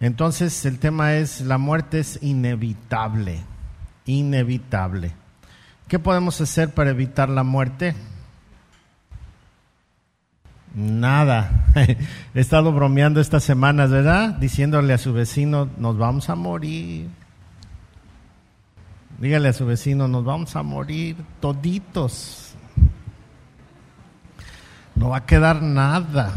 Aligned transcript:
Entonces 0.00 0.64
el 0.64 0.78
tema 0.78 1.14
es, 1.14 1.40
la 1.40 1.58
muerte 1.58 2.00
es 2.00 2.18
inevitable, 2.22 3.40
inevitable. 4.06 5.12
¿Qué 5.88 5.98
podemos 5.98 6.40
hacer 6.40 6.70
para 6.70 6.90
evitar 6.90 7.28
la 7.28 7.42
muerte? 7.42 7.94
Nada. 10.74 11.64
He 12.34 12.40
estado 12.40 12.72
bromeando 12.72 13.20
estas 13.20 13.42
semanas, 13.42 13.90
¿verdad? 13.90 14.34
Diciéndole 14.34 14.92
a 14.92 14.98
su 14.98 15.12
vecino, 15.12 15.68
nos 15.78 15.98
vamos 15.98 16.30
a 16.30 16.36
morir. 16.36 17.08
Dígale 19.18 19.48
a 19.48 19.52
su 19.52 19.66
vecino, 19.66 20.06
nos 20.06 20.24
vamos 20.24 20.54
a 20.54 20.62
morir 20.62 21.16
toditos. 21.40 22.54
No 24.94 25.08
va 25.08 25.18
a 25.18 25.26
quedar 25.26 25.62
nada. 25.62 26.32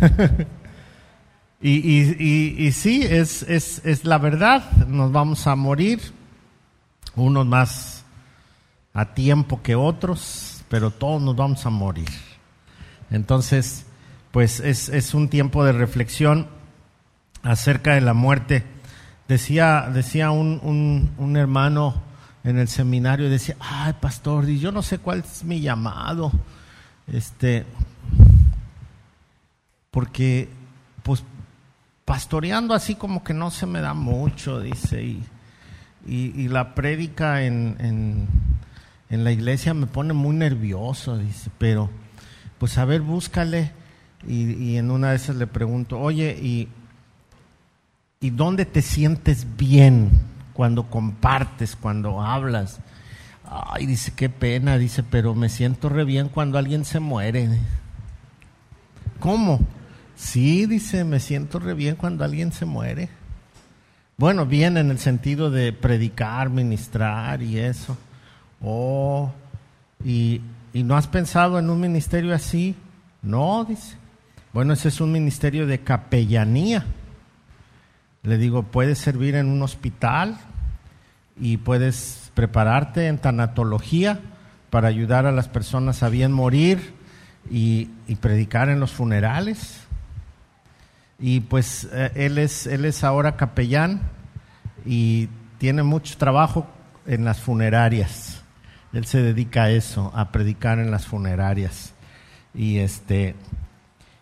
y, 1.60 2.72
sí, 2.72 3.02
es, 3.02 4.04
la 4.04 4.18
verdad, 4.18 4.70
nos 4.86 5.12
vamos 5.12 5.46
a 5.46 5.56
morir, 5.56 6.00
unos 7.16 7.46
más 7.46 8.04
a 8.94 9.14
tiempo 9.14 9.62
que 9.62 9.74
otros, 9.74 10.62
pero 10.68 10.90
todos 10.90 11.20
nos 11.22 11.36
vamos 11.36 11.64
a 11.66 11.70
morir. 11.70 12.08
Entonces, 13.10 13.86
pues 14.30 14.60
es, 14.60 15.14
un 15.14 15.28
tiempo 15.28 15.64
de 15.64 15.72
reflexión 15.72 16.46
acerca 17.42 17.94
de 17.94 18.00
la 18.00 18.14
muerte. 18.14 18.64
Decía, 19.26 19.90
decía 19.92 20.30
un, 20.30 20.60
un, 20.62 21.10
un 21.18 21.36
hermano 21.36 22.02
en 22.44 22.58
el 22.58 22.68
seminario, 22.68 23.28
decía, 23.28 23.56
ay 23.60 23.94
pastor, 24.00 24.46
yo 24.46 24.72
no 24.72 24.82
sé 24.82 24.98
cuál 24.98 25.20
es 25.20 25.44
mi 25.44 25.60
llamado. 25.60 26.32
Este, 27.06 27.64
porque 29.98 30.48
pues 31.02 31.24
pastoreando 32.04 32.72
así 32.72 32.94
como 32.94 33.24
que 33.24 33.34
no 33.34 33.50
se 33.50 33.66
me 33.66 33.80
da 33.80 33.94
mucho, 33.94 34.60
dice, 34.60 35.02
y, 35.02 35.24
y, 36.06 36.46
la 36.46 36.76
prédica 36.76 37.42
en, 37.42 38.28
en, 39.10 39.24
la 39.24 39.32
iglesia 39.32 39.74
me 39.74 39.88
pone 39.88 40.12
muy 40.12 40.36
nervioso, 40.36 41.18
dice, 41.18 41.50
pero 41.58 41.90
pues 42.58 42.78
a 42.78 42.84
ver, 42.84 43.00
búscale, 43.00 43.72
y, 44.24 44.52
y 44.52 44.76
en 44.76 44.92
una 44.92 45.10
de 45.10 45.16
esas 45.16 45.34
le 45.34 45.48
pregunto, 45.48 45.98
oye, 45.98 46.38
¿y, 46.40 46.68
¿y 48.20 48.30
dónde 48.30 48.66
te 48.66 48.82
sientes 48.82 49.48
bien 49.56 50.12
cuando 50.52 50.88
compartes, 50.88 51.74
cuando 51.74 52.22
hablas? 52.22 52.78
Ay, 53.44 53.86
dice, 53.86 54.12
qué 54.14 54.28
pena, 54.28 54.78
dice, 54.78 55.02
pero 55.02 55.34
me 55.34 55.48
siento 55.48 55.88
re 55.88 56.04
bien 56.04 56.28
cuando 56.28 56.56
alguien 56.56 56.84
se 56.84 57.00
muere. 57.00 57.48
¿Cómo? 59.18 59.58
Sí, 60.18 60.66
dice, 60.66 61.04
me 61.04 61.20
siento 61.20 61.60
re 61.60 61.74
bien 61.74 61.94
cuando 61.94 62.24
alguien 62.24 62.50
se 62.50 62.64
muere. 62.64 63.08
Bueno, 64.16 64.46
bien 64.46 64.76
en 64.76 64.90
el 64.90 64.98
sentido 64.98 65.48
de 65.48 65.72
predicar, 65.72 66.50
ministrar 66.50 67.40
y 67.40 67.60
eso. 67.60 67.96
Oh, 68.60 69.30
y, 70.04 70.40
y 70.72 70.82
no 70.82 70.96
has 70.96 71.06
pensado 71.06 71.56
en 71.60 71.70
un 71.70 71.80
ministerio 71.80 72.34
así? 72.34 72.74
No, 73.22 73.64
dice. 73.64 73.96
Bueno, 74.52 74.72
ese 74.72 74.88
es 74.88 75.00
un 75.00 75.12
ministerio 75.12 75.68
de 75.68 75.84
capellanía. 75.84 76.84
Le 78.24 78.38
digo, 78.38 78.64
puedes 78.64 78.98
servir 78.98 79.36
en 79.36 79.46
un 79.46 79.62
hospital 79.62 80.36
y 81.40 81.58
puedes 81.58 82.32
prepararte 82.34 83.06
en 83.06 83.18
tanatología 83.18 84.18
para 84.70 84.88
ayudar 84.88 85.26
a 85.26 85.32
las 85.32 85.46
personas 85.46 86.02
a 86.02 86.08
bien 86.08 86.32
morir 86.32 86.92
y, 87.48 87.88
y 88.08 88.16
predicar 88.16 88.68
en 88.68 88.80
los 88.80 88.90
funerales 88.90 89.86
y 91.20 91.40
pues 91.40 91.88
eh, 91.92 92.12
él, 92.14 92.38
es, 92.38 92.66
él 92.66 92.84
es 92.84 93.02
ahora 93.02 93.36
capellán 93.36 94.02
y 94.86 95.28
tiene 95.58 95.82
mucho 95.82 96.16
trabajo 96.16 96.66
en 97.06 97.24
las 97.24 97.40
funerarias. 97.40 98.42
Él 98.92 99.04
se 99.04 99.20
dedica 99.20 99.64
a 99.64 99.70
eso, 99.70 100.12
a 100.14 100.30
predicar 100.30 100.78
en 100.78 100.90
las 100.90 101.06
funerarias. 101.06 101.92
Y 102.54 102.78
este 102.78 103.34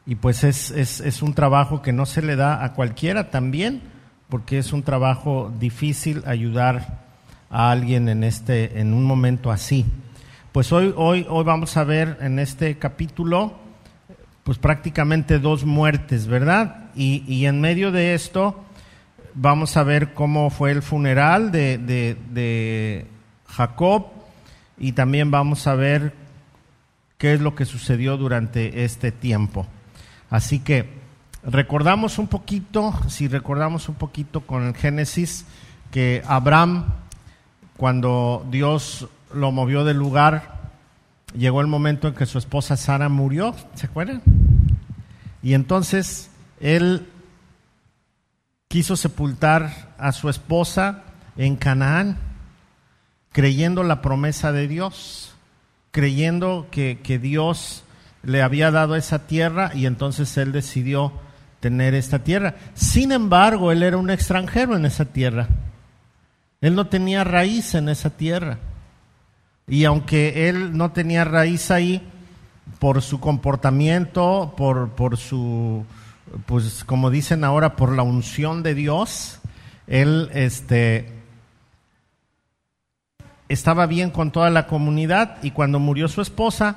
y 0.06 0.14
pues 0.14 0.44
es, 0.44 0.70
es, 0.70 1.00
es 1.00 1.20
un 1.20 1.34
trabajo 1.34 1.82
que 1.82 1.92
no 1.92 2.06
se 2.06 2.22
le 2.22 2.36
da 2.36 2.64
a 2.64 2.74
cualquiera 2.74 3.30
también, 3.30 3.82
porque 4.28 4.58
es 4.58 4.72
un 4.72 4.82
trabajo 4.82 5.52
difícil 5.58 6.22
ayudar 6.26 7.04
a 7.50 7.70
alguien 7.70 8.08
en 8.08 8.24
este 8.24 8.80
en 8.80 8.94
un 8.94 9.04
momento 9.04 9.50
así. 9.50 9.84
Pues 10.52 10.72
hoy 10.72 10.94
hoy 10.96 11.26
hoy 11.28 11.44
vamos 11.44 11.76
a 11.76 11.84
ver 11.84 12.16
en 12.20 12.38
este 12.38 12.78
capítulo 12.78 13.54
pues 14.44 14.58
prácticamente 14.58 15.38
dos 15.38 15.64
muertes, 15.64 16.26
¿verdad? 16.26 16.85
Y, 16.96 17.44
en 17.44 17.60
medio 17.60 17.92
de 17.92 18.14
esto 18.14 18.64
vamos 19.34 19.76
a 19.76 19.82
ver 19.82 20.14
cómo 20.14 20.48
fue 20.48 20.70
el 20.70 20.80
funeral 20.80 21.52
de, 21.52 21.76
de 21.78 23.06
Jacob 23.46 24.06
y 24.78 24.92
también 24.92 25.30
vamos 25.30 25.66
a 25.66 25.74
ver 25.74 26.14
qué 27.18 27.34
es 27.34 27.40
lo 27.40 27.54
que 27.54 27.66
sucedió 27.66 28.16
durante 28.16 28.84
este 28.84 29.12
tiempo. 29.12 29.66
Así 30.30 30.58
que 30.58 30.88
recordamos 31.44 32.18
un 32.18 32.28
poquito, 32.28 32.94
si 33.08 33.28
recordamos 33.28 33.88
un 33.88 33.94
poquito 33.94 34.40
con 34.40 34.66
el 34.66 34.74
Génesis, 34.74 35.46
que 35.90 36.22
Abraham, 36.26 36.86
cuando 37.76 38.46
Dios 38.50 39.08
lo 39.32 39.52
movió 39.52 39.84
del 39.84 39.98
lugar, 39.98 40.70
llegó 41.36 41.60
el 41.60 41.66
momento 41.66 42.08
en 42.08 42.14
que 42.14 42.26
su 42.26 42.38
esposa 42.38 42.76
Sara 42.76 43.08
murió, 43.08 43.54
¿se 43.74 43.86
acuerdan? 43.86 44.22
Y 45.42 45.54
entonces 45.54 46.30
él 46.60 47.08
quiso 48.68 48.96
sepultar 48.96 49.94
a 49.98 50.12
su 50.12 50.28
esposa 50.28 51.02
en 51.36 51.56
Canaán, 51.56 52.18
creyendo 53.32 53.82
la 53.82 54.02
promesa 54.02 54.52
de 54.52 54.68
Dios, 54.68 55.34
creyendo 55.90 56.68
que, 56.70 57.00
que 57.02 57.18
Dios 57.18 57.84
le 58.22 58.42
había 58.42 58.70
dado 58.70 58.96
esa 58.96 59.26
tierra 59.26 59.70
y 59.74 59.86
entonces 59.86 60.36
él 60.36 60.52
decidió 60.52 61.12
tener 61.60 61.94
esta 61.94 62.20
tierra. 62.20 62.56
Sin 62.74 63.12
embargo, 63.12 63.72
él 63.72 63.82
era 63.82 63.96
un 63.96 64.10
extranjero 64.10 64.76
en 64.76 64.84
esa 64.84 65.04
tierra. 65.04 65.48
Él 66.60 66.74
no 66.74 66.86
tenía 66.86 67.24
raíz 67.24 67.74
en 67.74 67.88
esa 67.88 68.10
tierra. 68.10 68.58
Y 69.68 69.84
aunque 69.84 70.48
él 70.48 70.76
no 70.76 70.92
tenía 70.92 71.24
raíz 71.24 71.70
ahí, 71.70 72.02
por 72.78 73.02
su 73.02 73.20
comportamiento, 73.20 74.54
por, 74.56 74.90
por 74.90 75.16
su, 75.16 75.84
pues 76.46 76.84
como 76.84 77.10
dicen 77.10 77.44
ahora, 77.44 77.76
por 77.76 77.92
la 77.92 78.02
unción 78.02 78.62
de 78.62 78.74
Dios, 78.74 79.38
él 79.86 80.30
este, 80.32 81.12
estaba 83.48 83.86
bien 83.86 84.10
con 84.10 84.30
toda 84.30 84.50
la 84.50 84.66
comunidad 84.66 85.38
y 85.42 85.52
cuando 85.52 85.78
murió 85.78 86.08
su 86.08 86.20
esposa, 86.20 86.76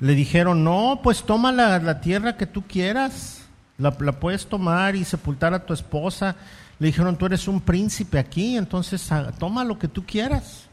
le 0.00 0.14
dijeron, 0.14 0.64
no, 0.64 1.00
pues 1.02 1.22
toma 1.22 1.52
la, 1.52 2.00
tierra 2.00 2.36
que 2.36 2.46
tú 2.46 2.62
quieras, 2.62 3.46
la, 3.78 3.96
la, 4.00 4.12
puedes 4.12 4.46
tomar 4.46 4.96
y 4.96 5.04
sepultar 5.04 5.54
a 5.54 5.64
tu 5.64 5.72
esposa. 5.72 6.36
Le 6.78 6.88
dijeron, 6.88 7.16
tú 7.16 7.26
eres 7.26 7.46
un 7.46 7.60
príncipe 7.60 8.18
aquí, 8.18 8.56
entonces 8.56 9.10
ah, 9.12 9.30
toma 9.38 9.64
lo 9.64 9.78
que 9.78 9.88
tú 9.88 10.04
quieras. 10.04 10.66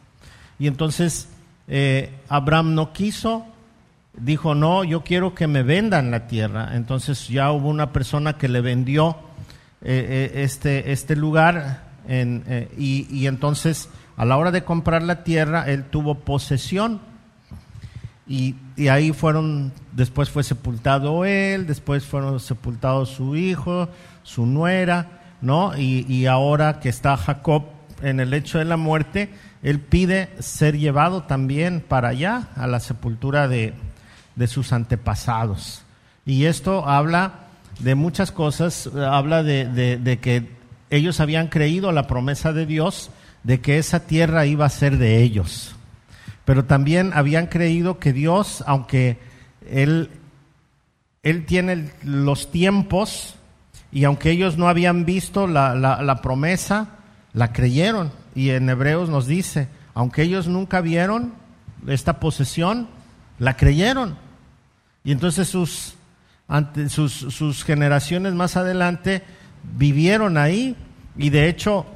Y 0.58 0.68
entonces 0.68 1.28
eh, 1.68 2.12
Abraham 2.28 2.74
no 2.74 2.92
quiso, 2.92 3.46
dijo, 4.20 4.56
no, 4.56 4.84
yo 4.84 5.04
quiero 5.04 5.34
que 5.34 5.48
me 5.48 5.64
vendan 5.64 6.12
la 6.12 6.28
tierra. 6.28 6.72
Entonces 6.76 7.28
ya 7.28 7.52
hubo 7.52 7.70
una 7.70 7.92
persona 7.92 8.34
que 8.38 8.48
le 8.48 8.62
vendió 8.62 9.18
eh, 9.82 10.32
eh, 10.34 10.44
este, 10.44 10.92
este 10.92 11.16
lugar 11.16 11.88
y, 12.78 13.08
y, 13.12 13.28
entonces 13.28 13.88
a 14.18 14.26
la 14.26 14.36
hora 14.36 14.52
de 14.52 14.64
comprar 14.64 15.04
la 15.04 15.24
tierra, 15.24 15.70
él 15.70 15.86
tuvo 15.86 16.16
posesión. 16.16 17.02
Y, 18.28 18.56
y, 18.76 18.90
ahí 18.90 19.12
fueron, 19.12 19.72
después 19.94 20.30
fue 20.30 20.44
sepultado 20.44 21.24
él, 21.24 21.66
después 21.66 22.06
fueron 22.06 22.40
sepultados 22.40 23.10
su 23.10 23.36
hijo, 23.36 23.90
su 24.24 24.46
nuera, 24.46 25.08
¿no? 25.42 25.78
Y, 25.78 26.06
y 26.08 26.26
ahora 26.26 26.80
que 26.80 26.90
está 26.90 27.16
Jacob 27.16 27.64
en 28.04 28.20
el 28.20 28.34
hecho 28.34 28.60
de 28.60 28.66
la 28.66 28.78
muerte, 28.78 29.30
él 29.64 29.80
pide 29.80 30.30
ser 30.40 30.78
llevado 30.78 31.24
también 31.24 31.82
para 31.82 32.10
allá, 32.10 32.50
a 32.56 32.68
la 32.68 32.80
sepultura 32.80 33.48
de, 33.48 33.74
de 34.40 34.48
sus 34.48 34.72
antepasados. 34.72 35.84
Y 36.26 36.46
esto 36.46 36.88
habla 36.88 37.48
de 37.80 37.94
muchas 37.94 38.32
cosas, 38.32 38.90
habla 38.96 39.44
de, 39.44 39.98
de, 39.98 40.20
que 40.20 40.48
ellos 40.90 41.20
habían 41.20 41.50
creído 41.50 41.92
la 41.92 42.08
promesa 42.08 42.54
de 42.54 42.66
Dios 42.66 43.12
de 43.44 43.60
que 43.60 43.78
esa 43.78 44.08
tierra 44.08 44.46
iba 44.46 44.66
a 44.66 44.70
ser 44.70 44.98
de 44.98 45.22
ellos. 45.22 45.76
Pero 46.46 46.64
también 46.64 47.12
habían 47.14 47.48
creído 47.48 48.00
que 48.00 48.14
Dios, 48.14 48.64
aunque 48.66 49.20
Él, 49.70 50.10
él 51.22 51.46
tiene 51.46 51.92
los 52.02 52.50
tiempos, 52.50 53.36
y 53.92 54.06
aunque 54.06 54.32
ellos 54.32 54.58
no 54.58 54.70
habían 54.70 55.04
visto 55.04 55.48
la, 55.48 55.76
la 55.76 56.22
promesa, 56.22 56.92
la 57.34 57.52
creyeron. 57.52 58.14
Y 58.36 58.52
en 58.52 58.70
Hebreos 58.70 59.10
nos 59.10 59.28
dice, 59.28 59.68
aunque 59.94 60.22
ellos 60.22 60.48
nunca 60.48 60.80
vieron 60.80 61.34
esta 61.88 62.22
posesión, 62.22 62.88
la 63.38 63.58
creyeron. 63.58 64.29
Y 65.10 65.12
entonces 65.12 65.48
sus, 65.48 65.96
ante 66.48 66.88
sus, 66.88 67.64
generaciones 67.64 68.36
más 68.36 68.56
adelante 68.58 69.24
vivieron 69.76 70.38
ahí 70.38 70.76
y 71.18 71.32
de 71.32 71.50
hecho 71.50 71.88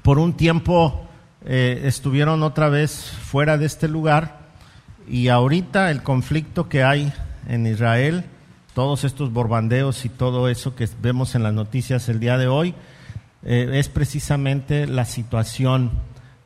por 0.00 0.18
un 0.18 0.32
tiempo 0.32 1.06
eh, 1.44 1.82
estuvieron 1.84 2.42
otra 2.42 2.70
vez 2.70 3.10
fuera 3.10 3.58
de 3.58 3.66
este 3.66 3.88
lugar 3.88 4.38
y 5.06 5.28
ahorita 5.28 5.90
el 5.90 6.02
conflicto 6.02 6.66
que 6.70 6.82
hay 6.82 7.12
en 7.46 7.66
Israel, 7.66 8.24
todos 8.72 9.04
estos 9.04 9.30
borbandeos 9.30 10.06
y 10.06 10.08
todo 10.08 10.48
eso 10.48 10.74
que 10.74 10.88
vemos 11.02 11.34
en 11.34 11.42
las 11.42 11.52
noticias 11.52 12.08
el 12.08 12.20
día 12.20 12.38
de 12.38 12.46
hoy, 12.46 12.74
eh, 13.42 13.68
es 13.74 13.90
precisamente 13.90 14.86
la 14.86 15.04
situación. 15.04 15.90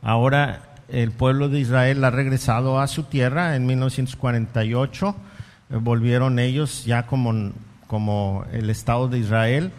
Ahora 0.02 0.74
el 0.88 1.12
pueblo 1.12 1.48
de 1.48 1.60
Israel 1.60 2.02
ha 2.02 2.10
regresado 2.10 2.80
a 2.80 2.88
su 2.88 3.04
tierra 3.04 3.54
en 3.54 3.64
1948, 3.66 5.14
eh, 5.14 5.27
volvieron 5.70 6.38
ellos 6.38 6.84
ya 6.84 7.06
como, 7.06 7.52
como 7.86 8.44
el 8.52 8.70
Estado 8.70 9.08
de 9.08 9.18
Israel 9.18 9.72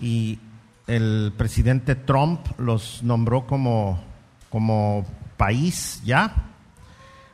y 0.00 0.38
el 0.86 1.32
presidente 1.36 1.94
Trump 1.94 2.40
los 2.58 3.02
nombró 3.02 3.46
como, 3.46 4.02
como 4.50 5.06
país 5.36 6.02
ya, 6.04 6.50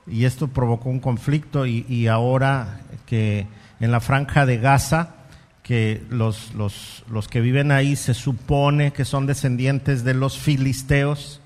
y 0.06 0.24
esto 0.24 0.48
provocó 0.48 0.88
un 0.88 1.00
conflicto 1.00 1.66
y, 1.66 2.06
ahora 2.08 2.80
que 3.06 3.46
en 3.78 3.92
la 3.92 4.00
franja 4.00 4.46
de 4.46 4.58
Gaza, 4.58 5.14
que 5.62 6.02
los, 6.10 6.52
los, 6.54 7.04
los, 7.10 7.28
que 7.28 7.40
viven 7.40 7.70
ahí 7.70 7.94
se 7.94 8.14
supone 8.14 8.92
que 8.92 9.04
son 9.04 9.26
descendientes 9.26 10.02
de 10.02 10.14
los 10.14 10.36
filisteos 10.36 11.40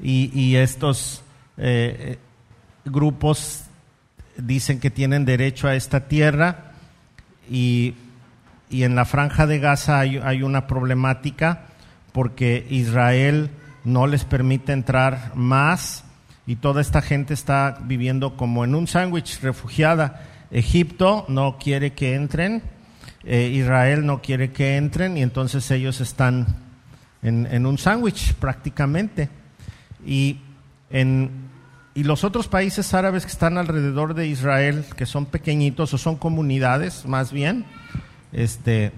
y, 0.00 0.30
y 0.38 0.56
estos 0.56 1.22
eh, 1.56 2.18
grupos 2.84 3.64
dicen 4.36 4.80
que 4.80 4.90
tienen 4.90 5.24
derecho 5.24 5.68
a 5.68 5.74
esta 5.74 6.08
tierra 6.08 6.72
y 7.50 7.94
y 8.72 8.84
en 8.84 8.94
la 8.94 9.04
franja 9.04 9.46
de 9.46 9.58
Gaza 9.58 10.00
hay, 10.00 10.42
una 10.42 10.66
problemática 10.66 11.66
porque 12.12 12.66
Israel 12.70 13.50
no 13.84 14.06
les 14.06 14.24
permite 14.24 14.72
entrar 14.72 15.32
más 15.34 16.04
y 16.46 16.56
toda 16.56 16.80
esta 16.80 17.02
gente 17.02 17.34
está 17.34 17.78
viviendo 17.82 18.36
como 18.36 18.64
en 18.64 18.74
un 18.74 18.86
sándwich 18.86 19.40
refugiada. 19.42 20.22
Egipto 20.50 21.26
no 21.28 21.58
quiere 21.58 21.92
que 21.92 22.14
entren, 22.14 22.62
eh, 23.24 23.50
Israel 23.52 24.06
no 24.06 24.22
quiere 24.22 24.52
que 24.52 24.76
entren 24.76 25.18
y 25.18 25.22
entonces 25.22 25.70
ellos 25.70 26.00
están 26.00 26.46
en, 27.22 27.66
un 27.66 27.76
sándwich 27.76 28.32
prácticamente. 28.34 29.28
Y, 30.04 30.38
en, 30.90 31.30
y 31.94 32.04
los 32.04 32.24
otros 32.24 32.48
países 32.48 32.94
árabes 32.94 33.24
que 33.24 33.32
están 33.32 33.58
alrededor 33.58 34.14
de 34.14 34.26
Israel, 34.26 34.84
que 34.96 35.06
son 35.06 35.26
pequeñitos 35.26 35.92
o 35.92 35.98
son 35.98 36.16
comunidades 36.16 37.04
más 37.04 37.32
bien, 37.32 37.66
este, 38.32 38.92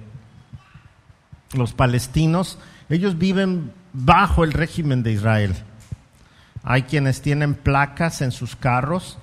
los 1.54 1.72
palestinos, 1.72 2.58
ellos 2.88 3.18
viven 3.18 3.72
bajo 3.92 4.44
el 4.44 4.52
régimen 4.52 5.02
de 5.02 5.12
Israel. 5.12 5.54
Hay 6.62 6.82
quienes 6.82 7.20
tienen 7.20 7.54
placas 7.54 8.22
en 8.22 8.32
sus 8.32 8.56
carros 8.56 9.18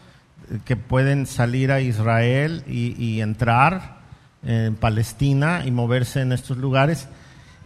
eh, 0.49 0.59
que 0.65 0.75
pueden 0.75 1.25
salir 1.25 1.71
a 1.71 1.81
Israel 1.81 2.63
y, 2.67 3.21
entrar 3.21 4.01
en 4.43 4.75
Palestina 4.75 5.63
y 5.65 5.71
moverse 5.71 6.21
en 6.21 6.33
estos 6.33 6.57
lugares. 6.57 7.07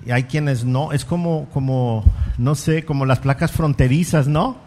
Y 0.06 0.12
hay 0.12 0.24
quienes 0.24 0.66
no, 0.66 0.92
es 0.92 1.04
como, 1.04 1.50
como, 1.50 2.06
no 2.38 2.56
sé, 2.56 2.86
como 2.86 3.06
las 3.06 3.20
placas 3.20 3.52
fronterizas, 3.52 4.28
¿no? 4.28 4.65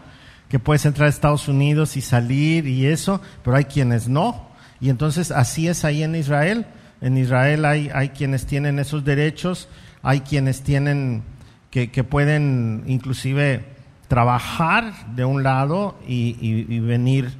Que 0.49 0.59
puedes 0.59 0.85
entrar 0.85 1.07
a 1.07 1.09
Estados 1.09 1.47
Unidos 1.47 1.95
y 1.95 2.01
salir 2.01 2.67
y 2.67 2.87
eso, 2.87 3.21
pero 3.43 3.55
hay 3.55 3.65
quienes 3.65 4.09
no. 4.09 4.49
Y 4.81 4.89
entonces 4.89 5.31
así 5.31 5.67
es 5.67 5.85
ahí 5.85 6.03
en 6.03 6.15
Israel. 6.15 6.65
En 7.01 7.17
Israel 7.17 7.65
hay, 7.65 7.89
hay 7.93 8.09
quienes 8.09 8.45
tienen 8.45 8.79
esos 8.79 9.05
derechos, 9.05 9.69
hay 10.01 10.21
quienes 10.21 10.63
tienen 10.63 11.23
que, 11.71 12.03
pueden 12.03 12.83
inclusive 12.87 13.63
trabajar 14.07 15.15
de 15.15 15.25
un 15.25 15.43
lado 15.43 15.95
y, 16.07 16.79
venir 16.79 17.31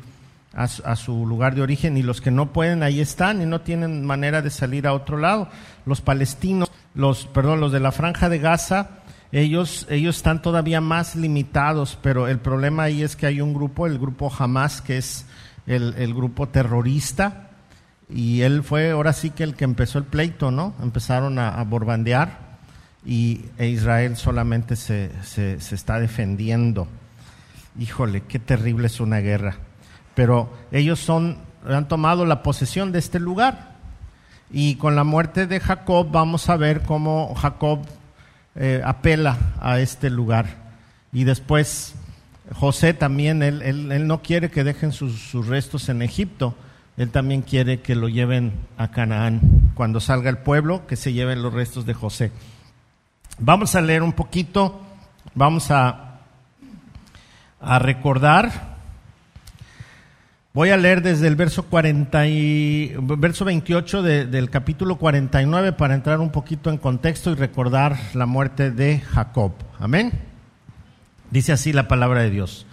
a, 0.53 0.67
su 0.67 1.25
lugar 1.25 1.55
de 1.55 1.61
origen 1.61 1.97
y 1.97 2.03
los 2.03 2.21
que 2.21 2.31
no 2.31 2.53
pueden 2.53 2.83
ahí 2.83 2.99
están 2.99 3.41
y 3.41 3.45
no 3.45 3.61
tienen 3.61 4.05
manera 4.05 4.41
de 4.41 4.49
salir 4.49 4.87
a 4.87 4.93
otro 4.93 5.17
lado. 5.17 5.49
Los 5.85 6.01
palestinos, 6.01 6.71
los 6.93 7.25
perdón, 7.27 7.59
los 7.59 7.71
de 7.71 7.79
la 7.79 7.91
franja 7.91 8.29
de 8.29 8.39
Gaza, 8.39 8.98
ellos 9.31 9.85
ellos 9.89 10.17
están 10.17 10.41
todavía 10.41 10.81
más 10.81 11.15
limitados, 11.15 11.97
pero 12.01 12.27
el 12.27 12.39
problema 12.39 12.83
ahí 12.83 13.03
es 13.03 13.15
que 13.15 13.27
hay 13.27 13.41
un 13.41 13.53
grupo, 13.53 13.87
el 13.87 13.99
grupo 13.99 14.31
Hamas, 14.37 14.81
que 14.81 14.97
es 14.97 15.25
el, 15.67 15.93
el 15.97 16.13
grupo 16.13 16.47
terrorista 16.49 17.49
y 18.09 18.41
él 18.41 18.63
fue 18.63 18.91
ahora 18.91 19.13
sí 19.13 19.29
que 19.29 19.43
el 19.43 19.55
que 19.55 19.65
empezó 19.65 19.99
el 19.99 20.05
pleito, 20.05 20.49
¿no? 20.49 20.73
Empezaron 20.81 21.37
a, 21.37 21.63
borbandear 21.63 22.57
y 23.05 23.45
e 23.57 23.67
Israel 23.67 24.17
solamente 24.17 24.75
se, 24.75 25.11
se, 25.23 25.55
está 25.55 25.99
defendiendo. 25.99 26.87
Híjole, 27.79 28.21
qué 28.21 28.39
terrible 28.39 28.87
es 28.87 28.99
una 28.99 29.19
guerra. 29.19 29.57
Pero 30.15 30.51
ellos 30.71 30.99
son, 30.99 31.37
han 31.67 31.87
tomado 31.87 32.25
la 32.25 32.41
posesión 32.41 32.91
de 32.91 32.99
este 32.99 33.19
lugar. 33.19 33.77
Y 34.51 34.75
con 34.75 34.95
la 34.95 35.03
muerte 35.03 35.45
de 35.45 35.59
Jacob 35.59 36.09
vamos 36.11 36.49
a 36.49 36.57
ver 36.57 36.81
cómo 36.81 37.35
Jacob 37.35 37.81
eh, 38.55 38.81
apela 38.83 39.37
a 39.61 39.79
este 39.79 40.09
lugar. 40.09 40.69
Y 41.11 41.23
después 41.23 41.95
José 42.53 42.93
también, 42.93 43.43
él, 43.43 43.61
él, 43.61 44.07
no 44.07 44.21
quiere 44.21 44.49
que 44.49 44.63
dejen 44.63 44.91
sus, 44.91 45.19
sus 45.19 45.47
restos 45.47 45.89
en 45.89 46.01
Egipto 46.01 46.55
él 46.99 47.11
también 47.11 47.43
quiere 47.43 47.79
que 47.79 47.95
lo 47.95 48.09
lleven 48.09 48.51
a 48.77 48.91
Canaán. 48.91 49.71
Cuando 49.73 50.01
salga 50.01 50.29
el 50.29 50.39
pueblo, 50.39 50.85
que 50.85 50.97
se 50.97 51.13
lleven 51.13 51.41
los 51.41 51.53
restos 51.53 51.85
de 51.85 51.93
José. 51.93 52.29
Vamos 53.37 53.73
a 53.75 53.81
leer 53.81 54.03
un 54.03 54.11
poquito, 54.11 54.81
vamos 55.33 55.71
a, 55.71 56.19
a 57.61 57.79
recordar. 57.79 58.68
Voy 60.59 60.71
a 60.71 60.75
leer 60.75 61.01
desde 61.01 61.25
el 61.29 61.37
verso, 61.37 61.63
40 61.63 62.27
y, 62.27 62.93
verso 62.99 63.45
28 63.45 64.03
del 64.03 64.49
capítulo 64.49 64.97
49 64.97 65.71
para 65.71 65.95
entrar 65.95 66.19
un 66.19 66.31
poquito 66.31 66.69
en 66.69 66.77
contexto 66.77 67.31
y 67.31 67.35
recordar 67.35 67.97
la 68.13 68.25
muerte 68.25 68.69
de 68.69 68.99
Jacob. 68.99 69.53
Amén. 69.79 70.11
Dice 71.31 71.53
así 71.53 71.71
la 71.71 71.87
palabra 71.87 72.23
de 72.23 72.29
Dios. 72.29 72.65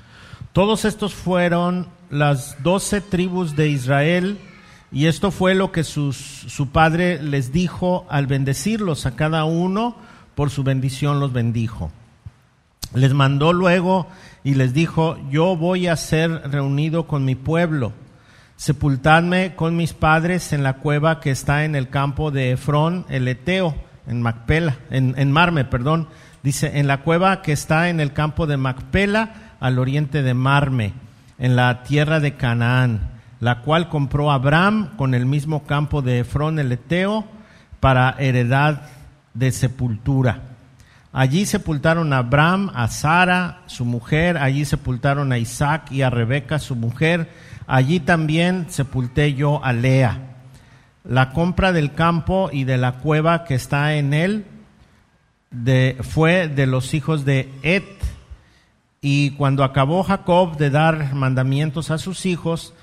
Todos 0.53 0.85
estos 0.85 1.15
fueron 1.15 1.87
las 2.11 2.61
doce 2.65 3.01
tribus 3.01 3.55
de 3.55 3.69
Israel 3.69 4.37
y 4.91 5.07
esto 5.07 5.31
fue 5.31 5.55
lo 5.55 5.71
que 5.71 5.85
su 5.85 6.69
padre 6.73 7.23
les 7.23 7.53
dijo 7.53 8.05
al 8.11 8.27
bendecirlos. 8.27 9.07
A 9.07 9.15
cada 9.15 9.45
uno 9.45 9.95
por 10.35 10.51
su 10.51 10.65
bendición 10.65 11.21
los 11.21 11.33
bendijo. 11.33 11.93
Les 12.95 13.13
mandó 13.13 13.53
luego 13.53 14.07
y 14.45 14.55
les 14.55 14.73
dijo, 14.73 15.19
yo 15.31 15.57
voy 15.57 15.87
a 15.87 15.97
ser 15.97 16.31
reunido 16.51 17.07
con 17.07 17.25
mi 17.25 17.35
pueblo. 17.35 17.93
Sepultadme 18.57 19.55
con 19.55 19.77
mis 19.77 19.93
padres 19.93 20.53
en 20.53 20.63
la 20.63 20.75
cueva 20.75 21.21
que 21.21 21.31
está 21.31 21.65
en 21.65 21.75
el 21.75 21.91
campo 21.91 22.31
de 22.31 22.53
Efrón, 22.53 23.05
el 23.09 23.29
Eteo, 23.29 23.75
en 24.07 24.23
Macpela, 24.23 24.79
en, 24.91 25.33
Marme, 25.33 25.65
perdón. 25.65 26.09
Dice, 26.43 26.79
en 26.79 26.87
la 26.87 27.03
cueva 27.03 27.43
que 27.43 27.53
está 27.53 27.89
en 27.89 28.01
el 28.01 28.13
campo 28.13 28.47
de 28.47 28.57
Macpela, 28.57 29.57
al 29.61 29.79
oriente 29.79 30.23
de 30.23 30.35
Marme 30.35 30.95
en 31.39 31.57
la 31.57 31.83
tierra 31.83 32.21
de 32.21 32.35
Canaán, 32.35 33.11
la 33.41 33.61
cual 33.61 33.89
compró 33.89 34.31
Abraham 34.31 34.97
con 34.97 35.15
el 35.15 35.27
mismo 35.27 35.65
campo 35.65 36.03
de 36.03 36.21
Efrón 36.21 36.59
el 36.59 36.73
Eteo 36.73 37.25
para 37.81 38.17
heredad 38.19 38.83
de 39.35 39.53
sepultura. 39.53 40.56
Allí 41.19 41.47
sepultaron 41.47 42.13
a 42.13 42.19
Abraham, 42.19 42.71
a 42.75 42.89
Sara, 42.89 43.63
su 43.65 43.87
mujer, 43.87 44.37
allí 44.37 44.67
sepultaron 44.67 45.33
a 45.33 45.39
Isaac 45.39 45.91
y 45.91 46.03
a 46.03 46.11
Rebeca, 46.11 46.59
su 46.59 46.77
mujer, 46.77 47.31
allí 47.67 48.01
también 48.01 48.67
sepulté 48.69 49.33
yo 49.33 49.65
a 49.65 49.73
Lea. 49.73 50.37
La 51.05 51.33
compra 51.33 51.73
del 51.73 51.95
campo 51.95 52.51
y 52.53 52.65
de 52.65 52.77
la 52.77 52.97
cueva 52.99 53.45
que 53.45 53.55
está 53.55 53.95
en 53.95 54.13
él 54.13 54.45
de, 55.51 55.97
fue 56.03 56.49
de 56.49 56.67
los 56.67 56.93
hijos 56.93 57.25
de 57.25 57.51
Et, 57.63 57.87
y 59.01 59.31
cuando 59.31 59.65
acabó 59.65 60.03
Jacob 60.03 60.59
de 60.59 60.69
dar 60.69 61.15
mandamientos 61.15 61.91
a 61.91 61.97
sus 61.97 62.27
hijos, 62.27 62.75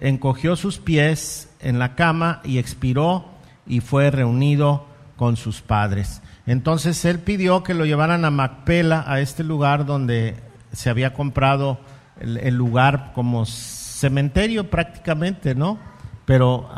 encogió 0.00 0.56
sus 0.56 0.78
pies 0.78 1.48
en 1.60 1.78
la 1.78 1.94
cama 1.94 2.40
y 2.42 2.58
expiró 2.58 3.26
y 3.68 3.78
fue 3.78 4.10
reunido 4.10 4.84
con 5.14 5.36
sus 5.36 5.60
padres. 5.60 6.22
Entonces 6.48 7.04
él 7.04 7.18
pidió 7.18 7.62
que 7.62 7.74
lo 7.74 7.84
llevaran 7.84 8.24
a 8.24 8.30
Macpela, 8.30 9.04
a 9.06 9.20
este 9.20 9.44
lugar 9.44 9.84
donde 9.84 10.34
se 10.72 10.88
había 10.88 11.12
comprado 11.12 11.78
el, 12.18 12.54
lugar 12.54 13.12
como 13.14 13.44
cementerio 13.44 14.70
prácticamente, 14.70 15.54
¿no? 15.54 15.78
Pero 16.24 16.70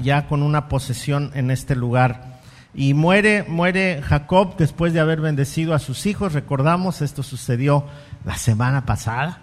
ya 0.00 0.26
con 0.28 0.42
una 0.42 0.66
posesión 0.70 1.30
en 1.34 1.50
este 1.50 1.76
lugar. 1.76 2.40
Y 2.72 2.94
muere, 2.94 3.44
muere 3.46 4.00
Jacob 4.00 4.56
después 4.56 4.94
de 4.94 5.00
haber 5.00 5.20
bendecido 5.20 5.74
a 5.74 5.78
sus 5.78 6.06
hijos. 6.06 6.32
Recordamos, 6.32 7.02
esto 7.02 7.22
sucedió 7.22 7.84
la 8.24 8.36
semana 8.36 8.86
pasada. 8.86 9.40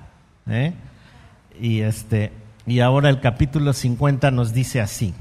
¿eh? 0.48 0.74
Y, 1.62 1.82
este, 1.82 2.32
y 2.66 2.80
ahora 2.80 3.10
el 3.10 3.20
capítulo 3.20 3.74
50 3.74 4.32
nos 4.32 4.52
dice 4.52 4.82
así. 4.82 5.14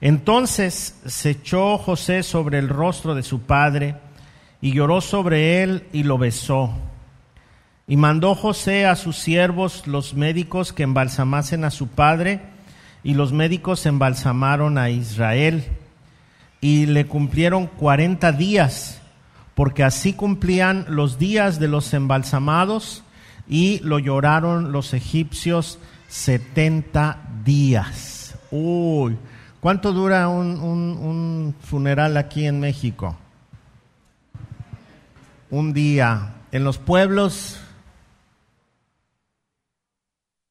Entonces 0.00 0.96
se 1.06 1.30
echó 1.30 1.78
José 1.78 2.22
sobre 2.22 2.58
el 2.58 2.68
rostro 2.68 3.14
de 3.14 3.22
su 3.22 3.40
padre 3.40 3.96
y 4.60 4.72
lloró 4.72 5.00
sobre 5.00 5.62
él 5.62 5.86
y 5.92 6.02
lo 6.04 6.18
besó. 6.18 6.72
Y 7.86 7.96
mandó 7.96 8.34
José 8.34 8.86
a 8.86 8.96
sus 8.96 9.16
siervos 9.16 9.86
los 9.86 10.14
médicos 10.14 10.72
que 10.72 10.82
embalsamasen 10.82 11.64
a 11.64 11.70
su 11.70 11.88
padre, 11.88 12.40
y 13.02 13.14
los 13.14 13.32
médicos 13.32 13.86
embalsamaron 13.86 14.76
a 14.76 14.90
Israel, 14.90 15.64
y 16.60 16.84
le 16.84 17.06
cumplieron 17.06 17.66
cuarenta 17.66 18.30
días, 18.30 19.00
porque 19.54 19.84
así 19.84 20.12
cumplían 20.12 20.84
los 20.88 21.18
días 21.18 21.58
de 21.58 21.68
los 21.68 21.94
embalsamados, 21.94 23.04
y 23.48 23.78
lo 23.78 23.98
lloraron 23.98 24.70
los 24.70 24.92
egipcios 24.92 25.78
setenta 26.08 27.22
días. 27.44 28.34
Uy, 28.50 29.16
¿cuánto 29.60 29.92
dura 29.92 30.28
un, 30.28 30.60
un 30.60 31.54
funeral 31.60 32.16
aquí 32.16 32.46
en 32.46 32.60
México? 32.60 33.16
Un 35.50 35.72
día. 35.72 36.34
En 36.50 36.64
los 36.64 36.78
pueblos 36.78 37.60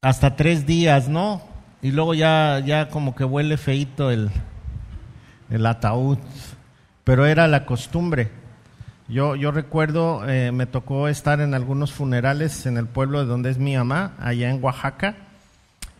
hasta 0.00 0.36
tres 0.36 0.64
días, 0.66 1.08
¿no? 1.08 1.42
Y 1.82 1.90
luego 1.90 2.14
ya, 2.14 2.60
ya 2.64 2.88
como 2.88 3.14
que 3.14 3.24
huele 3.24 3.56
feito 3.56 4.10
el, 4.10 4.30
el 5.50 5.66
ataúd. 5.66 6.18
Pero 7.04 7.26
era 7.26 7.48
la 7.48 7.66
costumbre. 7.66 8.30
Yo, 9.08 9.36
yo 9.36 9.50
recuerdo, 9.50 10.28
eh, 10.28 10.52
me 10.52 10.66
tocó 10.66 11.08
estar 11.08 11.40
en 11.40 11.54
algunos 11.54 11.92
funerales 11.92 12.66
en 12.66 12.76
el 12.76 12.86
pueblo 12.86 13.20
de 13.20 13.26
donde 13.26 13.50
es 13.50 13.58
mi 13.58 13.74
mamá, 13.76 14.12
allá 14.18 14.50
en 14.50 14.62
Oaxaca, 14.62 15.16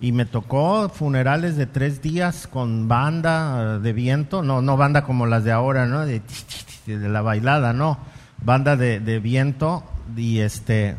y 0.00 0.12
me 0.12 0.26
tocó 0.26 0.88
funerales 0.88 1.56
de 1.56 1.66
tres 1.66 2.02
días 2.02 2.46
con 2.46 2.88
banda 2.88 3.76
eh, 3.76 3.78
de 3.80 3.92
viento, 3.92 4.42
no, 4.42 4.62
no 4.62 4.76
banda 4.76 5.02
como 5.02 5.26
las 5.26 5.44
de 5.44 5.52
ahora, 5.52 5.86
¿no? 5.86 6.06
De, 6.06 6.22
de 6.86 7.08
la 7.08 7.22
bailada, 7.22 7.72
no, 7.72 7.98
banda 8.42 8.76
de, 8.76 9.00
de 9.00 9.18
viento 9.18 9.84
y 10.16 10.38
este 10.38 10.96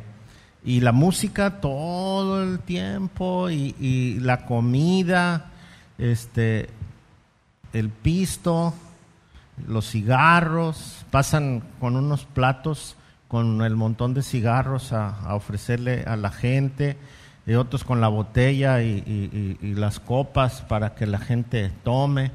y 0.63 0.82
la 0.82 0.91
música 0.91 1.62
todo 1.62 2.44
el 2.44 2.60
tiempo 2.60 3.50
y, 3.50 4.20
la 4.20 4.46
comida, 4.46 5.51
este, 5.98 6.70
el 7.74 7.89
pisto, 7.89 8.74
los 9.68 9.89
cigarros, 9.89 11.06
pasan 11.12 11.63
con 11.79 11.96
unos 11.96 12.25
platos 12.25 12.96
con 13.27 13.62
el 13.62 13.75
montón 13.75 14.13
de 14.13 14.24
cigarros 14.24 14.91
a, 14.91 15.34
ofrecerle 15.36 16.03
a 16.03 16.15
la 16.15 16.32
gente, 16.32 16.98
y 17.50 17.56
otros 17.56 17.84
con 17.84 18.00
la 18.00 18.10
botella 18.10 18.84
y, 18.84 19.58
las 19.60 20.00
copas 20.00 20.62
para 20.62 20.94
que 20.94 21.08
la 21.08 21.18
gente 21.18 21.72
tome. 21.84 22.32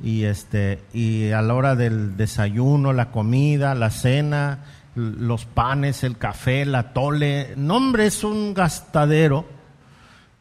Y, 0.00 0.22
este, 0.22 0.80
y 0.92 1.32
a 1.32 1.42
la 1.42 1.54
hora 1.54 1.74
del 1.74 2.16
desayuno, 2.16 2.92
la 2.92 3.10
comida, 3.10 3.74
la 3.74 3.90
cena, 3.90 4.60
los 4.94 5.46
panes, 5.46 6.04
el 6.04 6.16
café, 6.16 6.64
la 6.64 6.92
tole. 6.92 7.54
No, 7.56 7.76
hombre, 7.76 8.06
es 8.06 8.22
un 8.22 8.54
gastadero. 8.54 9.46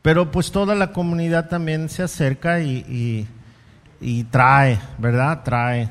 Pero 0.04 0.30
pues 0.30 0.52
toda 0.52 0.76
la 0.76 0.92
comunidad 0.92 1.50
también 1.50 1.90
se 1.90 2.04
acerca 2.04 2.60
y, 2.60 3.28
y, 4.00 4.24
trae, 4.26 4.78
¿verdad? 5.00 5.42
Trae. 5.44 5.90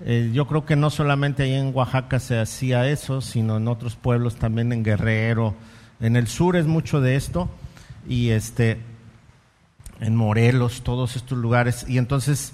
Eh, 0.00 0.32
yo 0.34 0.48
creo 0.48 0.66
que 0.66 0.74
no 0.74 0.90
solamente 0.90 1.44
ahí 1.44 1.54
en 1.54 1.72
Oaxaca 1.72 2.18
se 2.18 2.40
hacía 2.40 2.88
eso, 2.88 3.20
sino 3.20 3.58
en 3.58 3.68
otros 3.68 3.94
pueblos 3.94 4.34
también 4.34 4.72
en 4.72 4.82
Guerrero. 4.82 5.54
En 6.02 6.16
el 6.16 6.26
sur 6.26 6.56
es 6.56 6.66
mucho 6.66 7.00
de 7.00 7.16
esto. 7.16 7.48
Y 8.06 8.30
este, 8.30 8.78
en 10.00 10.16
Morelos, 10.16 10.82
todos 10.82 11.16
estos 11.16 11.38
lugares. 11.38 11.86
Y 11.88 11.96
entonces, 11.96 12.52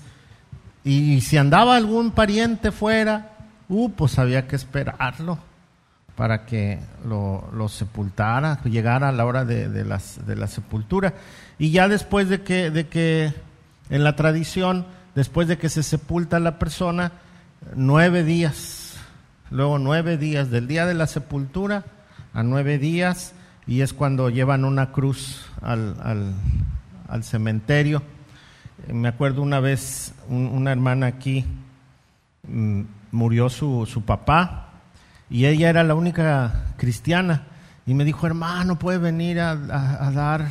y 0.85 1.23
si 1.23 1.39
andaba 1.39 1.77
algún 1.77 2.13
pariente 2.13 2.71
fuera, 2.71 3.33
uh, 3.71 3.91
pues 3.91 4.19
había 4.19 4.47
que 4.47 4.55
esperarlo 4.55 5.39
para 6.15 6.45
que 6.47 6.79
lo, 7.07 7.69
sepultara, 7.69 8.61
llegara 8.65 9.09
a 9.09 9.13
la 9.13 9.25
hora 9.25 9.45
de, 9.45 9.69
de, 9.69 9.85
la 9.85 10.47
sepultura. 10.47 11.15
Y 11.59 11.71
ya 11.71 11.89
después 11.89 12.29
de 12.29 12.43
que, 12.43 12.71
de 12.71 12.89
que, 12.89 13.33
en 13.89 14.05
la 14.05 14.17
tradición, 14.17 14.85
después 15.15 15.49
de 15.49 15.59
que 15.59 15.69
se 15.69 15.83
sepulta 15.83 16.41
la 16.41 16.59
persona, 16.59 17.13
nueve 17.77 18.25
días, 18.25 18.97
luego 19.51 19.79
nueve 19.79 20.17
días, 20.17 20.51
del 20.51 20.67
día 20.67 20.87
de 20.87 20.95
la 20.95 21.07
sepultura 21.07 21.85
a 22.35 22.43
nueve 22.43 22.79
días, 22.79 23.33
y 23.69 23.83
es 23.83 23.93
cuando 23.93 24.31
llevan 24.31 24.65
una 24.65 24.91
cruz 24.91 25.47
al, 25.61 26.35
al, 27.09 27.23
cementerio. 27.23 28.03
Me 28.91 29.09
acuerdo 29.09 29.43
una 29.43 29.61
vez, 29.61 30.15
una 30.29 30.73
hermana 30.73 31.07
aquí, 31.07 31.45
mm, 32.49 32.83
murió 33.13 33.51
su, 33.51 33.87
su 33.87 34.03
papá, 34.03 34.71
y 35.29 35.45
ella 35.45 35.69
era 35.69 35.85
la 35.85 35.95
única 35.95 36.73
cristiana. 36.79 37.45
Y 37.87 37.93
me 37.93 38.05
dijo, 38.05 38.27
hermano, 38.27 38.79
¿puede 38.79 38.99
venir 38.99 39.39
a, 39.41 39.55
dar 39.55 40.47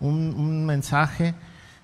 un, 0.00 0.66
mensaje? 0.66 1.34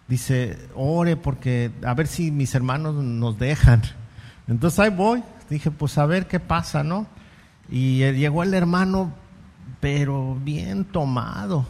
Dice, 0.07 0.59
ore 0.75 1.17
porque 1.17 1.71
a 1.83 1.95
ver 1.95 2.07
si 2.07 2.31
mis 2.31 2.55
hermanos 2.55 2.95
nos 2.95 3.39
dejan. 3.39 3.83
Entonces 4.47 4.79
ahí 4.81 4.91
voy. 4.91 5.23
Dije, 5.49 5.71
pues 5.71 5.97
a 5.97 6.05
ver 6.05 6.27
qué 6.27 6.41
pasa, 6.41 6.83
¿no? 6.83 7.07
Y 7.71 7.99
llegó 7.99 8.43
el 8.43 8.53
hermano, 8.53 9.13
pero 9.81 10.37
bien 10.37 10.85
tomado. 10.85 11.67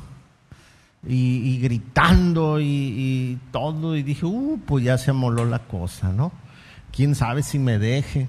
Y, 1.06 1.58
gritando 1.58 2.60
y, 2.60 2.64
y, 2.64 3.38
todo. 3.52 3.96
Y 3.96 4.02
dije, 4.02 4.26
uh, 4.26 4.60
pues 4.66 4.84
ya 4.84 4.98
se 4.98 5.12
moló 5.12 5.44
la 5.44 5.60
cosa, 5.60 6.12
¿no? 6.12 6.32
¿Quién 6.92 7.14
sabe 7.14 7.42
si 7.42 7.58
me 7.58 7.78
deje? 7.78 8.28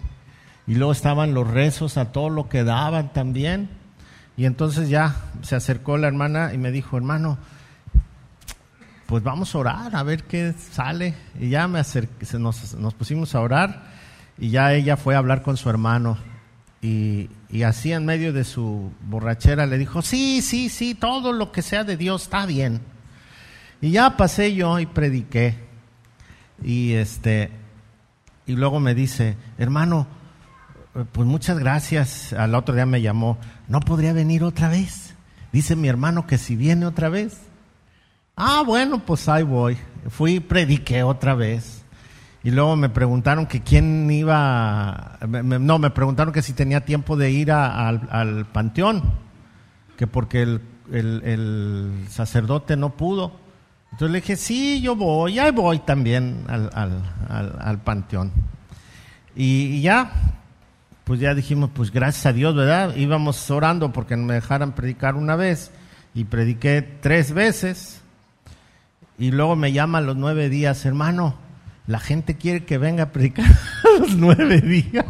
Y 0.68 0.76
luego 0.76 0.92
estaban 0.92 1.34
los 1.34 1.48
rezos 1.48 1.98
a 1.98 2.12
todo 2.12 2.30
lo 2.30 2.48
que 2.48 2.64
daban 2.64 3.12
también. 3.12 3.70
Y 4.38 4.46
entonces 4.46 4.88
ya 4.88 5.16
se 5.42 5.56
acercó 5.56 5.98
la 5.98 6.08
hermana 6.08 6.54
y 6.54 6.58
me 6.58 6.72
dijo, 6.72 6.96
hermano, 6.96 7.38
pues 9.08 9.24
vamos 9.24 9.54
a 9.56 9.58
orar, 9.58 9.96
a 9.96 10.04
ver 10.04 10.24
qué 10.24 10.54
sale. 10.54 11.16
Y 11.40 11.50
ya 11.50 11.68
me 11.68 11.80
acerqué, 11.80 12.38
nos, 12.38 12.76
nos 12.76 12.94
pusimos 12.94 13.34
a 13.34 13.42
orar 13.42 13.84
y 14.38 14.52
ya 14.52 14.74
ella 14.74 14.96
fue 14.96 15.16
a 15.16 15.18
hablar 15.18 15.42
con 15.42 15.58
su 15.58 15.70
hermano. 15.70 16.18
Y, 16.82 17.30
y, 17.52 17.64
así 17.64 17.92
en 17.92 18.06
medio 18.06 18.34
de 18.34 18.44
su 18.44 18.92
borrachera 19.02 19.66
le 19.66 19.78
dijo, 19.78 20.02
sí, 20.02 20.42
sí, 20.42 20.70
sí, 20.70 20.96
todo 20.96 21.34
lo 21.34 21.52
que 21.52 21.62
sea 21.62 21.84
de 21.84 21.98
Dios 21.98 22.24
está 22.24 22.46
bien. 22.46 22.82
Y 23.82 23.92
ya 23.92 24.18
pasé 24.18 24.54
yo 24.54 24.80
y 24.80 24.86
prediqué. 24.86 25.56
Y 26.64 26.94
este, 26.94 27.52
y 28.46 28.54
luego 28.54 28.80
me 28.80 28.94
dice, 28.94 29.38
hermano, 29.58 30.08
pues 31.12 31.28
muchas 31.28 31.60
gracias. 31.60 32.34
Al 32.34 32.56
otro 32.56 32.76
día 32.76 32.86
me 32.86 33.02
llamó, 33.02 33.38
¿no 33.68 33.80
podría 33.80 34.14
venir 34.14 34.44
otra 34.44 34.70
vez? 34.70 35.14
Dice 35.52 35.76
mi 35.76 35.88
hermano 35.88 36.28
que 36.28 36.38
si 36.38 36.56
viene 36.56 36.86
otra 36.86 37.10
vez. 37.10 37.40
Ah, 38.36 38.64
bueno, 38.66 39.00
pues 39.06 39.28
ahí 39.28 39.44
voy. 39.44 39.78
Fui, 40.10 40.40
prediqué 40.40 41.04
otra 41.04 41.36
vez. 41.36 41.79
Y 42.44 42.52
luego 42.52 42.76
me 42.76 42.90
preguntaron 42.90 43.46
que 43.48 43.62
quién 43.62 44.10
iba, 44.10 45.18
no, 45.28 45.80
me 45.80 45.90
preguntaron 45.90 46.34
que 46.34 46.42
si 46.42 46.54
tenía 46.54 46.86
tiempo 46.86 47.18
de 47.18 47.32
ir 47.32 47.52
al, 47.52 48.46
panteón, 48.54 49.04
que 49.98 50.08
porque 50.08 50.44
el, 50.44 50.62
el, 50.92 52.06
sacerdote 52.10 52.78
no 52.78 52.92
pudo. 52.92 53.34
Entonces 53.92 54.12
le 54.12 54.22
dije, 54.22 54.38
sí, 54.38 54.80
yo 54.82 54.96
voy, 54.96 55.40
ahí 55.40 55.52
voy 55.52 55.80
también 55.80 56.46
al, 56.48 56.70
al 57.28 57.80
panteón. 57.80 58.32
y 59.36 59.82
ya, 59.82 60.12
pues 61.10 61.20
ya 61.20 61.34
dijimos, 61.34 61.72
pues 61.74 61.92
gracias 61.92 62.28
a 62.28 62.34
Dios, 62.34 62.54
¿verdad? 62.54 62.96
Íbamos 62.96 63.50
orando 63.50 63.92
porque 63.92 64.16
me 64.16 64.36
dejaran 64.36 64.74
predicar 64.74 65.16
una 65.16 65.36
vez 65.36 65.72
y 66.14 66.26
prediqué 66.26 66.84
tres 66.84 67.34
veces. 67.34 68.02
Y 69.18 69.32
luego 69.32 69.56
me 69.56 69.72
llama 69.72 70.02
los 70.02 70.16
nueve 70.16 70.50
días, 70.50 70.86
hermano, 70.86 71.34
la 71.90 72.00
gente 72.00 72.36
quiere 72.36 72.66
que 72.66 72.78
venga 72.78 73.06
a 73.06 73.12
predicar 73.12 73.48
los 74.00 74.16
nueve 74.16 74.62
días. 74.62 75.06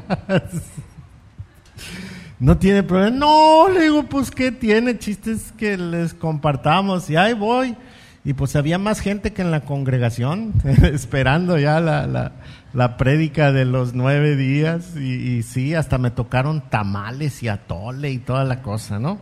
No 2.39 2.57
tiene 2.57 2.83
problema. 2.83 3.17
No, 3.17 3.67
le 3.67 3.81
digo, 3.81 4.03
pues 4.03 4.31
qué 4.31 4.53
tiene, 4.53 4.98
chistes 4.98 5.51
que 5.57 5.75
les 5.77 6.13
compartamos. 6.13 7.09
Y 7.09 7.17
ahí 7.17 7.33
voy. 7.33 7.75
Y 8.24 8.31
pues 8.31 8.55
había 8.55 8.77
más 8.77 9.01
gente 9.01 9.33
que 9.33 9.41
en 9.41 9.51
la 9.51 9.65
congregación, 9.65 10.53
esperando 10.63 11.59
ya 11.59 11.81
la, 11.81 12.07
la, 12.07 12.31
la 12.71 12.95
prédica 12.95 13.51
de 13.51 13.65
los 13.65 13.93
nueve 13.93 14.38
días. 14.38 14.95
Y, 14.95 15.15
y, 15.15 15.43
sí, 15.43 15.75
hasta 15.75 15.98
me 15.98 16.12
tocaron 16.12 16.62
tamales 16.69 17.43
y 17.43 17.50
atole 17.50 18.09
y 18.09 18.19
toda 18.19 18.45
la 18.45 18.62
cosa, 18.62 19.00
¿no? 19.00 19.19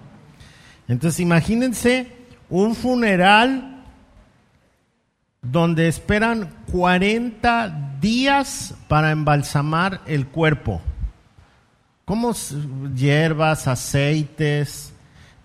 Entonces 0.88 1.20
imagínense 1.22 2.12
un 2.52 2.76
funeral 2.76 3.77
donde 5.51 5.88
esperan 5.88 6.50
40 6.72 7.98
días 8.01 8.74
para 8.88 9.12
embalsamar 9.12 10.01
el 10.06 10.27
cuerpo. 10.27 10.82
Como 12.06 12.34
hierbas, 12.96 13.68
aceites, 13.68 14.94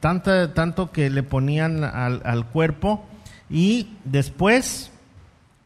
tanto, 0.00 0.50
tanto 0.50 0.90
que 0.90 1.10
le 1.10 1.22
ponían 1.22 1.84
al, 1.84 2.46
cuerpo 2.46 3.04
y 3.48 3.90
después 4.04 4.90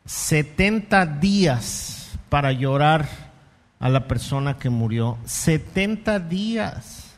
70 0.05 1.07
días 1.07 2.19
para 2.28 2.52
llorar 2.52 3.09
a 3.78 3.88
la 3.88 4.07
persona 4.07 4.59
que 4.59 4.71
murió. 4.71 5.19
70 5.25 6.19
días. 6.21 7.14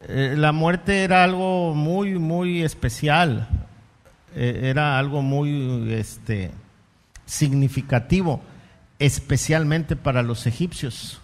Eh, 0.00 0.34
la 0.36 0.52
muerte 0.52 1.04
era 1.04 1.24
algo 1.24 1.74
muy, 1.74 2.18
muy 2.18 2.62
especial. 2.62 3.48
Eh, 4.34 4.60
era 4.64 4.98
algo 4.98 5.22
muy 5.22 5.92
este, 5.92 6.50
significativo, 7.26 8.40
especialmente 8.98 9.96
para 9.96 10.22
los 10.22 10.46
egipcios. 10.46 11.20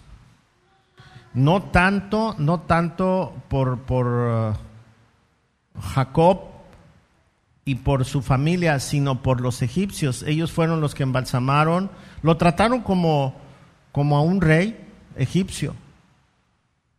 No 1.33 1.63
tanto, 1.63 2.35
no 2.37 2.61
tanto 2.61 3.35
por, 3.49 3.79
por 3.81 4.07
uh, 4.07 5.81
Jacob 5.81 6.39
y 7.65 7.75
por 7.75 8.05
su 8.05 8.21
familia, 8.21 8.79
sino 8.79 9.21
por 9.21 9.41
los 9.41 9.61
egipcios. 9.61 10.23
Ellos 10.23 10.51
fueron 10.51 10.79
los 10.79 10.95
que 10.95 11.03
embalsamaron, 11.03 11.89
lo 12.21 12.37
trataron 12.37 12.81
como, 12.81 13.35
como 13.91 14.17
a 14.17 14.21
un 14.21 14.39
rey 14.39 14.79
egipcio. 15.17 15.75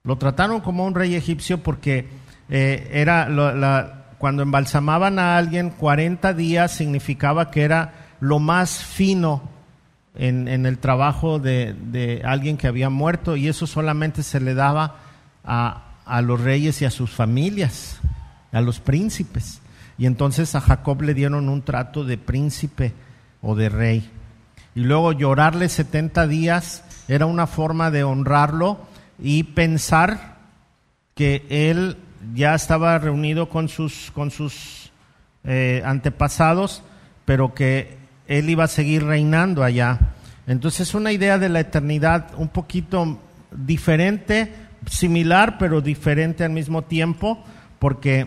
Lo 0.02 0.16
trataron 0.18 0.60
como 0.60 0.84
a 0.84 0.86
un 0.86 0.94
rey 0.94 1.14
egipcio 1.14 1.62
porque 1.62 2.08
eh, 2.48 2.90
era 2.92 3.28
la, 3.28 3.95
cuando 4.18 4.42
embalsamaban 4.42 5.18
a 5.18 5.37
alguien 5.37 5.70
40 5.70 6.32
días 6.35 6.73
significaba 6.73 7.50
que 7.50 7.62
era 7.62 8.06
lo 8.20 8.38
más 8.38 8.82
fino 8.82 9.42
en, 10.14 10.66
el 10.66 10.78
trabajo 10.78 11.38
de, 11.38 12.23
alguien 12.25 12.56
que 12.56 12.66
había 12.66 12.90
muerto 12.90 13.37
y 13.37 13.49
eso 13.49 13.66
solamente 13.66 14.23
se 14.23 14.40
le 14.40 14.54
daba 14.54 14.96
a, 15.44 15.82
los 16.23 16.40
reyes 16.40 16.80
y 16.82 16.85
a 16.85 16.90
sus 16.90 17.11
familias, 17.11 18.00
a 18.52 18.61
los 18.61 18.80
príncipes. 18.80 19.61
Y 19.99 20.06
entonces 20.06 20.54
a 20.54 20.61
Jacob 20.61 21.02
le 21.02 21.14
dieron 21.14 21.49
un 21.49 21.62
trato 21.62 22.04
de 22.04 22.18
príncipe 22.18 22.94
o 23.42 23.54
de 23.54 23.68
rey. 23.68 24.11
Y 24.75 24.80
luego 24.80 25.12
llorarle 25.12 25.68
70 25.68 26.26
días 26.26 26.85
era 27.08 27.26
una 27.26 27.46
forma 27.46 27.90
de 27.90 28.04
honrarlo 28.04 28.78
y 29.18 29.42
pensar 29.42 30.37
que 31.14 31.46
él 31.49 31.96
ya 32.35 32.54
estaba 32.54 32.99
reunido 32.99 33.49
con 33.49 33.68
sus, 33.68 34.11
con 34.12 34.30
sus 34.30 34.90
eh, 35.45 35.83
antepasados, 35.85 36.83
pero 37.25 37.54
que 37.54 37.99
él 38.26 38.50
iba 38.50 38.64
a 38.64 38.68
seguir 38.68 39.04
reinando 39.04 39.62
allá. 39.62 39.99
Entonces 40.47 40.88
es 40.88 40.95
una 40.95 41.12
idea 41.12 41.38
de 41.38 41.49
la 41.49 41.61
eternidad 41.61 42.30
un 42.37 42.49
poquito 42.49 43.18
diferente, 43.50 44.52
similar, 44.87 45.56
pero 45.59 45.80
diferente 45.80 46.45
al 46.45 46.50
mismo 46.50 46.83
tiempo, 46.83 47.42
porque 47.78 48.26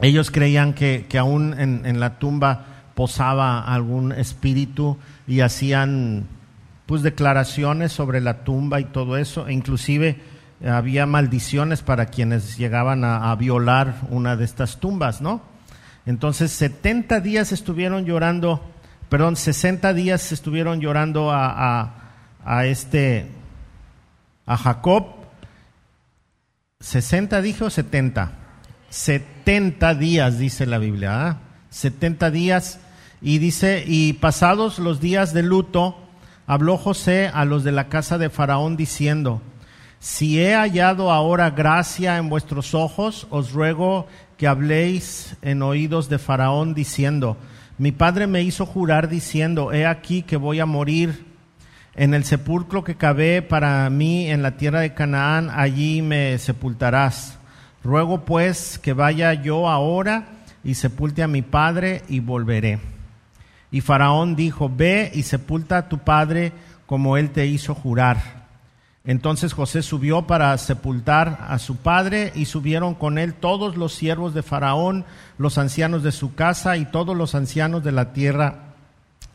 ellos 0.00 0.30
creían 0.30 0.74
que, 0.74 1.06
que 1.08 1.18
aún 1.18 1.58
en, 1.58 1.86
en, 1.86 2.00
la 2.00 2.18
tumba 2.18 2.66
posaba 2.94 3.60
algún 3.64 4.12
espíritu 4.12 4.98
y 5.26 5.40
hacían 5.40 6.26
pues 6.86 7.02
declaraciones 7.02 7.92
sobre 7.92 8.20
la 8.20 8.44
tumba 8.44 8.80
y 8.80 8.84
todo 8.84 9.16
eso, 9.16 9.48
e 9.48 9.52
inclusive 9.52 10.20
había 10.68 11.06
maldiciones 11.06 11.82
para 11.82 12.06
quienes 12.06 12.56
llegaban 12.56 13.04
a, 13.04 13.34
violar 13.36 13.96
una 14.10 14.36
de 14.36 14.44
estas 14.44 14.80
tumbas, 14.80 15.20
¿no? 15.20 15.42
Entonces 16.06 16.52
70 16.52 17.20
días 17.20 17.52
estuvieron 17.52 18.04
llorando, 18.04 18.62
perdón, 19.08 19.36
60 19.36 19.94
días 19.94 20.32
estuvieron 20.32 20.80
llorando 20.80 21.30
a, 21.30 21.94
a, 22.44 22.66
este, 22.66 23.30
a 24.46 24.56
Jacob. 24.56 25.06
60 26.80 27.40
dijo 27.40 27.70
70. 27.70 28.32
70 28.90 29.94
días 29.94 30.38
dice 30.38 30.66
la 30.66 30.78
Biblia, 30.78 31.26
¿ah? 31.26 31.38
70 31.70 32.30
días 32.30 32.78
y 33.20 33.38
dice, 33.38 33.84
y 33.86 34.12
pasados 34.14 34.78
los 34.78 35.00
días 35.00 35.32
de 35.32 35.42
luto, 35.42 35.96
habló 36.46 36.76
José 36.76 37.30
a 37.32 37.44
los 37.44 37.64
de 37.64 37.72
la 37.72 37.88
casa 37.88 38.18
de 38.18 38.30
Faraón 38.30 38.76
diciendo, 38.76 39.42
si 40.04 40.38
he 40.38 40.54
hallado 40.54 41.10
ahora 41.10 41.48
gracia 41.48 42.18
en 42.18 42.28
vuestros 42.28 42.74
ojos, 42.74 43.26
os 43.30 43.52
ruego 43.52 44.06
que 44.36 44.46
habléis 44.46 45.34
en 45.40 45.62
oídos 45.62 46.10
de 46.10 46.18
Faraón 46.18 46.74
diciendo, 46.74 47.38
mi 47.78 47.90
padre 47.90 48.26
me 48.26 48.42
hizo 48.42 48.66
jurar 48.66 49.08
diciendo, 49.08 49.72
he 49.72 49.86
aquí 49.86 50.20
que 50.20 50.36
voy 50.36 50.60
a 50.60 50.66
morir 50.66 51.24
en 51.94 52.12
el 52.12 52.24
sepulcro 52.24 52.84
que 52.84 52.96
cavé 52.96 53.40
para 53.40 53.88
mí 53.88 54.30
en 54.30 54.42
la 54.42 54.58
tierra 54.58 54.80
de 54.80 54.92
Canaán, 54.92 55.48
allí 55.50 56.02
me 56.02 56.36
sepultarás. 56.36 57.38
Ruego 57.82 58.26
pues 58.26 58.78
que 58.78 58.92
vaya 58.92 59.32
yo 59.32 59.70
ahora 59.70 60.26
y 60.62 60.74
sepulte 60.74 61.22
a 61.22 61.28
mi 61.28 61.40
padre 61.40 62.02
y 62.10 62.20
volveré. 62.20 62.78
Y 63.70 63.80
Faraón 63.80 64.36
dijo, 64.36 64.68
ve 64.68 65.10
y 65.14 65.22
sepulta 65.22 65.78
a 65.78 65.88
tu 65.88 65.96
padre 65.96 66.52
como 66.84 67.16
él 67.16 67.30
te 67.30 67.46
hizo 67.46 67.74
jurar. 67.74 68.43
Entonces 69.06 69.52
José 69.52 69.82
subió 69.82 70.26
para 70.26 70.56
sepultar 70.56 71.46
a 71.48 71.58
su 71.58 71.76
padre 71.76 72.32
y 72.34 72.46
subieron 72.46 72.94
con 72.94 73.18
él 73.18 73.34
todos 73.34 73.76
los 73.76 73.94
siervos 73.94 74.32
de 74.32 74.42
Faraón, 74.42 75.04
los 75.36 75.58
ancianos 75.58 76.02
de 76.02 76.10
su 76.10 76.34
casa 76.34 76.78
y 76.78 76.86
todos 76.86 77.14
los 77.14 77.34
ancianos 77.34 77.84
de 77.84 77.92
la 77.92 78.14
tierra 78.14 78.74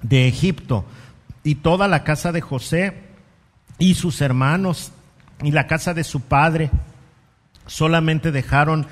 de 0.01 0.27
Egipto 0.27 0.85
y 1.43 1.55
toda 1.55 1.87
la 1.87 2.03
casa 2.03 2.31
de 2.31 2.41
José 2.41 3.09
y 3.77 3.93
sus 3.93 4.21
hermanos 4.21 4.91
y 5.43 5.51
la 5.51 5.67
casa 5.67 5.93
de 5.93 6.03
su 6.03 6.21
padre. 6.21 6.71
Solamente 7.67 8.31
dejaron 8.31 8.87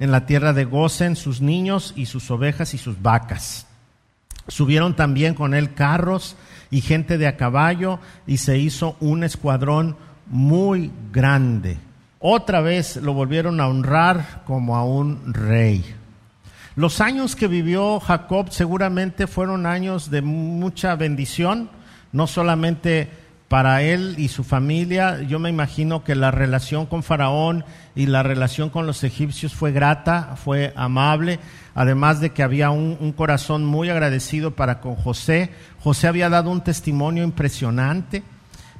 en 0.00 0.12
la 0.12 0.24
tierra 0.24 0.54
de 0.54 0.64
Gosen 0.64 1.14
sus 1.14 1.42
niños 1.42 1.92
y 1.94 2.06
sus 2.06 2.30
ovejas 2.30 2.72
y 2.72 2.78
sus 2.78 3.02
vacas. 3.02 3.66
Subieron 4.48 4.96
también 4.96 5.34
con 5.34 5.52
él 5.52 5.74
carros 5.74 6.36
y 6.70 6.80
gente 6.80 7.18
de 7.18 7.26
a 7.26 7.36
caballo 7.36 8.00
y 8.26 8.38
se 8.38 8.56
hizo 8.56 8.96
un 8.98 9.24
escuadrón 9.24 9.96
muy 10.26 10.90
grande. 11.12 11.78
Otra 12.18 12.60
vez 12.60 12.96
lo 12.96 13.14
volvieron 13.14 13.60
a 13.60 13.66
honrar 13.66 14.42
como 14.44 14.76
a 14.76 14.84
un 14.84 15.34
rey. 15.34 15.84
Los 16.76 17.00
años 17.00 17.36
que 17.36 17.48
vivió 17.48 18.00
Jacob 18.00 18.50
seguramente 18.50 19.26
fueron 19.26 19.66
años 19.66 20.10
de 20.10 20.22
mucha 20.22 20.94
bendición, 20.94 21.68
no 22.12 22.26
solamente 22.26 23.10
para 23.48 23.82
él 23.82 24.14
y 24.16 24.28
su 24.28 24.44
familia. 24.44 25.20
Yo 25.20 25.38
me 25.38 25.50
imagino 25.50 26.04
que 26.04 26.14
la 26.14 26.30
relación 26.30 26.86
con 26.86 27.02
Faraón 27.02 27.66
y 27.94 28.06
la 28.06 28.22
relación 28.22 28.70
con 28.70 28.86
los 28.86 29.04
egipcios 29.04 29.52
fue 29.52 29.72
grata, 29.72 30.36
fue 30.36 30.72
amable, 30.76 31.40
además 31.74 32.20
de 32.20 32.30
que 32.30 32.42
había 32.42 32.70
un, 32.70 32.96
un 33.00 33.12
corazón 33.12 33.66
muy 33.66 33.90
agradecido 33.90 34.52
para 34.52 34.80
con 34.80 34.94
José. 34.94 35.50
José 35.80 36.06
había 36.06 36.30
dado 36.30 36.50
un 36.50 36.64
testimonio 36.64 37.24
impresionante 37.24 38.22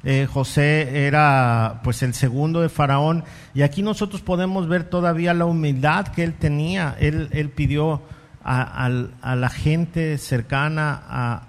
eh, 0.05 0.27
José 0.31 1.05
era 1.07 1.79
pues 1.83 2.03
el 2.03 2.13
segundo 2.13 2.59
de 2.59 2.67
Faraón 2.67 3.23
y 3.53 3.61
aquí 3.61 3.81
nosotros 3.81 4.21
podemos 4.21 4.67
ver 4.67 4.83
todavía 4.83 5.33
la 5.33 5.45
humildad 5.45 6.07
que 6.07 6.23
él 6.23 6.33
tenía. 6.33 6.95
Él, 6.99 7.29
él 7.31 7.49
pidió 7.49 8.01
a, 8.43 8.89
la 8.89 9.49
gente 9.49 10.17
cercana 10.17 11.47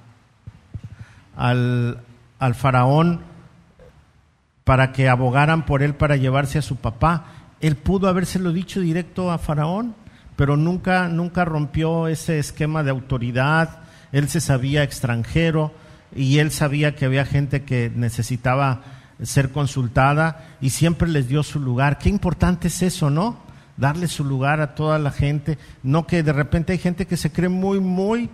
al, 1.36 1.98
al 2.38 2.54
Faraón 2.54 3.22
para 4.62 4.92
que 4.92 5.08
abogaran 5.08 5.66
por 5.66 5.82
él 5.82 5.94
para 5.94 6.16
llevarse 6.16 6.58
a 6.58 6.62
su 6.62 6.76
papá. 6.76 7.24
Él 7.60 7.76
pudo 7.76 8.08
habérselo 8.08 8.52
dicho 8.52 8.80
directo 8.80 9.32
a 9.32 9.38
Faraón, 9.38 9.96
pero 10.36 10.56
nunca, 10.56 11.08
nunca 11.08 11.44
rompió 11.44 12.06
ese 12.06 12.38
esquema 12.38 12.84
de 12.84 12.90
autoridad. 12.90 13.80
Él 14.12 14.28
se 14.28 14.40
sabía 14.40 14.84
extranjero 14.84 15.72
y 16.14 16.38
él 16.38 16.50
sabía 16.50 16.94
que 16.94 17.05
había 17.05 17.24
gente 17.24 17.62
que 17.62 17.90
necesitaba 17.94 18.83
ser 19.22 19.50
consultada 19.50 20.57
y 20.61 20.70
siempre 20.70 21.09
les 21.09 21.29
dio 21.29 21.42
su 21.42 21.61
lugar. 21.61 21.98
Qué 21.98 22.09
importante 22.09 22.68
es 22.68 22.83
eso, 22.83 23.11
¿no? 23.11 23.38
Darle 23.77 24.07
su 24.09 24.24
lugar 24.24 24.61
a 24.61 24.74
toda 24.74 24.98
la 24.98 25.11
gente, 25.11 25.59
no 25.83 26.07
que 26.07 26.22
de 26.22 26.33
repente 26.33 26.72
hay 26.72 26.79
gente 26.79 27.07
que 27.07 27.16
se 27.16 27.33
cree 27.33 27.48
muy, 27.48 27.81
muy 27.81 28.31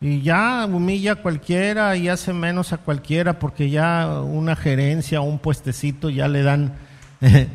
y 0.00 0.22
ya 0.22 0.66
humilla 0.66 1.12
a 1.12 1.16
cualquiera 1.16 1.96
y 1.96 2.08
hace 2.08 2.32
menos 2.32 2.72
a 2.72 2.78
cualquiera 2.78 3.40
porque 3.40 3.70
ya 3.70 4.20
una 4.22 4.54
gerencia 4.54 5.20
o 5.20 5.24
un 5.24 5.40
puestecito 5.40 6.10
ya 6.10 6.28
le 6.28 6.42
dan, 6.42 6.74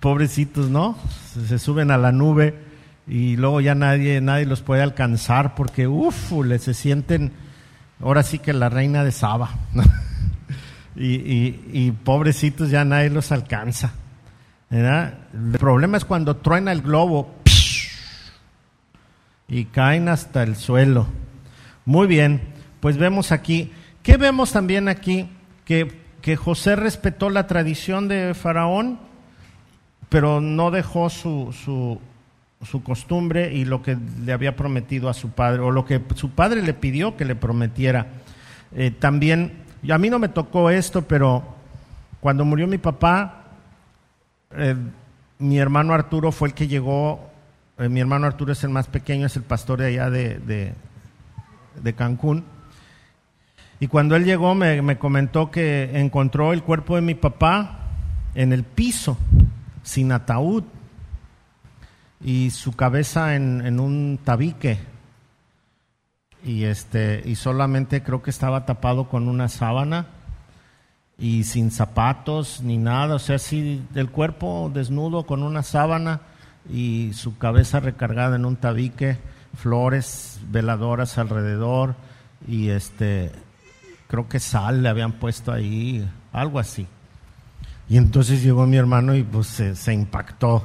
pobrecitos, 0.00 0.70
¿no? 0.70 0.96
Se, 1.48 1.58
suben 1.58 1.90
a 1.90 1.98
la 1.98 2.12
nube 2.12 2.54
y 3.08 3.36
luego 3.36 3.60
ya 3.60 3.74
nadie, 3.74 4.20
nadie 4.20 4.46
los 4.46 4.62
puede 4.62 4.82
alcanzar 4.82 5.56
porque, 5.56 5.88
uff, 5.88 6.32
se 6.60 6.74
sienten 6.74 7.32
ahora 8.00 8.22
sí 8.22 8.38
que 8.38 8.52
la 8.52 8.68
reina 8.68 9.04
de 9.04 9.12
Saba. 9.12 9.50
y, 10.96 11.90
pobrecitos 12.04 12.70
ya 12.70 12.84
nadie 12.84 13.10
los 13.10 13.32
alcanza. 13.32 13.92
El 14.70 15.58
problema 15.58 15.96
es 15.96 16.04
cuando 16.04 16.36
truena 16.36 16.72
el 16.72 16.82
globo 16.82 17.34
y 19.48 19.66
caen 19.66 20.08
hasta 20.08 20.42
el 20.42 20.56
suelo. 20.56 21.06
Muy 21.84 22.06
bien, 22.06 22.42
pues 22.80 22.96
vemos 22.98 23.30
aquí, 23.30 23.72
¿qué 24.02 24.16
vemos 24.16 24.52
también 24.52 24.88
aquí? 24.88 25.28
Que, 25.64 26.00
que 26.20 26.36
José 26.36 26.74
respetó 26.74 27.30
la 27.30 27.46
tradición 27.46 28.08
de 28.08 28.34
Faraón, 28.34 28.98
pero 30.08 30.40
no 30.40 30.70
dejó 30.70 31.10
su, 31.10 31.54
su, 31.64 32.00
su 32.64 32.82
costumbre 32.82 33.52
y 33.52 33.64
lo 33.64 33.82
que 33.82 33.96
le 34.24 34.32
había 34.32 34.56
prometido 34.56 35.08
a 35.08 35.14
su 35.14 35.30
padre, 35.30 35.60
o 35.60 35.70
lo 35.70 35.84
que 35.84 36.00
su 36.14 36.30
padre 36.30 36.62
le 36.62 36.74
pidió 36.74 37.16
que 37.16 37.24
le 37.24 37.34
prometiera. 37.34 38.06
Eh, 38.74 38.90
también, 38.90 39.52
a 39.88 39.98
mí 39.98 40.10
no 40.10 40.18
me 40.18 40.28
tocó 40.28 40.70
esto, 40.70 41.02
pero 41.02 41.44
cuando 42.20 42.44
murió 42.44 42.66
mi 42.66 42.78
papá, 42.78 43.44
eh, 44.52 44.74
mi 45.38 45.58
hermano 45.58 45.92
Arturo 45.92 46.32
fue 46.32 46.48
el 46.48 46.54
que 46.54 46.66
llegó, 46.66 47.30
eh, 47.78 47.88
mi 47.88 48.00
hermano 48.00 48.26
Arturo 48.26 48.52
es 48.52 48.64
el 48.64 48.70
más 48.70 48.86
pequeño, 48.86 49.26
es 49.26 49.36
el 49.36 49.42
pastor 49.42 49.80
de 49.80 49.86
allá 49.88 50.10
de, 50.10 50.38
de, 51.82 51.92
Cancún. 51.94 52.44
Y 53.78 53.88
cuando 53.88 54.16
él 54.16 54.24
llegó 54.24 54.54
me, 54.54 54.80
me 54.80 54.96
comentó 54.96 55.50
que 55.50 55.90
encontró 56.00 56.54
el 56.54 56.62
cuerpo 56.62 56.96
de 56.96 57.02
mi 57.02 57.14
papá 57.14 57.80
en 58.34 58.54
el 58.54 58.64
piso, 58.64 59.18
sin 59.82 60.10
ataúd 60.10 60.64
y 62.20 62.50
su 62.50 62.72
cabeza 62.72 63.34
en, 63.34 63.80
un 63.80 64.18
tabique. 64.22 64.78
Y 66.44 66.64
este 66.64 67.22
y 67.24 67.34
solamente 67.34 68.02
creo 68.02 68.22
que 68.22 68.30
estaba 68.30 68.66
tapado 68.66 69.08
con 69.08 69.28
una 69.28 69.48
sábana 69.48 70.06
y 71.18 71.44
sin 71.44 71.70
zapatos 71.70 72.60
ni 72.62 72.76
nada, 72.76 73.16
o 73.16 73.18
sea, 73.18 73.36
así 73.36 73.82
del 73.92 74.10
cuerpo 74.10 74.70
desnudo 74.72 75.24
con 75.24 75.42
una 75.42 75.62
sábana 75.62 76.20
y 76.70 77.12
su 77.14 77.38
cabeza 77.38 77.80
recargada 77.80 78.36
en 78.36 78.44
un 78.44 78.56
tabique, 78.56 79.18
flores, 79.56 80.38
veladoras 80.48 81.18
alrededor 81.18 81.96
y 82.46 82.68
este 82.68 83.32
creo 84.08 84.28
que 84.28 84.38
sal 84.38 84.82
le 84.82 84.88
habían 84.88 85.12
puesto 85.12 85.52
ahí, 85.52 86.08
algo 86.32 86.60
así. 86.60 86.86
Y 87.88 87.96
entonces 87.96 88.42
llegó 88.42 88.66
mi 88.66 88.76
hermano 88.76 89.16
y 89.16 89.22
pues 89.22 89.46
se 89.46 89.92
impactó 89.92 90.62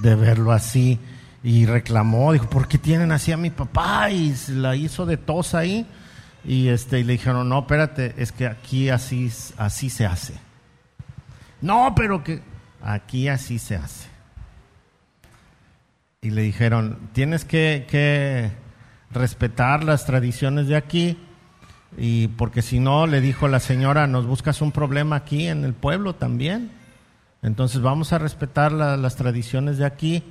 de 0.00 0.14
verlo 0.14 0.52
así 0.52 0.98
y 1.42 1.66
reclamó, 1.66 2.32
dijo, 2.32 2.48
¿por 2.50 2.68
qué 2.68 2.78
tienen 2.78 3.12
así 3.12 3.32
a 3.32 3.36
mi 3.36 3.50
papá? 3.50 4.10
Y 4.10 4.34
la 4.48 4.76
hizo 4.76 5.06
de 5.06 5.16
tos 5.16 5.54
ahí. 5.54 5.86
Y, 6.44 6.68
este, 6.68 7.00
y 7.00 7.04
le 7.04 7.14
dijeron, 7.14 7.48
no, 7.48 7.60
espérate, 7.60 8.14
es 8.16 8.32
que 8.32 8.46
aquí 8.46 8.88
así, 8.90 9.30
así 9.56 9.90
se 9.90 10.06
hace. 10.06 10.34
No, 11.60 11.94
pero 11.94 12.24
que 12.24 12.42
aquí 12.82 13.28
así 13.28 13.58
se 13.58 13.76
hace. 13.76 14.08
Y 16.22 16.30
le 16.30 16.42
dijeron, 16.42 16.98
tienes 17.12 17.44
que, 17.44 17.86
que 17.90 18.50
respetar 19.10 19.84
las 19.84 20.04
tradiciones 20.04 20.68
de 20.68 20.76
aquí. 20.76 21.18
Y 21.96 22.28
porque 22.28 22.62
si 22.62 22.80
no, 22.80 23.06
le 23.06 23.20
dijo 23.20 23.48
la 23.48 23.60
señora, 23.60 24.06
nos 24.06 24.26
buscas 24.26 24.60
un 24.60 24.72
problema 24.72 25.16
aquí 25.16 25.46
en 25.46 25.64
el 25.64 25.72
pueblo 25.72 26.14
también. 26.14 26.70
Entonces 27.42 27.80
vamos 27.80 28.12
a 28.12 28.18
respetar 28.18 28.72
las 28.72 29.16
tradiciones 29.16 29.78
de 29.78 29.86
aquí. 29.86 30.22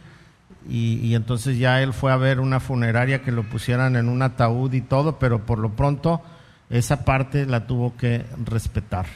Y, 0.69 1.15
entonces 1.15 1.58
ya 1.58 1.82
él 1.82 1.93
fue 1.93 2.12
a 2.12 2.17
ver 2.17 2.39
una 2.39 2.60
funeraria 2.60 3.22
que 3.22 3.32
lo 3.32 3.43
pusieran 3.43 3.95
en 3.95 4.10
un 4.10 4.22
ataúd 4.22 4.74
y 4.74 4.82
todo, 4.82 5.17
pero 5.17 5.45
por 5.45 5.58
lo 5.58 5.72
pronto 5.72 6.22
esa 6.69 7.06
parte 7.06 7.45
la 7.45 7.65
tuvo 7.65 7.95
que 7.95 8.26
respetar. 8.45 9.08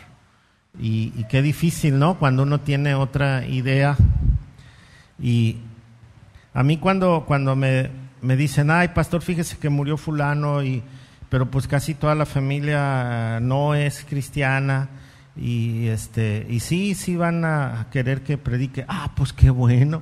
Y, 0.79 1.12
qué 1.25 1.41
difícil, 1.41 1.99
¿no? 1.99 2.17
Cuando 2.17 2.43
uno 2.43 2.62
tiene 2.62 2.95
otra 2.95 3.45
idea. 3.45 3.95
Y 5.21 5.58
a 6.53 6.63
mí 6.63 6.77
cuando, 6.77 7.25
cuando 7.27 7.56
me, 7.56 7.91
me 8.21 8.36
dicen, 8.36 8.71
ay, 8.71 8.89
pastor, 8.89 9.21
fíjese 9.21 9.58
que 9.58 9.69
murió 9.69 9.97
fulano, 9.97 10.63
y, 10.63 10.82
pero 11.29 11.51
pues 11.51 11.67
casi 11.67 11.93
toda 11.93 12.15
la 12.15 12.25
familia 12.25 13.39
no 13.39 13.75
es 13.75 14.03
cristiana 14.10 14.89
y 15.36 15.88
este 15.88 16.46
y 16.50 16.60
sí 16.60 16.96
sí 16.96 17.15
van 17.15 17.46
a 17.46 17.88
querer 17.91 18.24
que 18.24 18.38
predique. 18.38 18.86
Ah 18.88 19.12
pues 19.15 19.34
qué 19.34 19.50
bueno. 19.50 20.02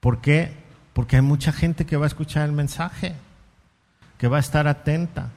¿por 0.00 0.20
qué? 0.20 0.52
porque 0.92 1.16
hay 1.16 1.22
mucha 1.22 1.52
gente 1.52 1.86
que 1.86 1.96
va 1.96 2.04
a 2.04 2.08
escuchar 2.08 2.44
el 2.44 2.52
mensaje 2.52 3.14
que 4.18 4.28
va 4.28 4.36
a 4.36 4.40
estar 4.40 4.68
atenta. 4.68 5.30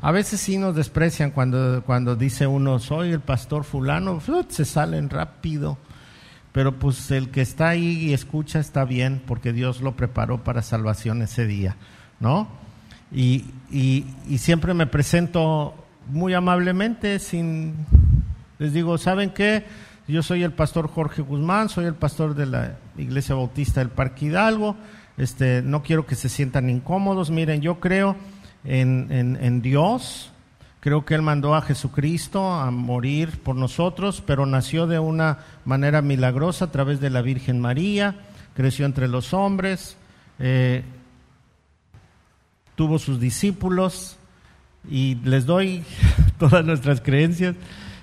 A 0.00 0.12
veces 0.12 0.40
sí 0.40 0.58
nos 0.58 0.76
desprecian 0.76 1.30
cuando, 1.30 1.82
cuando 1.84 2.14
dice 2.14 2.46
uno 2.46 2.78
soy 2.78 3.10
el 3.10 3.20
pastor 3.20 3.64
fulano 3.64 4.20
se 4.48 4.64
salen 4.64 5.10
rápido. 5.10 5.78
Pero 6.52 6.78
pues 6.78 7.10
el 7.10 7.30
que 7.30 7.42
está 7.42 7.68
ahí 7.68 8.06
y 8.06 8.14
escucha 8.14 8.58
está 8.60 8.84
bien 8.84 9.22
porque 9.26 9.52
Dios 9.52 9.80
lo 9.82 9.96
preparó 9.96 10.42
para 10.42 10.62
salvación 10.62 11.20
ese 11.20 11.46
día 11.46 11.76
¿no? 12.18 12.48
y, 13.12 13.44
y, 13.70 14.06
y 14.28 14.38
siempre 14.38 14.72
me 14.72 14.86
presento 14.86 15.85
muy 16.08 16.34
amablemente, 16.34 17.18
sin, 17.18 17.74
les 18.58 18.72
digo, 18.72 18.98
¿saben 18.98 19.30
qué? 19.30 19.64
Yo 20.08 20.22
soy 20.22 20.42
el 20.44 20.52
pastor 20.52 20.88
Jorge 20.88 21.22
Guzmán, 21.22 21.68
soy 21.68 21.86
el 21.86 21.94
pastor 21.94 22.34
de 22.34 22.46
la 22.46 22.76
Iglesia 22.96 23.34
Bautista 23.34 23.80
del 23.80 23.90
Parque 23.90 24.26
Hidalgo. 24.26 24.76
Este, 25.16 25.62
no 25.62 25.82
quiero 25.82 26.06
que 26.06 26.14
se 26.14 26.28
sientan 26.28 26.70
incómodos. 26.70 27.30
Miren, 27.30 27.60
yo 27.60 27.80
creo 27.80 28.16
en, 28.64 29.08
en, 29.10 29.36
en 29.42 29.62
Dios, 29.62 30.30
creo 30.80 31.04
que 31.04 31.14
Él 31.14 31.22
mandó 31.22 31.56
a 31.56 31.62
Jesucristo 31.62 32.52
a 32.52 32.70
morir 32.70 33.40
por 33.42 33.56
nosotros, 33.56 34.22
pero 34.24 34.46
nació 34.46 34.86
de 34.86 35.00
una 35.00 35.38
manera 35.64 36.02
milagrosa 36.02 36.66
a 36.66 36.70
través 36.70 37.00
de 37.00 37.10
la 37.10 37.22
Virgen 37.22 37.60
María, 37.60 38.14
creció 38.54 38.86
entre 38.86 39.08
los 39.08 39.34
hombres, 39.34 39.96
eh, 40.38 40.84
tuvo 42.76 43.00
sus 43.00 43.18
discípulos, 43.18 44.18
y 44.90 45.16
les 45.24 45.46
doy 45.46 45.84
todas 46.38 46.64
nuestras 46.64 47.00
creencias. 47.00 47.54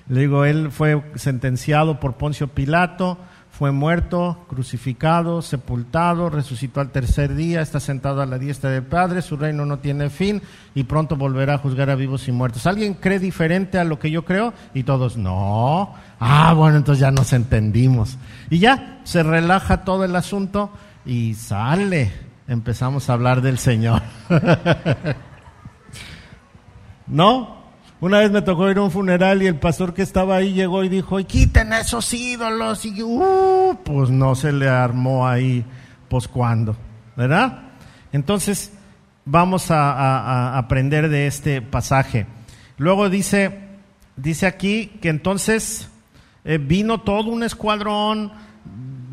Le 0.08 0.20
digo, 0.20 0.44
él 0.44 0.70
fue 0.70 1.02
sentenciado 1.14 1.98
por 1.98 2.14
Poncio 2.14 2.48
Pilato, 2.48 3.18
fue 3.50 3.70
muerto, 3.70 4.44
crucificado, 4.48 5.40
sepultado, 5.40 6.28
resucitó 6.28 6.80
al 6.80 6.90
tercer 6.90 7.36
día, 7.36 7.62
está 7.62 7.78
sentado 7.78 8.20
a 8.20 8.26
la 8.26 8.36
diestra 8.36 8.70
del 8.70 8.82
Padre, 8.82 9.22
su 9.22 9.36
reino 9.36 9.64
no 9.64 9.78
tiene 9.78 10.10
fin 10.10 10.42
y 10.74 10.82
pronto 10.82 11.14
volverá 11.14 11.54
a 11.54 11.58
juzgar 11.58 11.88
a 11.88 11.94
vivos 11.94 12.26
y 12.26 12.32
muertos. 12.32 12.66
¿Alguien 12.66 12.94
cree 12.94 13.20
diferente 13.20 13.78
a 13.78 13.84
lo 13.84 13.98
que 14.00 14.10
yo 14.10 14.24
creo? 14.24 14.52
Y 14.74 14.82
todos, 14.82 15.16
no. 15.16 15.94
Ah, 16.18 16.52
bueno, 16.54 16.78
entonces 16.78 17.00
ya 17.00 17.12
nos 17.12 17.32
entendimos. 17.32 18.18
Y 18.50 18.58
ya, 18.58 19.00
se 19.04 19.22
relaja 19.22 19.84
todo 19.84 20.04
el 20.04 20.16
asunto 20.16 20.70
y 21.06 21.34
sale. 21.34 22.12
Empezamos 22.48 23.08
a 23.08 23.12
hablar 23.12 23.40
del 23.40 23.58
Señor. 23.58 24.02
¿No? 27.14 27.62
Una 28.00 28.18
vez 28.18 28.32
me 28.32 28.42
tocó 28.42 28.68
ir 28.68 28.78
a 28.78 28.82
un 28.82 28.90
funeral 28.90 29.40
y 29.40 29.46
el 29.46 29.54
pastor 29.54 29.94
que 29.94 30.02
estaba 30.02 30.34
ahí 30.34 30.52
llegó 30.52 30.82
y 30.82 30.88
dijo, 30.88 31.20
y 31.20 31.24
quiten 31.24 31.72
esos 31.72 32.12
ídolos. 32.12 32.84
Y 32.84 33.00
uh, 33.00 33.78
pues 33.84 34.10
no 34.10 34.34
se 34.34 34.50
le 34.50 34.68
armó 34.68 35.24
ahí, 35.24 35.64
pues 36.08 36.26
cuando, 36.26 36.76
¿verdad? 37.14 37.68
Entonces, 38.12 38.72
vamos 39.24 39.70
a, 39.70 40.58
aprender 40.58 41.08
de 41.08 41.28
este 41.28 41.62
pasaje. 41.62 42.26
Luego 42.78 43.08
dice, 43.08 43.60
dice 44.16 44.46
aquí 44.46 44.88
que 45.00 45.08
entonces 45.08 45.88
eh, 46.44 46.58
vino 46.58 47.02
todo 47.02 47.30
un 47.30 47.44
escuadrón, 47.44 48.32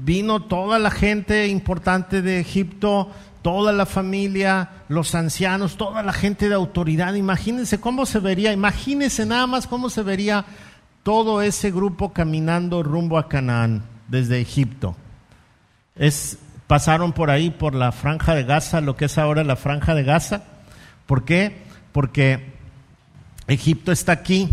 vino 0.04 0.42
toda 0.42 0.80
la 0.80 0.90
gente 0.90 1.48
importante 1.50 2.24
de 2.24 2.40
Egipto, 2.40 3.12
toda 3.42 3.72
la 3.72 3.86
familia, 3.86 4.70
los 4.88 5.16
ancianos, 5.16 5.78
toda 5.78 6.04
la 6.04 6.14
gente 6.14 6.50
de 6.50 6.56
autoridad. 6.56 7.14
Imagínense 7.16 7.80
cómo 7.80 8.06
se 8.06 8.20
vería, 8.20 8.54
imagínense 8.54 9.26
nada 9.26 9.48
más 9.48 9.68
cómo 9.68 9.90
se 9.90 10.04
vería 10.04 10.46
todo 11.04 11.42
ese 11.42 11.72
grupo 11.72 12.14
caminando 12.14 12.84
rumbo 12.84 13.18
a 13.18 13.28
Canaán 13.28 13.84
desde 14.08 14.40
Egipto. 14.40 14.96
Pasaron 16.68 17.12
por 17.12 17.30
ahí, 17.30 17.50
por 17.50 17.76
la 17.76 17.92
franja 17.92 18.34
de 18.34 18.44
Gaza, 18.44 18.80
lo 18.80 18.96
que 18.96 19.06
es 19.06 19.18
ahora 19.18 19.44
la 19.44 19.56
franja 19.56 19.94
de 19.94 20.04
Gaza. 20.04 20.44
¿Por 21.06 21.26
qué? 21.26 21.64
Porque 21.92 22.54
Egipto 23.48 23.92
está 23.92 24.14
aquí 24.14 24.50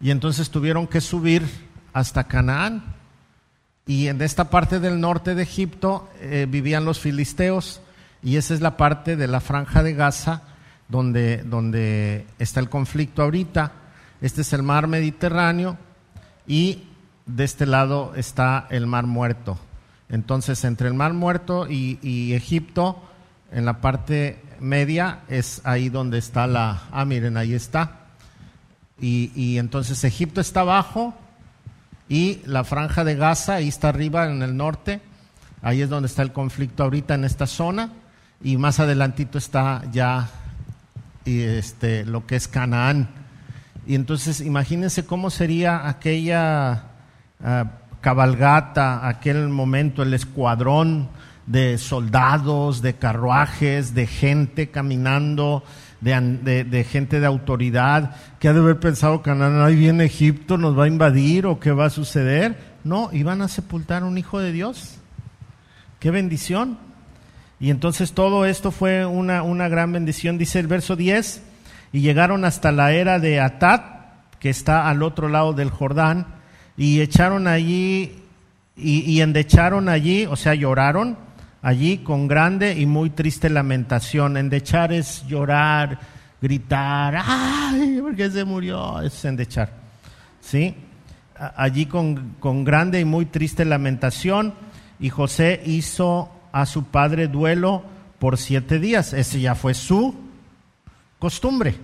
y 0.00 0.10
entonces 0.10 0.50
tuvieron 0.50 0.86
que 0.86 1.00
subir 1.00 1.46
hasta 1.92 2.24
Canaán. 2.24 2.93
Y 3.86 4.08
en 4.08 4.20
esta 4.22 4.48
parte 4.48 4.80
del 4.80 5.00
norte 5.00 5.34
de 5.34 5.42
Egipto 5.42 6.08
eh, 6.20 6.46
vivían 6.48 6.84
los 6.84 6.98
filisteos 6.98 7.80
y 8.22 8.36
esa 8.36 8.54
es 8.54 8.62
la 8.62 8.78
parte 8.78 9.16
de 9.16 9.28
la 9.28 9.40
franja 9.40 9.82
de 9.82 9.92
Gaza 9.92 10.42
donde, 10.88 11.42
donde 11.44 12.26
está 12.38 12.60
el 12.60 12.70
conflicto 12.70 13.22
ahorita. 13.22 13.72
Este 14.22 14.40
es 14.40 14.52
el 14.54 14.62
mar 14.62 14.86
Mediterráneo 14.86 15.76
y 16.46 16.84
de 17.26 17.44
este 17.44 17.66
lado 17.66 18.14
está 18.16 18.66
el 18.70 18.86
mar 18.86 19.06
muerto. 19.06 19.58
Entonces, 20.08 20.64
entre 20.64 20.88
el 20.88 20.94
mar 20.94 21.12
muerto 21.12 21.66
y, 21.68 22.32
Egipto, 22.32 23.02
en 23.52 23.64
la 23.64 23.80
parte 23.80 24.40
media, 24.60 25.20
es 25.28 25.60
ahí 25.64 25.88
donde 25.88 26.18
está 26.18 26.46
la... 26.46 26.84
Ah, 26.90 27.04
miren, 27.04 27.36
ahí 27.36 27.54
está. 27.54 28.00
Y, 29.00 29.32
y 29.34 29.58
entonces 29.58 30.04
Egipto 30.04 30.40
está 30.40 30.60
abajo 30.60 31.14
y 32.08 32.40
la 32.44 32.64
franja 32.64 33.04
de 33.04 33.16
Gaza, 33.16 33.54
ahí 33.56 33.68
está 33.68 33.88
arriba 33.88 34.30
en 34.30 34.42
el 34.42 34.56
norte, 34.56 35.00
ahí 35.62 35.82
es 35.82 35.88
donde 35.88 36.06
está 36.06 36.22
el 36.22 36.32
conflicto 36.32 36.82
ahorita 36.82 37.14
en 37.14 37.24
esta 37.24 37.46
zona, 37.46 37.90
y 38.42 38.56
más 38.56 38.80
adelantito 38.80 39.38
está 39.38 39.82
ya 39.90 40.28
este, 41.24 42.04
lo 42.04 42.26
que 42.26 42.36
es 42.36 42.48
Canaán. 42.48 43.08
Y 43.86 43.94
entonces 43.94 44.40
imagínense 44.40 45.04
cómo 45.04 45.30
sería 45.30 45.88
aquella 45.88 46.84
ah, 47.42 47.64
cabalgata, 48.00 49.08
aquel 49.08 49.48
momento, 49.48 50.02
el 50.02 50.12
escuadrón 50.14 51.08
de 51.46 51.78
soldados, 51.78 52.82
de 52.82 52.94
carruajes, 52.94 53.94
de 53.94 54.06
gente 54.06 54.70
caminando, 54.70 55.62
de, 56.04 56.86
gente 56.88 57.18
de 57.18 57.26
autoridad, 57.26 58.16
que 58.38 58.48
ha 58.48 58.52
de 58.52 58.60
haber 58.60 58.78
pensado 58.78 59.22
que 59.22 59.30
ahí 59.30 59.74
viene 59.74 60.04
Egipto, 60.04 60.58
nos 60.58 60.78
va 60.78 60.84
a 60.84 60.88
invadir 60.88 61.46
o 61.46 61.58
qué 61.58 61.72
va 61.72 61.86
a 61.86 61.90
suceder. 61.90 62.74
No, 62.84 63.08
iban 63.12 63.40
a 63.40 63.48
sepultar 63.48 64.02
a 64.02 64.06
un 64.06 64.18
hijo 64.18 64.38
de 64.38 64.52
Dios. 64.52 64.98
Qué 66.00 66.10
bendición. 66.10 66.78
Y 67.58 67.70
entonces 67.70 68.12
todo 68.12 68.44
esto 68.44 68.70
fue 68.70 69.06
una, 69.06 69.42
una 69.42 69.68
gran 69.68 69.92
bendición, 69.92 70.36
dice 70.36 70.60
el 70.60 70.66
verso 70.66 70.94
10, 70.96 71.42
y 71.92 72.00
llegaron 72.00 72.44
hasta 72.44 72.70
la 72.72 72.92
era 72.92 73.18
de 73.18 73.40
Atat, 73.40 73.82
que 74.38 74.50
está 74.50 74.90
al 74.90 75.02
otro 75.02 75.28
lado 75.30 75.54
del 75.54 75.70
Jordán, 75.70 76.26
y 76.76 77.00
echaron 77.00 77.46
allí, 77.46 78.18
y 78.76 79.20
endecharon 79.20 79.88
allí, 79.88 80.26
o 80.26 80.36
sea, 80.36 80.54
lloraron 80.54 81.16
allí 81.64 81.98
con 81.98 82.28
grande 82.28 82.78
y 82.78 82.86
muy 82.86 83.10
triste 83.10 83.50
lamentación. 83.50 84.36
Endechar 84.36 84.92
es 84.92 85.26
llorar, 85.26 85.98
gritar, 86.40 87.16
¡ay! 87.24 87.98
porque 88.00 88.30
se 88.30 88.44
murió? 88.44 89.00
Es 89.00 89.24
endechar. 89.24 89.72
¿Sí? 90.40 90.76
Allí 91.56 91.86
con, 91.86 92.36
con 92.38 92.62
grande 92.62 93.00
y 93.00 93.04
muy 93.04 93.26
triste 93.26 93.64
lamentación, 93.64 94.54
y 95.00 95.10
José 95.10 95.60
hizo 95.64 96.30
a 96.52 96.66
su 96.66 96.84
padre 96.84 97.26
duelo 97.26 97.82
por 98.20 98.38
siete 98.38 98.78
días. 98.78 99.12
Ese 99.12 99.40
ya 99.40 99.56
fue 99.56 99.74
su 99.74 100.14
costumbre. 101.18 101.74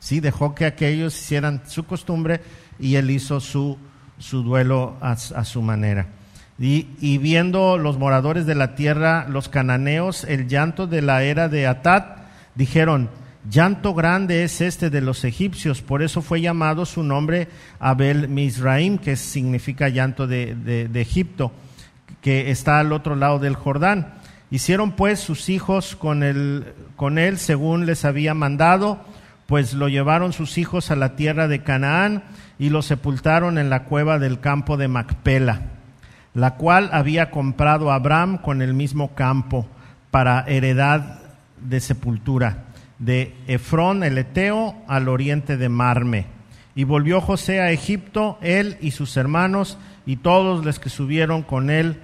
Sí, 0.00 0.20
dejó 0.20 0.54
que 0.54 0.64
aquellos 0.64 1.20
hicieran 1.20 1.62
su 1.66 1.84
costumbre 1.84 2.40
y 2.78 2.94
él 2.94 3.10
hizo 3.10 3.40
su, 3.40 3.76
su 4.18 4.42
duelo 4.42 4.96
a, 5.00 5.16
su 5.16 5.60
manera. 5.60 6.06
Y, 6.60 7.18
viendo 7.18 7.78
los 7.78 7.98
moradores 7.98 8.44
de 8.44 8.56
la 8.56 8.74
tierra, 8.74 9.26
los 9.28 9.48
cananeos, 9.48 10.24
el 10.24 10.48
llanto 10.48 10.88
de 10.88 11.02
la 11.02 11.22
era 11.22 11.48
de 11.48 11.68
Atat, 11.68 12.18
dijeron, 12.56 13.10
llanto 13.48 13.94
grande 13.94 14.42
es 14.42 14.60
este 14.60 14.90
de 14.90 15.00
los 15.00 15.24
egipcios, 15.24 15.82
por 15.82 16.02
eso 16.02 16.20
fue 16.20 16.40
llamado 16.40 16.84
su 16.84 17.04
nombre 17.04 17.48
Abel 17.78 18.28
Misraim, 18.28 18.98
que 18.98 19.14
significa 19.14 19.88
llanto 19.88 20.26
de, 20.26 20.90
Egipto 20.94 21.52
que 22.20 22.50
está 22.50 22.80
al 22.80 22.92
otro 22.92 23.14
lado 23.14 23.38
del 23.38 23.54
Jordán. 23.54 24.14
Hicieron 24.50 24.92
pues 24.92 25.20
sus 25.20 25.48
hijos 25.48 25.94
con, 25.94 26.64
con 26.96 27.18
él 27.18 27.38
según 27.38 27.86
les 27.86 28.04
había 28.04 28.34
mandado, 28.34 28.98
pues 29.46 29.74
lo 29.74 29.88
llevaron 29.88 30.32
sus 30.32 30.58
hijos 30.58 30.90
a 30.90 30.96
la 30.96 31.14
tierra 31.14 31.46
de 31.46 31.62
Canaán 31.62 32.24
y 32.58 32.70
lo 32.70 32.82
sepultaron 32.82 33.58
en 33.58 33.70
la 33.70 33.84
cueva 33.84 34.18
del 34.18 34.40
campo 34.40 34.76
de 34.76 34.88
Macpela, 34.88 35.77
la 36.38 36.54
cual 36.54 36.90
había 36.92 37.32
comprado 37.32 37.90
Abraham 37.90 38.38
con 38.38 38.62
el 38.62 38.72
mismo 38.72 39.12
campo 39.16 39.66
para 40.12 40.44
heredad 40.46 41.18
de 41.60 41.80
sepultura, 41.80 42.66
de 43.00 43.34
Efrón 43.48 44.04
el 44.04 44.18
Eteo 44.18 44.76
al 44.86 45.08
oriente 45.08 45.56
de 45.56 45.68
Marme. 45.68 46.26
Y 46.76 46.84
volvió 46.84 47.20
José 47.20 47.60
a 47.60 47.72
Egipto, 47.72 48.38
él 48.40 48.78
y 48.80 48.92
sus 48.92 49.16
hermanos, 49.16 49.78
y 50.06 50.18
todos 50.18 50.64
los 50.64 50.78
que 50.78 50.90
subieron 50.90 51.42
con 51.42 51.70
él 51.70 52.00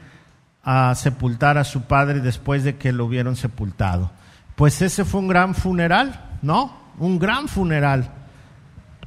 a 0.64 0.96
sepultar 0.96 1.56
a 1.56 1.62
su 1.62 1.82
padre 1.82 2.18
después 2.18 2.64
de 2.64 2.74
que 2.74 2.92
lo 2.92 3.04
hubieron 3.04 3.36
sepultado. 3.36 4.10
Pues 4.56 4.82
ese 4.82 5.04
fue 5.04 5.20
un 5.20 5.28
gran 5.28 5.54
funeral, 5.54 6.38
¿no? 6.42 6.76
Un 6.98 7.20
gran 7.20 7.46
funeral. 7.46 8.10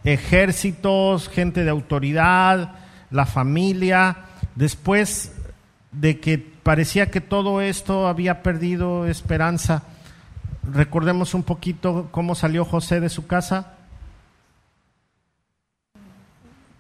Ejércitos, 0.06 1.28
gente 1.28 1.66
de 1.66 1.70
autoridad, 1.70 2.76
la 3.12 3.26
familia. 3.26 4.24
Después 4.58 5.32
de 5.93 6.20
que 6.20 6.38
parecía 6.38 7.12
que 7.12 7.22
todo 7.22 7.62
esto 7.62 8.08
había 8.08 8.43
perdido 8.43 9.06
esperanza, 9.08 9.84
recordemos 10.70 11.34
un 11.34 11.43
poquito 11.43 12.10
cómo 12.12 12.36
salió 12.36 12.65
José 12.65 13.00
de 13.00 13.10
su 13.10 13.28
casa. 13.28 13.76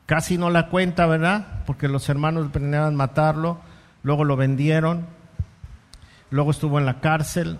Casi 0.07 0.37
no 0.37 0.49
la 0.49 0.67
cuenta, 0.67 1.05
¿verdad? 1.05 1.63
Porque 1.65 1.87
los 1.87 2.09
hermanos 2.09 2.49
planeaban 2.51 2.95
matarlo 2.95 3.59
luego 4.07 4.23
lo 4.23 4.37
vendieron, 4.37 5.05
luego 6.31 6.51
estuvo 6.51 6.79
en 6.79 6.85
la 6.85 7.01
cárcel. 7.01 7.59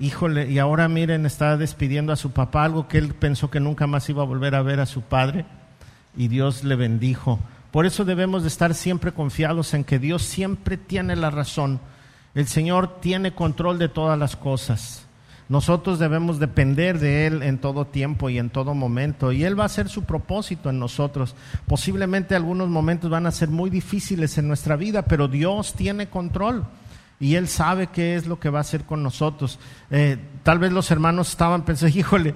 Híjole, 0.00 0.50
y 0.50 0.58
ahora 0.58 0.88
miren, 0.88 1.24
está 1.24 1.56
despidiendo 1.56 2.12
a 2.12 2.16
su 2.16 2.32
papá, 2.32 2.64
algo 2.64 2.88
que 2.88 2.98
él 2.98 3.14
pensó 3.14 3.48
que 3.48 3.60
nunca 3.60 3.86
más 3.86 4.08
iba 4.10 4.22
a 4.22 4.26
volver 4.26 4.56
a 4.56 4.62
ver 4.62 4.80
a 4.80 4.86
su 4.86 5.02
padre, 5.02 5.46
y 6.16 6.26
Dios 6.26 6.64
le 6.64 6.74
bendijo. 6.74 7.38
Por 7.76 7.84
eso 7.84 8.06
debemos 8.06 8.40
de 8.40 8.48
estar 8.48 8.72
siempre 8.74 9.12
confiados 9.12 9.74
en 9.74 9.84
que 9.84 9.98
Dios 9.98 10.22
siempre 10.22 10.78
tiene 10.78 11.14
la 11.14 11.28
razón. 11.28 11.78
El 12.34 12.46
Señor 12.46 13.02
tiene 13.02 13.34
control 13.34 13.78
de 13.78 13.90
todas 13.90 14.18
las 14.18 14.34
cosas. 14.34 15.04
Nosotros 15.50 15.98
debemos 15.98 16.38
depender 16.38 16.98
de 16.98 17.26
Él 17.26 17.42
en 17.42 17.58
todo 17.58 17.86
tiempo 17.86 18.30
y 18.30 18.38
en 18.38 18.48
todo 18.48 18.72
momento. 18.72 19.30
Y 19.30 19.44
Él 19.44 19.60
va 19.60 19.64
a 19.64 19.66
hacer 19.66 19.90
su 19.90 20.04
propósito 20.04 20.70
en 20.70 20.78
nosotros. 20.78 21.34
Posiblemente 21.66 22.34
algunos 22.34 22.70
momentos 22.70 23.10
van 23.10 23.26
a 23.26 23.30
ser 23.30 23.50
muy 23.50 23.68
difíciles 23.68 24.38
en 24.38 24.48
nuestra 24.48 24.76
vida, 24.76 25.02
pero 25.02 25.28
Dios 25.28 25.74
tiene 25.74 26.08
control. 26.08 26.64
Y 27.20 27.34
Él 27.34 27.46
sabe 27.46 27.88
qué 27.88 28.16
es 28.16 28.26
lo 28.26 28.40
que 28.40 28.48
va 28.48 28.60
a 28.60 28.62
hacer 28.62 28.84
con 28.84 29.02
nosotros. 29.02 29.58
Eh, 29.90 30.16
tal 30.42 30.58
vez 30.58 30.72
los 30.72 30.90
hermanos 30.90 31.28
estaban 31.28 31.66
pensando, 31.66 31.98
híjole, 31.98 32.34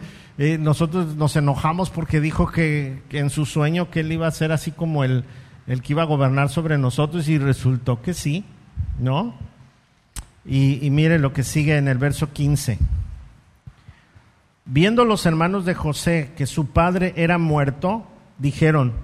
nosotros 0.59 1.17
nos 1.17 1.37
enojamos 1.37 1.91
porque 1.91 2.19
dijo 2.19 2.51
que, 2.51 3.03
en 3.11 3.29
su 3.29 3.45
sueño 3.45 3.91
que 3.91 4.01
Él 4.01 4.11
iba 4.11 4.27
a 4.27 4.31
ser 4.31 4.53
así 4.53 4.71
como 4.73 5.05
el, 5.05 5.25
el 5.67 5.83
que 5.83 5.93
iba 5.93 6.01
a 6.01 6.07
gobernar 6.07 6.49
sobre 6.49 6.79
nosotros 6.79 7.29
y 7.29 7.37
resultó 7.37 8.01
que 8.01 8.15
sí, 8.15 8.47
¿no? 8.99 9.35
Y, 10.47 10.85
y 10.85 10.89
mire 10.89 11.19
lo 11.19 11.35
que 11.35 11.43
sigue 11.43 11.77
en 11.77 11.89
el 11.89 11.99
verso 11.99 12.33
15. 12.33 12.79
Viendo 14.65 15.05
los 15.05 15.27
hermanos 15.27 15.67
de 15.67 15.75
José 15.75 16.33
que 16.39 16.47
su 16.47 16.69
padre 16.69 17.13
era 17.17 17.37
muerto, 17.37 18.07
dijeron, 18.39 18.95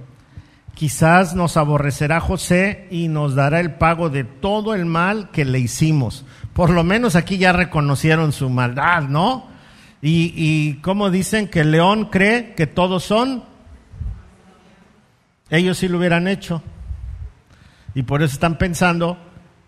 quizás 0.74 1.34
nos 1.34 1.58
aborrecerá 1.58 2.18
José 2.20 2.88
y 2.90 3.08
nos 3.08 3.34
dará 3.34 3.60
el 3.60 3.74
pago 3.74 4.08
de 4.08 4.24
todo 4.24 4.74
el 4.74 4.86
mal 4.86 5.30
que 5.32 5.44
le 5.44 5.58
hicimos. 5.58 6.24
Por 6.54 6.70
lo 6.70 6.82
menos 6.82 7.14
aquí 7.14 7.36
ya 7.36 7.52
reconocieron 7.52 8.32
su 8.32 8.48
maldad, 8.48 9.02
¿no? 9.02 9.54
Y, 10.02 10.32
y 10.36 10.74
como 10.82 11.10
dicen 11.10 11.48
que 11.48 11.60
el 11.60 11.72
león 11.72 12.06
cree 12.06 12.54
que 12.54 12.66
todos 12.66 13.04
son, 13.04 13.44
ellos 15.50 15.78
sí 15.78 15.88
lo 15.88 15.98
hubieran 15.98 16.28
hecho. 16.28 16.62
Y 17.94 18.02
por 18.02 18.22
eso 18.22 18.34
están 18.34 18.58
pensando 18.58 19.18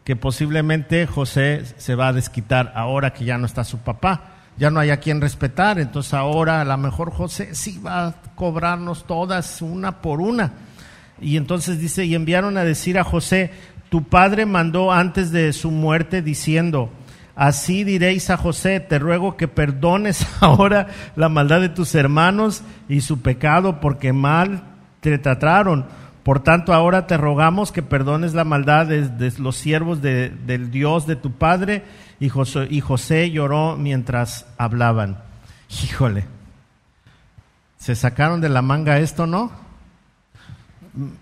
que 0.04 0.16
posiblemente 0.16 1.06
José 1.06 1.64
se 1.76 1.94
va 1.94 2.08
a 2.08 2.12
desquitar 2.12 2.72
ahora 2.74 3.12
que 3.12 3.24
ya 3.24 3.38
no 3.38 3.46
está 3.46 3.64
su 3.64 3.78
papá 3.78 4.38
ya 4.58 4.70
no 4.70 4.80
hay 4.80 4.90
a 4.90 4.98
quien 4.98 5.20
respetar, 5.20 5.78
entonces 5.78 6.14
ahora 6.14 6.60
a 6.60 6.64
lo 6.64 6.76
mejor 6.76 7.12
José 7.12 7.54
sí 7.54 7.78
va 7.78 8.08
a 8.08 8.14
cobrarnos 8.34 9.06
todas 9.06 9.62
una 9.62 10.02
por 10.02 10.20
una. 10.20 10.52
Y 11.20 11.36
entonces 11.36 11.78
dice, 11.78 12.04
y 12.04 12.14
enviaron 12.14 12.56
a 12.58 12.64
decir 12.64 12.98
a 12.98 13.04
José, 13.04 13.52
tu 13.88 14.04
padre 14.04 14.46
mandó 14.46 14.92
antes 14.92 15.30
de 15.30 15.52
su 15.52 15.70
muerte 15.70 16.22
diciendo, 16.22 16.90
así 17.38 17.84
diréis 17.84 18.28
a 18.30 18.36
José, 18.36 18.80
te 18.80 18.98
ruego 18.98 19.36
que 19.36 19.46
perdones 19.46 20.26
ahora 20.40 20.88
la 21.16 21.28
maldad 21.28 21.60
de 21.60 21.68
tus 21.68 21.94
hermanos 21.94 22.62
y 22.88 23.00
su 23.00 23.22
pecado, 23.22 23.80
porque 23.80 24.12
mal 24.12 24.64
te 25.00 25.16
trataron. 25.18 25.86
Por 26.24 26.40
tanto, 26.40 26.74
ahora 26.74 27.06
te 27.06 27.16
rogamos 27.16 27.72
que 27.72 27.82
perdones 27.82 28.34
la 28.34 28.44
maldad 28.44 28.86
de, 28.86 29.32
los 29.38 29.56
siervos 29.56 30.02
del 30.02 30.70
Dios 30.70 31.06
de 31.06 31.16
tu 31.16 31.32
padre 31.32 31.84
y 32.20 32.28
José, 32.28 33.30
lloró 33.30 33.76
mientras 33.76 34.44
hablaban. 34.58 35.18
Híjole, 35.84 36.26
¿se 37.78 37.94
sacaron 37.94 38.40
de 38.40 38.48
la 38.48 38.60
manga 38.60 38.98
esto, 38.98 39.26
no? 39.26 39.50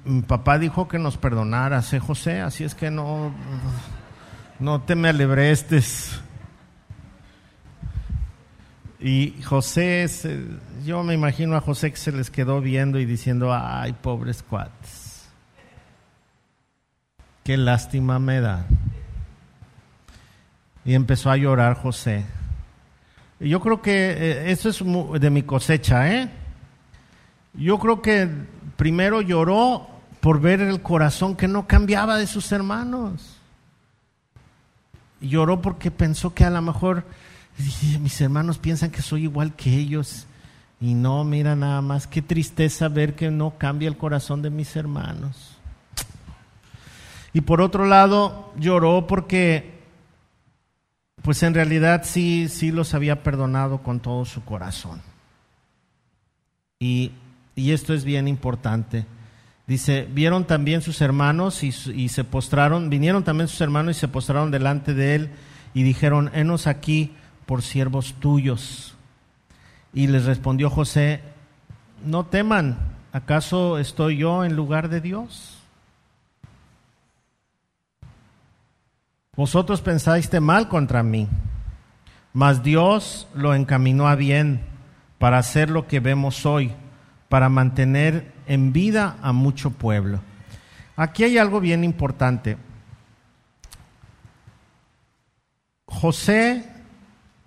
Mi 0.04 0.22
papá 0.22 0.58
dijo 0.58 0.88
que 0.88 0.98
nos 0.98 1.18
perdonaras, 1.18 1.92
¿eh, 1.92 2.00
José? 2.00 2.40
Así 2.40 2.64
es 2.64 2.74
que 2.74 2.90
no, 2.90 3.32
no 4.58 4.82
te 4.82 4.94
me 4.94 5.08
alebrestes. 5.08 6.20
Y 8.98 9.42
José, 9.42 10.06
yo 10.84 11.02
me 11.02 11.14
imagino 11.14 11.56
a 11.56 11.60
José 11.60 11.90
que 11.90 11.96
se 11.98 12.12
les 12.12 12.30
quedó 12.30 12.60
viendo 12.60 12.98
y 12.98 13.04
diciendo, 13.04 13.52
ay, 13.52 13.92
pobres 13.92 14.42
cuates, 14.42 15.28
qué 17.44 17.56
lástima 17.56 18.18
me 18.18 18.40
da. 18.40 18.66
Y 20.84 20.94
empezó 20.94 21.30
a 21.30 21.36
llorar 21.36 21.74
José. 21.74 22.24
Yo 23.38 23.60
creo 23.60 23.82
que 23.82 24.10
eh, 24.12 24.50
eso 24.50 24.70
es 24.70 24.82
de 25.20 25.30
mi 25.30 25.42
cosecha, 25.42 26.10
¿eh? 26.10 26.30
Yo 27.52 27.78
creo 27.78 28.00
que 28.00 28.28
primero 28.76 29.20
lloró 29.20 29.88
por 30.20 30.40
ver 30.40 30.60
el 30.60 30.80
corazón 30.80 31.36
que 31.36 31.48
no 31.48 31.66
cambiaba 31.66 32.16
de 32.16 32.26
sus 32.26 32.50
hermanos. 32.52 33.35
Lloró 35.20 35.62
porque 35.62 35.90
pensó 35.90 36.34
que 36.34 36.44
a 36.44 36.50
lo 36.50 36.60
mejor 36.62 37.04
mis 38.00 38.20
hermanos 38.20 38.58
piensan 38.58 38.90
que 38.90 39.02
soy 39.02 39.22
igual 39.24 39.54
que 39.54 39.74
ellos. 39.74 40.26
Y 40.80 40.94
no, 40.94 41.24
mira 41.24 41.56
nada 41.56 41.80
más, 41.80 42.06
qué 42.06 42.20
tristeza 42.20 42.88
ver 42.88 43.14
que 43.14 43.30
no 43.30 43.56
cambia 43.56 43.88
el 43.88 43.96
corazón 43.96 44.42
de 44.42 44.50
mis 44.50 44.76
hermanos. 44.76 45.56
Y 47.32 47.42
por 47.42 47.60
otro 47.60 47.86
lado, 47.86 48.52
lloró 48.58 49.06
porque, 49.06 49.80
pues 51.22 51.42
en 51.42 51.54
realidad 51.54 52.02
sí, 52.04 52.48
sí 52.48 52.72
los 52.72 52.94
había 52.94 53.22
perdonado 53.22 53.82
con 53.82 54.00
todo 54.00 54.24
su 54.24 54.44
corazón. 54.44 55.00
Y, 56.78 57.12
y 57.54 57.72
esto 57.72 57.94
es 57.94 58.04
bien 58.04 58.28
importante. 58.28 59.06
Dice, 59.66 60.08
vieron 60.12 60.44
también 60.44 60.80
sus 60.80 61.00
hermanos 61.00 61.64
y, 61.64 61.74
y, 61.92 62.08
se 62.08 62.22
postraron, 62.22 62.88
vinieron 62.88 63.24
también 63.24 63.48
sus 63.48 63.60
hermanos 63.60 63.96
y 63.96 64.00
se 64.00 64.06
postraron 64.06 64.52
delante 64.52 64.94
de 64.94 65.16
él 65.16 65.30
y 65.74 65.82
dijeron, 65.82 66.30
henos 66.34 66.68
aquí 66.68 67.14
por 67.46 67.62
siervos 67.62 68.14
tuyos. 68.20 68.94
Y 69.92 70.06
les 70.06 70.24
respondió 70.24 70.70
José, 70.70 71.20
no 72.04 72.26
teman, 72.26 72.78
¿acaso 73.12 73.78
estoy 73.78 74.18
yo 74.18 74.44
en 74.44 74.54
lugar 74.54 74.88
de 74.88 75.00
Dios? 75.00 75.58
Vosotros 79.34 79.82
pensáis 79.82 80.30
mal 80.40 80.68
contra 80.68 81.02
mí, 81.02 81.28
mas 82.32 82.62
Dios 82.62 83.26
lo 83.34 83.54
encaminó 83.54 84.08
a 84.08 84.14
bien 84.14 84.62
para 85.18 85.38
hacer 85.38 85.70
lo 85.70 85.86
que 85.86 86.00
vemos 86.00 86.46
hoy, 86.46 86.72
para 87.28 87.48
mantener 87.48 88.35
en 88.46 88.72
vida 88.72 89.16
a 89.22 89.32
mucho 89.32 89.70
pueblo. 89.70 90.20
Aquí 90.96 91.24
hay 91.24 91.38
algo 91.38 91.60
bien 91.60 91.84
importante. 91.84 92.56
José 95.86 96.68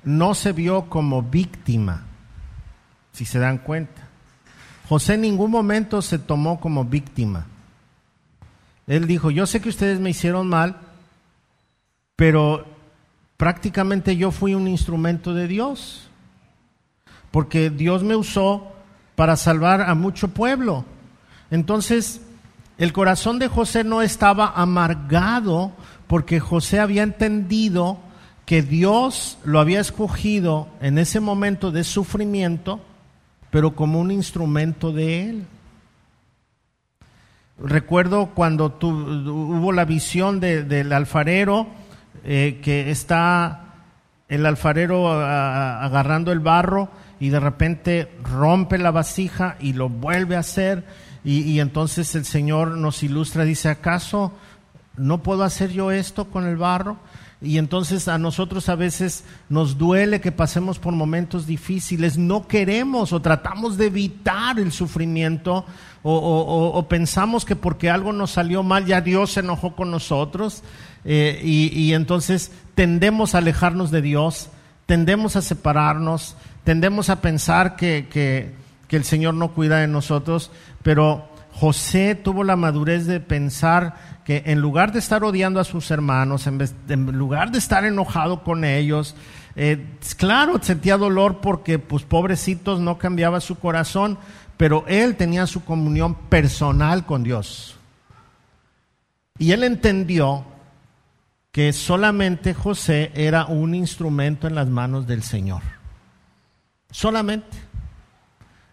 no 0.04 0.34
se 0.34 0.54
vio 0.54 0.90
como 0.90 1.22
víctima, 1.22 2.04
si 3.12 3.26
se 3.26 3.40
dan 3.40 3.58
cuenta. 3.58 4.08
José 4.88 5.16
en 5.16 5.22
ningún 5.22 5.52
momento 5.52 6.02
se 6.02 6.20
tomó 6.20 6.60
como 6.60 6.86
víctima. 6.86 7.46
Él 8.88 9.06
dijo, 9.06 9.30
yo 9.30 9.46
sé 9.46 9.62
que 9.62 9.70
ustedes 9.70 10.00
me 10.00 10.10
hicieron 10.10 10.48
mal, 10.48 10.78
pero 12.16 12.66
prácticamente 13.38 14.18
yo 14.18 14.32
fui 14.32 14.56
un 14.56 14.68
instrumento 14.68 15.34
de 15.34 15.48
Dios, 15.48 16.10
porque 17.30 17.70
Dios 17.70 18.04
me 18.04 18.16
usó 18.16 18.74
para 19.20 19.36
salvar 19.36 19.82
a 19.82 19.96
mucho 19.96 20.30
pueblo. 20.30 20.86
Entonces, 21.52 22.22
el 22.78 22.94
corazón 22.94 23.38
de 23.38 23.50
José 23.50 23.84
no 23.84 24.02
estaba 24.02 24.54
amargado 24.56 25.74
porque 26.08 26.40
José 26.40 26.80
había 26.80 27.04
entendido 27.04 28.00
que 28.46 28.62
Dios 28.62 29.38
lo 29.44 29.60
había 29.60 29.82
escogido 29.82 30.70
en 30.80 30.98
ese 30.98 31.20
momento 31.20 31.70
de 31.70 31.84
sufrimiento, 31.84 32.80
pero 33.52 33.76
como 33.76 34.00
un 34.00 34.10
instrumento 34.10 34.94
de 34.94 35.30
él. 35.30 35.48
Recuerdo 37.62 38.28
cuando 38.28 38.78
hubo 38.82 39.74
la 39.74 39.84
visión 39.84 40.40
del 40.40 40.94
alfarero, 40.94 41.68
eh, 42.24 42.62
que 42.64 42.90
está 42.90 43.66
el 44.30 44.46
alfarero 44.46 45.12
agarrando 45.12 46.32
el 46.32 46.40
barro 46.40 46.90
y 47.20 47.30
de 47.30 47.40
repente 47.40 48.12
rompe 48.24 48.78
la 48.78 48.92
vasija 48.92 49.58
y 49.60 49.74
lo 49.74 49.90
vuelve 49.90 50.36
a 50.36 50.40
hacer 50.40 50.86
y, 51.24 51.42
y, 51.42 51.60
entonces 51.60 52.16
el 52.16 52.24
Señor 52.24 52.78
nos 52.78 53.04
ilustra, 53.04 53.44
dice, 53.44 53.70
¿acaso 53.70 54.32
no 54.96 55.22
puedo 55.22 55.44
hacer 55.44 55.72
yo 55.72 55.92
esto 55.92 56.26
con 56.26 56.46
el 56.46 56.56
barro? 56.56 56.98
Y 57.42 57.58
entonces 57.58 58.10
a 58.10 58.18
nosotros 58.18 58.68
a 58.68 58.76
veces 58.76 59.24
nos 59.48 59.78
duele 59.78 60.20
que 60.20 60.34
pasemos 60.34 60.78
por 60.78 60.94
momentos 60.94 61.48
difíciles, 61.48 62.18
no 62.18 62.48
queremos 62.48 63.14
o 63.14 63.22
tratamos 63.22 63.78
de 63.78 63.86
evitar 63.86 64.60
el 64.60 64.74
sufrimiento 64.74 65.66
o, 66.04 66.86
pensamos 66.90 67.46
que 67.46 67.56
porque 67.56 67.90
algo 67.90 68.12
nos 68.12 68.32
salió 68.32 68.64
mal 68.64 68.86
ya 68.86 69.02
Dios 69.02 69.32
se 69.34 69.40
enojó 69.40 69.76
con 69.76 69.90
nosotros. 69.90 70.64
Eh, 71.06 71.40
y, 71.44 71.94
entonces 71.94 72.52
tendemos 72.76 73.36
a 73.36 73.38
alejarnos 73.38 73.90
de 73.90 74.02
Dios, 74.02 74.50
tendemos 74.86 75.38
a 75.38 75.42
separarnos, 75.42 76.36
tendemos 76.70 77.10
a 77.10 77.20
pensar 77.20 77.76
que, 77.76 78.06
que, 78.12 78.96
el 78.96 79.04
Señor 79.04 79.34
no 79.34 79.56
cuida 79.56 79.80
de 79.80 79.88
nosotros, 79.88 80.52
pero 80.84 81.28
José 81.52 82.14
tuvo 82.14 82.44
la 82.44 82.56
madurez 82.56 83.08
de 83.08 83.20
pensar 83.20 83.96
que 84.24 84.44
en 84.46 84.62
lugar 84.62 84.92
de 84.92 85.00
estar 85.00 85.24
odiando 85.24 85.60
a 85.60 85.64
sus 85.64 85.90
hermanos, 85.90 86.46
en, 86.46 87.18
lugar 87.18 87.50
de 87.50 87.58
estar 87.58 87.86
enojado 87.86 88.44
con 88.44 88.64
ellos, 88.66 89.16
eh, 89.56 89.84
claro, 90.16 90.60
sentía 90.62 90.98
dolor 90.98 91.40
porque, 91.42 91.80
pues, 91.80 92.04
pobrecitos, 92.04 92.80
no 92.80 93.00
cambiaba 93.00 93.42
su 93.42 93.56
corazón, 93.56 94.20
pero 94.56 94.86
él 94.88 95.16
tenía 95.16 95.48
su 95.48 95.64
comunión 95.64 96.14
personal 96.14 97.04
con 97.04 97.24
Dios. 97.24 97.80
Y 99.40 99.54
él 99.54 99.64
entendió 99.64 100.46
que 101.52 101.74
solamente 101.74 102.54
José 102.54 103.12
era 103.16 103.48
un 103.48 103.74
instrumento 103.74 104.46
en 104.46 104.54
las 104.54 104.68
manos 104.68 105.08
del 105.08 105.24
Señor. 105.24 105.79
Solamente. 106.92 107.58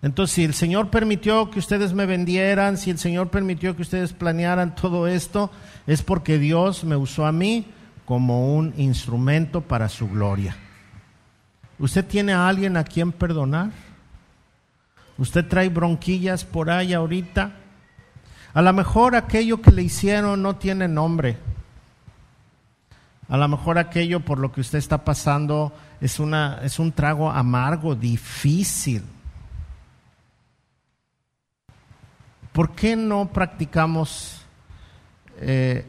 Entonces, 0.02 0.34
si 0.34 0.44
el 0.44 0.54
Señor 0.54 0.90
permitió 0.90 1.50
que 1.50 1.58
ustedes 1.58 1.92
me 1.92 2.06
vendieran, 2.06 2.76
si 2.76 2.90
el 2.90 2.98
Señor 2.98 3.28
permitió 3.28 3.74
que 3.74 3.82
ustedes 3.82 4.12
planearan 4.12 4.74
todo 4.74 5.06
esto, 5.06 5.50
es 5.86 6.02
porque 6.02 6.38
Dios 6.38 6.84
me 6.84 6.96
usó 6.96 7.26
a 7.26 7.32
mí 7.32 7.66
como 8.04 8.56
un 8.56 8.72
instrumento 8.76 9.62
para 9.62 9.88
su 9.88 10.08
gloria. 10.08 10.56
¿Usted 11.78 12.04
tiene 12.04 12.32
a 12.32 12.48
alguien 12.48 12.76
a 12.76 12.84
quien 12.84 13.12
perdonar? 13.12 13.70
¿Usted 15.18 15.46
trae 15.46 15.68
bronquillas 15.68 16.44
por 16.44 16.70
ahí 16.70 16.92
ahorita? 16.92 17.52
A 18.54 18.62
lo 18.62 18.72
mejor 18.72 19.16
aquello 19.16 19.60
que 19.60 19.72
le 19.72 19.82
hicieron 19.82 20.42
no 20.42 20.56
tiene 20.56 20.88
nombre 20.88 21.36
a 23.28 23.36
lo 23.36 23.48
mejor 23.48 23.78
aquello 23.78 24.20
por 24.20 24.38
lo 24.38 24.52
que 24.52 24.60
usted 24.60 24.78
está 24.78 25.04
pasando 25.04 25.72
es, 26.00 26.20
una, 26.20 26.60
es 26.62 26.78
un 26.78 26.92
trago 26.92 27.30
amargo, 27.30 27.94
difícil. 27.94 29.02
¿Por 32.52 32.70
qué 32.74 32.96
no 32.96 33.32
practicamos 33.32 34.42
eh, 35.40 35.84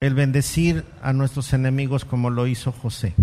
el 0.00 0.14
bendecir 0.14 0.84
a 1.02 1.12
nuestros 1.12 1.52
enemigos 1.52 2.04
como 2.04 2.30
lo 2.30 2.46
hizo 2.46 2.72
José? 2.72 3.14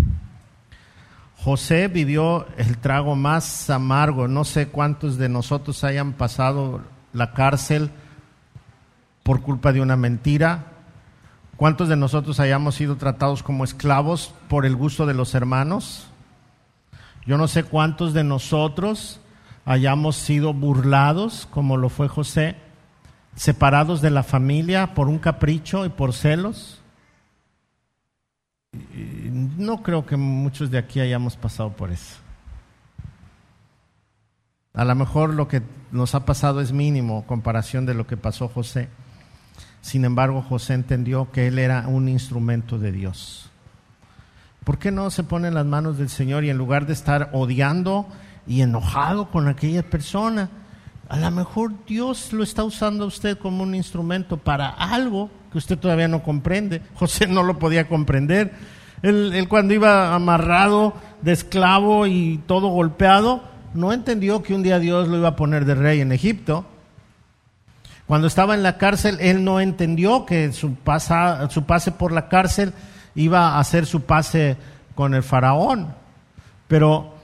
José 1.43 1.88
vivió 1.88 2.47
el 2.58 2.77
trago 2.77 3.15
más 3.15 3.69
amargo. 3.71 4.27
No 4.27 4.45
sé 4.45 4.67
cuántos 4.67 5.17
de 5.17 5.27
nosotros 5.27 5.84
hayan 5.84 6.13
pasado 6.13 6.84
la 7.13 7.34
cárcel 7.34 7.89
por 9.23 9.41
culpa 9.41 9.73
de 9.73 9.82
una 9.82 9.95
mentira, 9.95 10.71
¿Cuántos 11.62 11.89
de 11.89 11.95
nosotros 11.95 12.39
hayamos 12.39 12.74
sido 12.74 12.95
tratados 12.95 13.43
como 13.43 13.63
esclavos 13.63 14.34
por 14.47 14.65
el 14.65 14.76
gusto 14.76 15.06
de 15.06 15.13
los 15.13 15.36
hermanos? 15.36 16.08
Yo 17.24 17.38
no 17.38 17.47
sé 17.47 17.63
cuántos 17.63 18.15
de 18.15 18.24
nosotros 18.24 19.19
hayamos 19.63 20.15
sido 20.15 20.56
burlados, 20.56 21.47
como 21.52 21.78
lo 21.78 21.89
fue 21.89 22.08
José, 22.08 22.56
separados 23.36 24.02
de 24.02 24.10
la 24.10 24.24
familia 24.24 24.95
por 24.95 25.08
un 25.08 25.19
capricho 25.19 25.86
y 25.86 25.89
por 25.89 26.13
celos. 26.13 26.82
No 28.71 29.84
creo 29.84 30.04
que 30.08 30.17
muchos 30.17 30.71
de 30.71 30.80
aquí 30.80 31.00
hayamos 31.00 31.36
pasado 31.36 31.74
por 31.74 31.91
eso. 31.91 32.15
A 34.74 34.84
lo 34.84 34.95
mejor 34.95 35.36
lo 35.36 35.47
que 35.47 35.62
nos 35.91 36.15
ha 36.15 36.26
pasado 36.26 36.60
es 36.60 36.71
mínimo 36.71 37.24
comparación 37.28 37.86
de 37.86 37.93
lo 37.93 38.08
que 38.08 38.17
pasó 38.17 38.47
José. 38.47 38.89
Sin 39.82 40.06
embargo, 40.06 40.41
José 40.41 40.76
entendió 40.76 41.32
que 41.32 41.48
él 41.48 41.60
era 41.60 41.88
un 41.88 42.08
instrumento 42.08 42.78
de 42.78 42.91
Dios. 42.91 43.50
¿Por 44.63 44.78
qué 44.78 44.91
no 44.91 45.10
se 45.10 45.24
pone 45.24 45.48
en 45.48 45.56
las 45.56 45.65
manos 45.65 45.98
del 45.98 46.10
Señor 46.10 46.44
y 46.44 46.52
en 46.52 46.58
lugar 46.58 46.86
de 46.86 46.94
estar 46.94 47.30
odiando 47.34 48.08
y 48.46 48.62
enojado 48.62 49.32
con 49.32 49.48
aquella 49.48 49.84
persona, 49.84 50.50
a 51.10 51.17
lo 51.17 51.32
mejor 51.32 51.74
Dios 51.86 52.32
lo 52.32 52.44
está 52.44 52.63
usando 52.63 53.04
a 53.04 53.08
usted 53.08 53.38
como 53.38 53.63
un 53.63 53.76
instrumento 53.76 54.38
para 54.38 54.70
algo 54.70 55.30
que 55.52 55.58
usted 55.58 55.78
todavía 55.78 56.08
no 56.08 56.24
comprende? 56.24 56.82
José 56.94 57.27
no 57.27 57.44
lo 57.44 57.60
podía 57.60 57.88
comprender. 57.88 58.54
Él, 59.02 59.48
cuando 59.50 59.73
iba 59.73 60.13
amarrado 60.13 60.94
de 61.21 61.32
esclavo 61.32 62.06
y 62.06 62.40
todo 62.46 62.67
golpeado, 62.67 63.44
no 63.73 63.94
entendió 63.94 64.44
que 64.44 64.54
un 64.54 64.63
día 64.63 64.79
Dios 64.79 65.08
lo 65.08 65.17
iba 65.17 65.29
a 65.29 65.36
poner 65.36 65.65
de 65.65 65.75
rey 65.75 66.02
en 66.02 66.12
Egipto. 66.12 66.65
Cuando 68.12 68.28
estaba 68.28 68.56
en 68.56 68.62
la 68.62 68.78
cárcel, 68.78 69.20
él 69.22 69.46
no 69.46 69.62
entendió 69.62 70.26
que 70.26 70.52
su, 70.52 70.76
pase 70.76 71.92
por 71.94 72.12
la 72.12 72.28
cárcel 72.28 72.74
iba 73.16 73.58
a 73.58 73.64
ser 73.64 73.86
su 73.86 74.02
pase 74.02 74.58
con 74.96 75.14
el 75.14 75.24
faraón. 75.24 75.96
Pero 76.68 77.16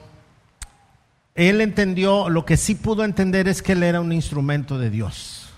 él 1.36 1.60
entendió, 1.60 2.30
lo 2.30 2.46
que 2.46 2.56
sí 2.56 2.74
pudo 2.74 3.04
entender 3.04 3.50
es 3.50 3.62
que 3.62 3.74
él 3.74 3.84
era 3.84 4.00
un 4.00 4.14
instrumento 4.14 4.80
de 4.80 4.90
Dios. 4.90 5.50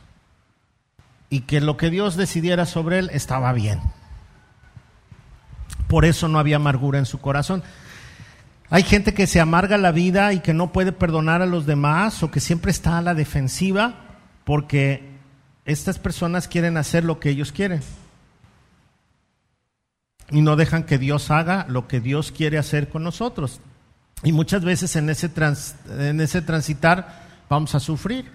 Y 1.29 1.41
que 1.41 1.61
lo 1.61 1.77
que 1.77 1.91
Dios 1.91 2.15
decidiera 2.15 2.65
sobre 2.65 2.97
él 2.97 3.11
estaba 3.13 3.53
bien. 3.53 3.81
Por 5.87 6.05
eso 6.05 6.27
no 6.27 6.39
había 6.39 6.55
amargura 6.55 6.97
en 6.97 7.05
su 7.05 7.21
corazón. 7.21 7.61
Hay 8.71 8.81
gente 8.81 9.13
que 9.13 9.27
se 9.27 9.39
amarga 9.39 9.77
la 9.77 9.91
vida 9.91 10.33
y 10.33 10.39
que 10.39 10.55
no 10.55 10.71
puede 10.71 10.91
perdonar 10.91 11.43
a 11.43 11.45
los 11.45 11.67
demás 11.67 12.23
o 12.23 12.31
que 12.31 12.39
siempre 12.39 12.71
está 12.71 12.97
a 12.97 13.03
la 13.03 13.13
defensiva 13.13 13.93
porque 14.43 15.08
estas 15.69 15.99
personas 15.99 16.47
quieren 16.47 16.77
hacer 16.77 17.03
lo 17.03 17.19
que 17.19 17.29
ellos 17.29 17.51
quieren. 17.51 17.81
Y 20.31 20.41
no 20.41 20.55
dejan 20.55 20.83
que 20.83 20.97
Dios 20.97 21.31
haga 21.31 21.65
lo 21.69 21.87
que 21.87 21.99
Dios 21.99 22.31
quiere 22.31 22.57
hacer 22.57 22.89
con 22.89 23.03
nosotros. 23.03 23.61
Y 24.23 24.31
muchas 24.31 24.63
veces 24.63 24.95
en 24.95 25.09
ese, 25.09 25.31
en 25.89 26.21
ese 26.21 26.41
transitar 26.41 27.23
vamos 27.49 27.75
a 27.75 27.79
sufrir. 27.79 28.31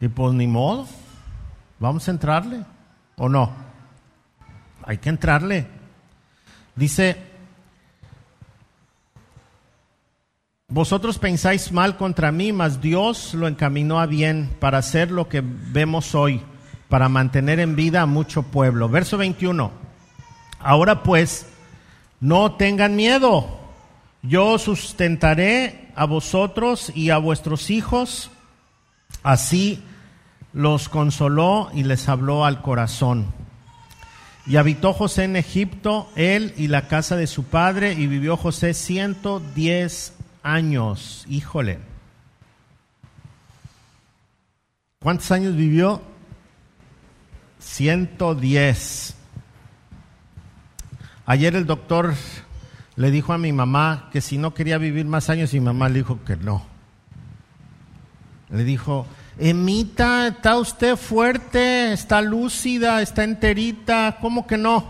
Y 0.00 0.08
pues 0.08 0.32
ni 0.34 0.46
modo, 0.46 0.86
vamos 1.78 2.08
a 2.08 2.10
entrarle, 2.10 2.64
¿o 3.16 3.28
no? 3.28 3.52
Hay 4.84 4.98
que 4.98 5.08
entrarle. 5.08 5.66
Dice, 6.74 7.29
vosotros 10.70 11.18
pensáis 11.18 11.72
mal 11.72 11.96
contra 11.96 12.30
mí, 12.30 12.52
mas 12.52 12.80
Dios 12.80 13.34
lo 13.34 13.48
encaminó 13.48 13.98
a 13.98 14.06
bien 14.06 14.50
para 14.60 14.78
hacer 14.78 15.10
lo 15.10 15.28
que 15.28 15.42
vemos 15.44 16.14
hoy, 16.14 16.40
para 16.88 17.08
mantener 17.08 17.58
en 17.58 17.74
vida 17.74 18.02
a 18.02 18.06
mucho 18.06 18.44
pueblo. 18.44 18.88
Verso 18.88 19.18
21. 19.18 19.72
Ahora 20.60 21.02
pues, 21.02 21.46
no 22.20 22.52
tengan 22.52 22.94
miedo, 22.94 23.48
yo 24.22 24.58
sustentaré 24.58 25.88
a 25.96 26.04
vosotros 26.04 26.92
y 26.94 27.10
a 27.10 27.18
vuestros 27.18 27.70
hijos, 27.70 28.30
así 29.24 29.82
los 30.52 30.88
consoló 30.88 31.70
y 31.74 31.82
les 31.82 32.08
habló 32.08 32.44
al 32.44 32.62
corazón. 32.62 33.26
Y 34.46 34.56
habitó 34.56 34.92
José 34.92 35.24
en 35.24 35.34
Egipto, 35.34 36.08
él 36.14 36.54
y 36.56 36.68
la 36.68 36.86
casa 36.86 37.16
de 37.16 37.26
su 37.26 37.44
padre, 37.44 37.94
y 37.94 38.06
vivió 38.06 38.36
José 38.36 38.72
110 38.72 40.12
años. 40.12 40.19
Híjole. 40.42 41.78
¿Cuántos 45.02 45.30
años 45.30 45.56
vivió? 45.56 46.02
110. 47.58 49.16
Ayer 51.26 51.54
el 51.54 51.66
doctor 51.66 52.14
le 52.96 53.10
dijo 53.10 53.32
a 53.32 53.38
mi 53.38 53.52
mamá 53.52 54.08
que 54.12 54.20
si 54.20 54.36
no 54.36 54.52
quería 54.52 54.78
vivir 54.78 55.06
más 55.06 55.30
años 55.30 55.54
y 55.54 55.60
mi 55.60 55.66
mamá 55.66 55.88
le 55.88 55.96
dijo 55.96 56.24
que 56.24 56.36
no. 56.36 56.66
Le 58.50 58.64
dijo, 58.64 59.06
Emita, 59.38 60.28
está 60.28 60.58
usted 60.58 60.96
fuerte, 60.96 61.92
está 61.92 62.20
lúcida, 62.20 63.00
está 63.00 63.24
enterita, 63.24 64.18
¿cómo 64.20 64.46
que 64.46 64.58
no? 64.58 64.84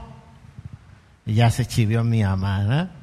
Y 1.26 1.34
ya 1.34 1.50
se 1.50 1.66
chivió 1.66 2.02
mi 2.02 2.22
amada. 2.22 2.99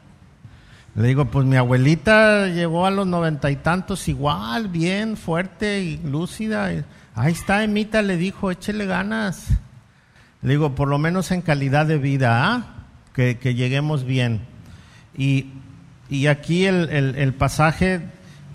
Le 0.98 1.10
digo, 1.10 1.26
pues 1.26 1.46
mi 1.46 1.58
abuelita 1.58 2.48
llegó 2.48 2.88
a 2.88 2.90
los 2.90 3.06
noventa 3.06 3.52
y 3.52 3.58
tantos 3.58 4.08
igual, 4.08 4.68
bien, 4.68 5.16
fuerte 5.16 5.84
y 5.84 5.98
lúcida. 5.98 6.72
Ahí 7.14 7.34
está, 7.34 7.64
Emita, 7.64 8.02
le 8.02 8.18
dijo, 8.18 8.50
échele 8.50 8.88
ganas. 8.88 9.46
Le 10.42 10.50
digo, 10.50 10.74
por 10.74 10.88
lo 10.88 10.98
menos 10.98 11.30
en 11.30 11.44
calidad 11.44 11.86
de 11.86 12.00
vida, 12.00 12.52
¿ah? 12.52 12.86
que, 13.14 13.36
lleguemos 13.54 14.06
bien. 14.06 14.42
Y, 15.16 15.52
aquí 16.28 16.66
el, 16.66 16.90
el 16.90 17.34
pasaje 17.36 18.02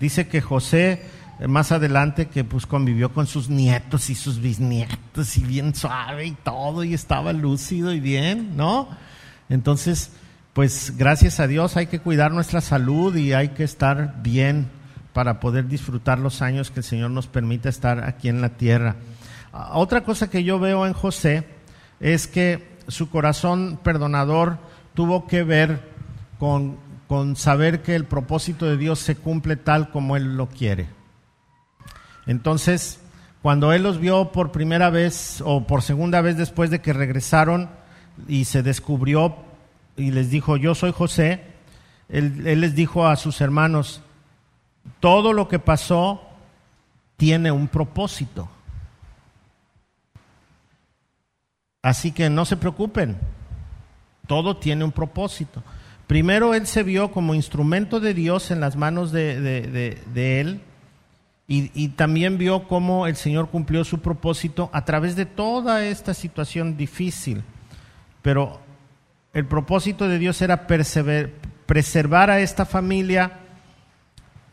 dice 0.01 0.27
que 0.27 0.41
José 0.41 1.01
más 1.47 1.71
adelante 1.71 2.27
que 2.27 2.43
pues 2.43 2.65
convivió 2.65 3.13
con 3.13 3.25
sus 3.25 3.49
nietos 3.49 4.09
y 4.09 4.15
sus 4.15 4.41
bisnietos 4.41 5.37
y 5.37 5.43
bien 5.43 5.73
suave 5.73 6.25
y 6.25 6.31
todo 6.31 6.83
y 6.83 6.93
estaba 6.93 7.31
lúcido 7.31 7.93
y 7.93 8.01
bien, 8.01 8.57
¿no? 8.57 8.89
Entonces, 9.49 10.11
pues 10.53 10.93
gracias 10.97 11.39
a 11.39 11.47
Dios 11.47 11.77
hay 11.77 11.87
que 11.87 11.99
cuidar 11.99 12.31
nuestra 12.31 12.61
salud 12.61 13.15
y 13.15 13.33
hay 13.33 13.49
que 13.49 13.63
estar 13.63 14.21
bien 14.21 14.69
para 15.11 15.39
poder 15.39 15.67
disfrutar 15.67 16.19
los 16.19 16.41
años 16.41 16.69
que 16.69 16.81
el 16.81 16.83
Señor 16.83 17.11
nos 17.11 17.27
permite 17.27 17.69
estar 17.69 18.03
aquí 18.03 18.29
en 18.29 18.41
la 18.41 18.49
tierra. 18.49 18.95
Ah, 19.51 19.71
otra 19.73 20.03
cosa 20.03 20.29
que 20.29 20.43
yo 20.43 20.59
veo 20.59 20.85
en 20.85 20.93
José 20.93 21.43
es 21.99 22.27
que 22.27 22.77
su 22.87 23.09
corazón 23.09 23.79
perdonador 23.83 24.57
tuvo 24.93 25.25
que 25.27 25.43
ver 25.43 25.79
con, 26.37 26.77
con 27.07 27.35
saber 27.35 27.81
que 27.81 27.95
el 27.95 28.05
propósito 28.05 28.65
de 28.67 28.77
Dios 28.77 28.99
se 28.99 29.15
cumple 29.15 29.55
tal 29.55 29.89
como 29.89 30.15
Él 30.17 30.37
lo 30.37 30.47
quiere. 30.49 30.87
Entonces, 32.25 32.99
cuando 33.41 33.73
él 33.73 33.83
los 33.83 33.99
vio 33.99 34.31
por 34.31 34.51
primera 34.51 34.89
vez 34.89 35.41
o 35.45 35.67
por 35.67 35.81
segunda 35.81 36.21
vez 36.21 36.37
después 36.37 36.69
de 36.69 36.79
que 36.79 36.93
regresaron 36.93 37.69
y 38.27 38.45
se 38.45 38.63
descubrió 38.63 39.35
y 39.95 40.11
les 40.11 40.29
dijo, 40.29 40.57
yo 40.57 40.75
soy 40.75 40.91
José, 40.91 41.43
él, 42.09 42.43
les 42.43 42.75
dijo 42.75 43.07
a 43.07 43.15
sus 43.15 43.41
hermanos, 43.41 44.01
todo 44.99 45.33
lo 45.33 45.47
que 45.47 45.59
pasó 45.59 46.21
tiene 47.17 47.51
un 47.51 47.67
propósito. 47.67 48.49
Así 51.81 52.11
que 52.11 52.29
no 52.29 52.45
se 52.45 52.57
preocupen, 52.57 53.17
todo 54.27 54.57
tiene 54.57 54.83
un 54.83 54.91
propósito. 54.91 55.63
Primero 56.07 56.53
él 56.53 56.67
se 56.67 56.83
vio 56.83 57.11
como 57.11 57.33
instrumento 57.33 57.99
de 57.99 58.13
Dios 58.13 58.51
en 58.51 58.59
las 58.59 58.75
manos 58.75 59.11
de, 59.11 59.41
de 59.41 60.41
él 60.41 60.61
y, 61.45 61.89
también 61.89 62.37
vio 62.37 62.67
cómo 62.67 63.05
el 63.05 63.15
Señor 63.15 63.49
cumplió 63.49 63.83
su 63.83 63.99
propósito 63.99 64.69
a 64.73 64.85
través 64.85 65.15
de 65.15 65.25
toda 65.25 65.85
esta 65.85 66.13
situación 66.13 66.77
difícil. 66.77 67.43
Pero 68.21 68.59
el 69.33 69.45
propósito 69.45 70.07
de 70.07 70.19
Dios 70.19 70.41
era 70.41 70.67
preservar 70.67 72.29
a 72.29 72.39
esta 72.39 72.65
familia, 72.65 73.39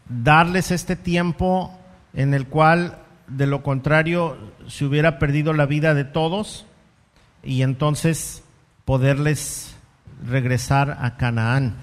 darles 0.08 0.70
este 0.70 0.96
tiempo 0.96 1.78
en 2.14 2.32
el 2.32 2.46
cual 2.46 2.98
de 3.28 3.46
lo 3.46 3.62
contrario 3.62 4.36
se 4.68 4.86
hubiera 4.86 5.18
perdido 5.18 5.52
la 5.52 5.66
vida 5.66 5.94
de 5.94 6.04
todos 6.04 6.66
y 7.42 7.62
entonces 7.62 8.42
poderles 8.84 9.76
regresar 10.26 10.96
a 11.00 11.16
Canaán. 11.16 11.74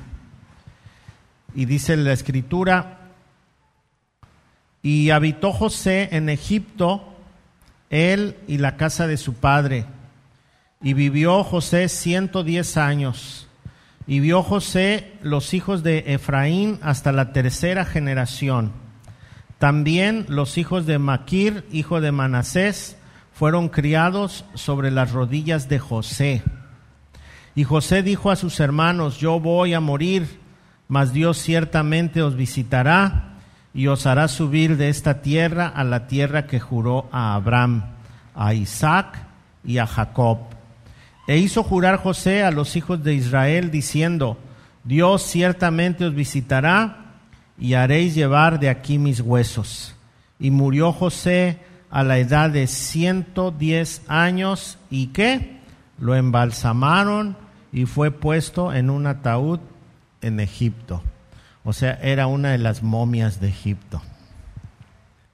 Y 1.53 1.65
dice 1.65 1.95
la 1.97 2.13
escritura, 2.13 2.97
y 4.81 5.09
habitó 5.11 5.51
José 5.51 6.09
en 6.11 6.29
Egipto, 6.29 7.15
él 7.89 8.37
y 8.47 8.57
la 8.57 8.77
casa 8.77 9.07
de 9.07 9.17
su 9.17 9.33
padre. 9.33 9.85
Y 10.81 10.93
vivió 10.93 11.43
José 11.43 11.89
ciento 11.89 12.43
diez 12.43 12.77
años. 12.77 13.47
Y 14.05 14.19
vio 14.19 14.43
José 14.43 15.13
los 15.21 15.53
hijos 15.53 15.83
de 15.83 16.13
Efraín 16.13 16.79
hasta 16.81 17.11
la 17.11 17.33
tercera 17.33 17.83
generación. 17.83 18.71
También 19.59 20.25
los 20.29 20.57
hijos 20.57 20.85
de 20.85 20.99
Maquir, 20.99 21.65
hijo 21.71 21.99
de 21.99 22.11
Manasés, 22.11 22.95
fueron 23.33 23.69
criados 23.69 24.45
sobre 24.53 24.91
las 24.91 25.11
rodillas 25.11 25.67
de 25.67 25.79
José. 25.79 26.43
Y 27.55 27.63
José 27.63 28.03
dijo 28.03 28.29
a 28.29 28.35
sus 28.35 28.59
hermanos, 28.59 29.17
yo 29.17 29.39
voy 29.39 29.73
a 29.73 29.79
morir, 29.79 30.39
mas 30.87 31.11
Dios 31.11 31.39
ciertamente 31.39 32.21
os 32.21 32.35
visitará 32.35 33.33
y 33.73 33.87
os 33.87 34.05
hará 34.05 34.27
subir 34.27 34.77
de 34.77 34.89
esta 34.89 35.21
tierra 35.21 35.67
a 35.67 35.83
la 35.83 36.07
tierra 36.07 36.45
que 36.45 36.59
juró 36.59 37.09
a 37.11 37.33
Abraham, 37.33 37.83
a 38.35 38.53
Isaac 38.53 39.17
y 39.65 39.79
a 39.79 39.87
Jacob. 39.87 40.56
E 41.27 41.37
hizo 41.37 41.61
jurar 41.61 41.97
José 41.97 42.43
a 42.43 42.51
los 42.51 42.75
hijos 42.77 43.03
de 43.03 43.13
Israel 43.13 43.69
diciendo, 43.69 44.37
Dios 44.85 45.23
ciertamente 45.23 46.05
os 46.05 46.15
visitará 46.15 47.15
y 47.59 47.73
haréis 47.73 48.15
llevar 48.15 48.59
de 48.59 48.69
aquí 48.69 48.97
mis 48.97 49.19
huesos. 49.19 49.93
Y 50.39 50.51
murió 50.51 50.93
José 50.93 51.59
a 51.89 52.03
la 52.03 52.17
edad 52.17 52.49
de 52.49 52.67
ciento 52.67 53.51
diez 53.51 54.01
años 54.07 54.77
y 54.89 55.07
qué? 55.07 55.59
Lo 55.99 56.15
embalsamaron 56.15 57.35
y 57.73 57.85
fue 57.85 58.11
puesto 58.11 58.73
en 58.73 58.89
un 58.89 59.07
ataúd 59.07 59.59
en 60.21 60.39
Egipto. 60.39 61.03
O 61.65 61.73
sea, 61.73 61.99
era 62.01 62.27
una 62.27 62.51
de 62.51 62.57
las 62.59 62.83
momias 62.83 63.41
de 63.41 63.49
Egipto. 63.49 64.01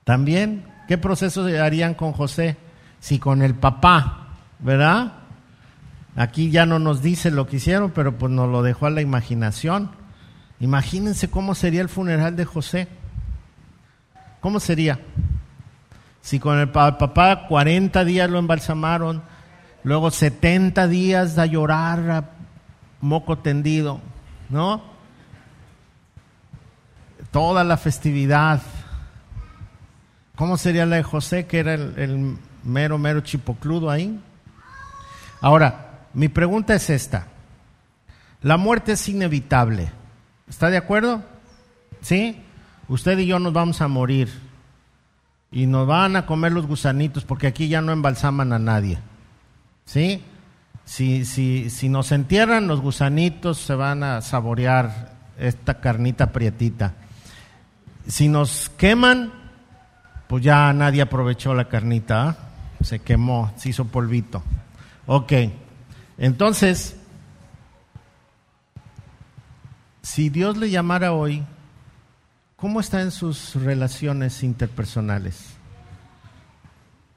También, 0.03 0.65
¿qué 0.87 0.97
proceso 0.97 1.45
harían 1.45 1.93
con 1.93 2.13
José? 2.13 2.57
Si 2.99 3.19
con 3.19 3.43
el 3.43 3.53
papá, 3.53 4.29
¿verdad? 4.59 5.13
Aquí 6.15 6.51
ya 6.51 6.65
no 6.65 6.79
nos 6.79 7.01
dice 7.01 7.31
lo 7.31 7.47
que 7.47 7.57
hicieron, 7.57 7.91
pero 7.91 8.17
pues 8.17 8.31
nos 8.31 8.49
lo 8.49 8.61
dejó 8.61 8.85
a 8.85 8.91
la 8.91 9.01
imaginación. 9.01 9.91
Imagínense 10.59 11.29
cómo 11.29 11.55
sería 11.55 11.81
el 11.81 11.89
funeral 11.89 12.35
de 12.35 12.45
José. 12.45 12.87
¿Cómo 14.39 14.59
sería? 14.59 14.99
Si 16.21 16.39
con 16.39 16.59
el 16.59 16.69
papá 16.69 17.47
40 17.47 18.05
días 18.05 18.29
lo 18.29 18.39
embalsamaron, 18.39 19.23
luego 19.83 20.11
70 20.11 20.87
días 20.87 21.37
a 21.37 21.45
llorar 21.45 22.11
a 22.11 22.29
moco 23.01 23.39
tendido, 23.39 23.99
¿no? 24.49 24.93
toda 27.33 27.63
la 27.63 27.77
festividad. 27.77 28.61
¿Cómo 30.35 30.55
sería 30.55 30.85
la 30.85 30.97
de 30.97 31.03
José, 31.03 31.47
que 31.47 31.59
era 31.59 31.73
el, 31.73 32.37
mero, 32.63 32.97
mero 32.99 33.21
chipocludo 33.21 33.89
ahí? 33.89 34.19
Ahora, 35.41 35.92
mi 36.13 36.29
pregunta 36.29 36.75
es 36.75 36.89
esta. 36.89 37.27
La 38.41 38.57
muerte 38.57 38.93
es 38.93 39.07
inevitable. 39.09 39.91
¿Está 40.47 40.69
de 40.69 40.77
acuerdo? 40.77 41.23
¿Sí? 42.01 42.41
Usted 42.87 43.17
y 43.19 43.25
yo 43.25 43.39
nos 43.39 43.53
vamos 43.53 43.81
a 43.81 43.87
morir. 43.87 44.29
y 45.51 45.67
nos 45.67 45.85
van 45.85 46.15
a 46.15 46.25
comer 46.25 46.51
los 46.51 46.65
gusanitos 46.65 47.25
porque 47.25 47.45
aquí 47.45 47.67
ya 47.67 47.81
no 47.81 47.91
embalsaman 47.91 48.53
a 48.53 48.59
nadie. 48.59 48.97
¿Sí? 49.85 50.23
Si, 50.83 51.25
si, 51.25 51.69
si 51.69 51.89
nos 51.89 52.11
entierran 52.11 52.67
los 52.67 52.81
gusanitos 52.81 53.59
se 53.59 53.75
van 53.75 54.03
a 54.03 54.21
saborear 54.21 55.13
esta 55.37 55.79
carnita 55.79 56.31
prietita. 56.31 56.93
Si 58.07 58.27
nos 58.27 58.69
queman, 58.77 59.31
pues 60.27 60.43
ya 60.43 60.73
nadie 60.73 61.01
aprovechó 61.01 61.53
la 61.53 61.69
carnita, 61.69 62.29
¿ah? 62.29 62.37
se 62.81 62.99
quemó, 62.99 63.53
se 63.55 63.69
hizo 63.69 63.85
polvito. 63.85 64.43
Ok, 65.05 65.33
entonces, 66.17 66.95
si 70.01 70.29
Dios 70.29 70.57
le 70.57 70.69
llamara 70.69 71.13
hoy, 71.13 71.43
¿cómo 72.55 72.79
está 72.79 73.01
en 73.01 73.11
sus 73.11 73.55
relaciones 73.55 74.43
interpersonales? 74.43 75.55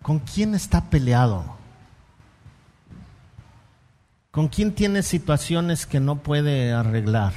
¿Con 0.02 0.20
quién 0.20 0.54
está 0.54 0.88
peleado? 0.88 1.56
¿Con 4.30 4.48
quién 4.48 4.74
tiene 4.74 5.02
situaciones 5.02 5.86
que 5.86 5.98
no 5.98 6.16
puede 6.16 6.72
arreglar? 6.72 7.32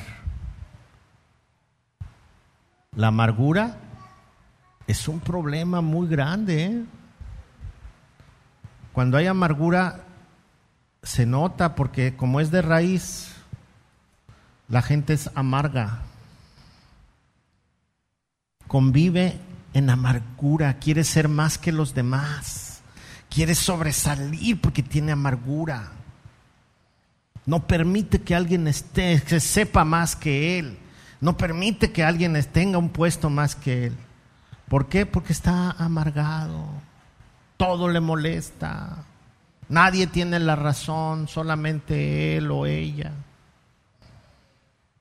La 2.95 3.07
amargura 3.07 3.77
es 4.85 5.07
un 5.07 5.19
problema 5.19 5.81
muy 5.81 6.07
grande. 6.07 6.65
¿eh? 6.65 6.83
Cuando 8.91 9.17
hay 9.17 9.27
amargura 9.27 10.03
se 11.03 11.25
nota 11.25 11.75
porque 11.75 12.15
como 12.15 12.39
es 12.39 12.51
de 12.51 12.61
raíz, 12.61 13.29
la 14.67 14.81
gente 14.81 15.13
es 15.13 15.29
amarga. 15.35 15.99
Convive 18.67 19.39
en 19.73 19.89
amargura, 19.89 20.75
quiere 20.75 21.03
ser 21.03 21.27
más 21.27 21.57
que 21.57 21.71
los 21.71 21.93
demás, 21.93 22.81
quiere 23.29 23.55
sobresalir 23.55 24.59
porque 24.61 24.83
tiene 24.83 25.11
amargura. 25.11 25.91
No 27.45 27.65
permite 27.65 28.21
que 28.21 28.35
alguien 28.35 28.67
esté, 28.67 29.23
que 29.25 29.39
sepa 29.39 29.83
más 29.83 30.15
que 30.15 30.59
él. 30.59 30.77
No 31.19 31.35
permite 31.35 31.91
que 31.91 32.03
alguien 32.03 32.39
tenga 32.51 32.77
un 32.77 32.89
puesto 32.89 33.29
más 33.29 33.55
que 33.55 33.87
él. 33.87 33.97
¿Por 34.67 34.87
qué? 34.87 35.05
Porque 35.07 35.33
está 35.33 35.71
amargado. 35.71 36.67
Todo 37.57 37.87
le 37.87 37.99
molesta. 37.99 39.03
Nadie 39.69 40.07
tiene 40.07 40.39
la 40.39 40.55
razón, 40.55 41.27
solamente 41.27 42.37
él 42.37 42.49
o 42.49 42.65
ella. 42.65 43.11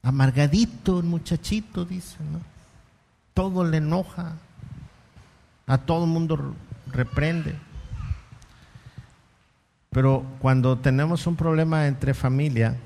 Amargadito 0.03 0.99
el 0.99 1.05
muchachito, 1.05 1.87
dice, 1.87 2.19
¿no? 2.31 2.41
Todo 3.33 3.65
le 3.65 3.79
enoja. 3.79 4.35
A 5.67 5.79
todo 5.79 6.05
el 6.05 6.11
mundo 6.11 6.55
reprende. 6.93 7.55
Pero 9.91 10.25
cuando 10.39 10.79
tenemos 10.79 11.27
un 11.27 11.37
problema 11.37 11.87
entre 11.87 12.13
familia, 12.13 12.77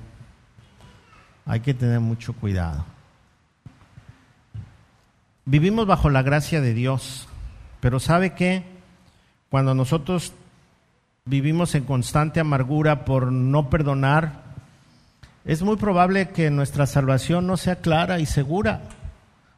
hay 1.45 1.61
que 1.61 1.75
tener 1.75 2.01
mucho 2.01 2.33
cuidado. 2.33 2.85
Vivimos 5.45 5.87
bajo 5.87 6.11
la 6.11 6.23
gracia 6.23 6.61
de 6.61 6.75
Dios, 6.75 7.27
pero 7.81 7.99
¿sabe 7.99 8.35
qué? 8.35 8.65
Cuando 9.51 9.75
nosotros 9.75 10.33
vivimos 11.25 11.77
en 11.77 11.85
constante 11.85 12.41
amargura 12.41 13.05
por 13.05 13.31
no 13.31 13.71
perdonar, 13.71 14.43
es 15.45 15.63
muy 15.63 15.77
probable 15.77 16.31
que 16.31 16.51
nuestra 16.51 16.87
salvación 16.87 17.47
no 17.47 17.57
sea 17.57 17.77
clara 17.77 18.19
y 18.19 18.27
segura, 18.27 18.83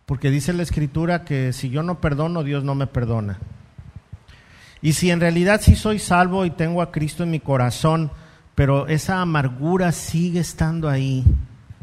porque 0.04 0.30
dice 0.30 0.52
la 0.52 0.62
Escritura 0.62 1.24
que 1.24 1.52
si 1.52 1.70
yo 1.70 1.82
no 1.82 2.00
perdono, 2.00 2.42
Dios 2.42 2.64
no 2.64 2.74
me 2.74 2.86
perdona. 2.86 3.38
Y 4.82 4.92
si 4.92 5.10
en 5.10 5.20
realidad 5.20 5.62
sí 5.62 5.76
soy 5.76 5.98
salvo 5.98 6.44
y 6.44 6.50
tengo 6.50 6.82
a 6.82 6.92
Cristo 6.92 7.22
en 7.22 7.30
mi 7.30 7.40
corazón, 7.40 8.10
pero 8.54 8.86
esa 8.86 9.22
amargura 9.22 9.92
sigue 9.92 10.40
estando 10.40 10.90
ahí, 10.90 11.24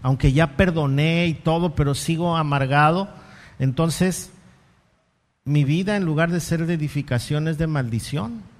aunque 0.03 0.32
ya 0.32 0.55
perdoné 0.55 1.25
y 1.25 1.34
todo, 1.34 1.73
pero 1.73 1.95
sigo 1.95 2.38
amargado, 2.38 3.09
entonces, 3.57 4.32
mi 5.43 5.63
vida 5.63 5.95
en 5.95 6.05
lugar 6.05 6.32
de 6.32 6.39
ser 6.39 6.67
de 6.67 6.75
edificación 6.75 7.47
es 7.47 7.57
de 7.57 7.67
maldición. 7.67 8.51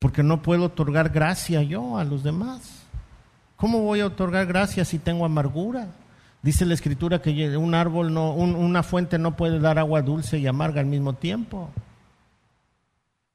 Porque 0.00 0.24
no 0.24 0.42
puedo 0.42 0.64
otorgar 0.64 1.10
gracia 1.10 1.62
yo 1.62 1.96
a 1.96 2.04
los 2.04 2.24
demás. 2.24 2.82
¿Cómo 3.54 3.82
voy 3.82 4.00
a 4.00 4.06
otorgar 4.06 4.46
gracia 4.46 4.84
si 4.84 4.98
tengo 4.98 5.24
amargura? 5.24 5.86
Dice 6.42 6.66
la 6.66 6.74
escritura 6.74 7.22
que 7.22 7.56
un 7.56 7.74
árbol 7.74 8.12
no, 8.12 8.32
una 8.32 8.82
fuente 8.82 9.18
no 9.18 9.36
puede 9.36 9.60
dar 9.60 9.78
agua 9.78 10.02
dulce 10.02 10.38
y 10.38 10.48
amarga 10.48 10.80
al 10.80 10.86
mismo 10.86 11.12
tiempo. 11.12 11.70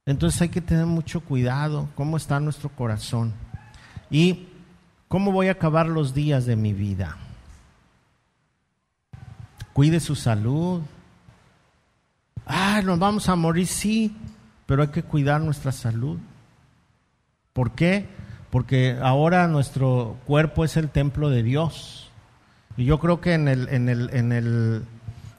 Entonces 0.05 0.41
hay 0.41 0.49
que 0.49 0.61
tener 0.61 0.85
mucho 0.85 1.21
cuidado 1.21 1.87
cómo 1.95 2.17
está 2.17 2.41
nuestro 2.41 2.69
corazón 2.69 3.33
y 4.09 4.47
cómo 5.07 5.31
voy 5.31 5.47
a 5.47 5.53
acabar 5.53 5.87
los 5.87 6.13
días 6.13 6.45
de 6.45 6.57
mi 6.57 6.73
vida 6.73 7.15
cuide 9.75 9.99
su 9.99 10.15
salud. 10.15 10.81
Ah, 12.45 12.81
nos 12.81 12.97
vamos 12.97 13.27
a 13.27 13.35
morir, 13.35 13.67
sí, 13.67 14.15
pero 14.65 14.83
hay 14.83 14.87
que 14.87 15.03
cuidar 15.03 15.41
nuestra 15.41 15.73
salud. 15.73 16.17
¿Por 17.55 17.71
qué? 17.71 18.05
Porque 18.51 18.99
ahora 19.01 19.47
nuestro 19.47 20.17
cuerpo 20.25 20.65
es 20.65 20.75
el 20.75 20.89
templo 20.89 21.29
de 21.29 21.41
Dios. 21.41 22.11
Y 22.75 22.83
yo 22.83 22.99
creo 22.99 23.21
que 23.21 23.33
en 23.33 23.47
el, 23.47 23.69
en 23.69 23.87
el, 23.87 24.09
en 24.13 24.31
el 24.33 24.83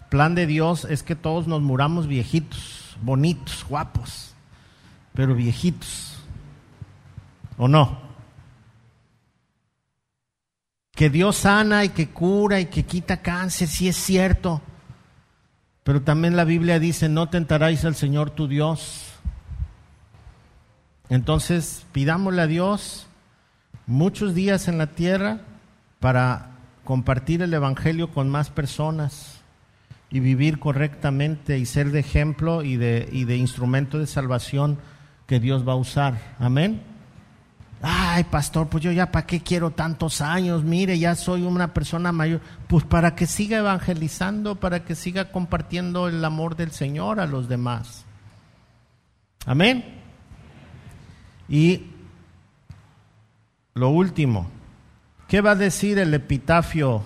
plan 0.08 0.34
de 0.34 0.46
Dios 0.46 0.86
es 0.88 1.02
que 1.02 1.14
todos 1.14 1.46
nos 1.46 1.60
muramos 1.60 2.06
viejitos, 2.06 2.96
bonitos, 3.02 3.66
guapos, 3.68 4.34
pero 5.12 5.34
viejitos. 5.34 6.16
¿O 7.58 7.68
no? 7.68 8.06
que 10.96 11.10
Dios 11.10 11.36
sana 11.36 11.84
y 11.84 11.90
que 11.90 12.08
cura 12.08 12.58
y 12.58 12.66
que 12.66 12.84
quita 12.84 13.18
cáncer, 13.18 13.68
sí 13.68 13.86
es 13.86 13.96
cierto. 13.96 14.62
Pero 15.84 16.00
también 16.00 16.36
la 16.36 16.44
Biblia 16.44 16.80
dice, 16.80 17.10
no 17.10 17.28
tentaráis 17.28 17.84
al 17.84 17.94
Señor 17.94 18.30
tu 18.30 18.48
Dios. 18.48 19.05
Entonces, 21.08 21.86
pidámosle 21.92 22.42
a 22.42 22.46
Dios 22.46 23.06
muchos 23.86 24.34
días 24.34 24.68
en 24.68 24.78
la 24.78 24.88
tierra 24.88 25.40
para 26.00 26.50
compartir 26.84 27.42
el 27.42 27.54
Evangelio 27.54 28.10
con 28.10 28.28
más 28.28 28.50
personas 28.50 29.40
y 30.10 30.20
vivir 30.20 30.58
correctamente 30.58 31.58
y 31.58 31.66
ser 31.66 31.90
de 31.90 32.00
ejemplo 32.00 32.62
y 32.62 32.76
de, 32.76 33.08
y 33.12 33.24
de 33.24 33.36
instrumento 33.36 33.98
de 33.98 34.06
salvación 34.06 34.78
que 35.26 35.40
Dios 35.40 35.66
va 35.66 35.72
a 35.72 35.76
usar. 35.76 36.36
Amén. 36.38 36.82
Ay, 37.82 38.24
pastor, 38.24 38.68
pues 38.68 38.82
yo 38.82 38.90
ya 38.90 39.12
para 39.12 39.26
qué 39.26 39.40
quiero 39.40 39.70
tantos 39.70 40.20
años, 40.20 40.64
mire, 40.64 40.98
ya 40.98 41.14
soy 41.14 41.42
una 41.42 41.74
persona 41.74 42.10
mayor. 42.10 42.40
Pues 42.68 42.84
para 42.84 43.14
que 43.14 43.26
siga 43.26 43.58
evangelizando, 43.58 44.56
para 44.56 44.84
que 44.84 44.94
siga 44.94 45.30
compartiendo 45.30 46.08
el 46.08 46.24
amor 46.24 46.56
del 46.56 46.70
Señor 46.70 47.20
a 47.20 47.26
los 47.26 47.48
demás. 47.48 48.04
Amén. 49.44 50.05
Y 51.48 51.86
lo 53.74 53.90
último, 53.90 54.48
¿qué 55.28 55.40
va 55.40 55.52
a 55.52 55.56
decir 55.56 55.98
el 55.98 56.14
epitafio? 56.14 57.02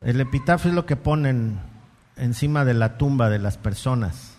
El 0.00 0.20
epitafio 0.20 0.70
es 0.70 0.74
lo 0.74 0.86
que 0.86 0.96
ponen 0.96 1.60
encima 2.16 2.64
de 2.64 2.74
la 2.74 2.96
tumba 2.96 3.28
de 3.30 3.38
las 3.38 3.58
personas. 3.58 4.34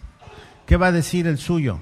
¿Qué 0.66 0.78
va 0.78 0.88
a 0.88 0.92
decir 0.92 1.28
el 1.28 1.38
suyo? 1.38 1.80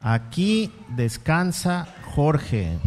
Aquí 0.00 0.72
descansa 0.88 1.88
Jorge. 2.14 2.78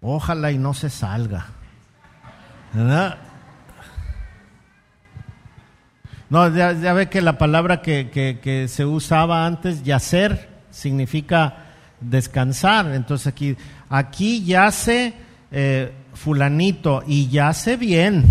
Ojalá 0.00 0.52
y 0.52 0.58
no 0.58 0.74
se 0.74 0.90
salga. 0.90 1.46
No, 6.30 6.54
ya, 6.54 6.92
ve 6.92 7.08
que 7.08 7.22
la 7.22 7.38
palabra 7.38 7.80
que, 7.80 8.66
se 8.68 8.84
usaba 8.84 9.46
antes, 9.46 9.82
yacer, 9.82 10.48
significa 10.70 11.64
descansar. 12.00 12.94
Entonces 12.94 13.26
aquí, 13.26 13.56
aquí 13.88 14.44
yace 14.44 15.14
eh, 15.50 15.92
fulanito 16.14 17.02
y 17.06 17.28
yace 17.28 17.76
bien, 17.76 18.24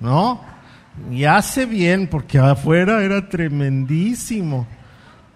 ¿no? 0.00 0.40
Yace 1.10 1.64
bien 1.64 2.06
porque 2.08 2.38
afuera 2.38 3.02
era 3.02 3.28
tremendísimo. 3.28 4.66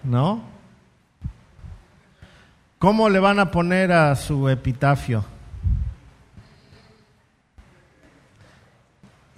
¿No? 0.04 0.42
¿Cómo 2.78 3.08
le 3.08 3.18
van 3.18 3.40
a 3.40 3.50
poner 3.50 3.90
a 3.90 4.14
su 4.14 4.48
epitafio? 4.48 5.24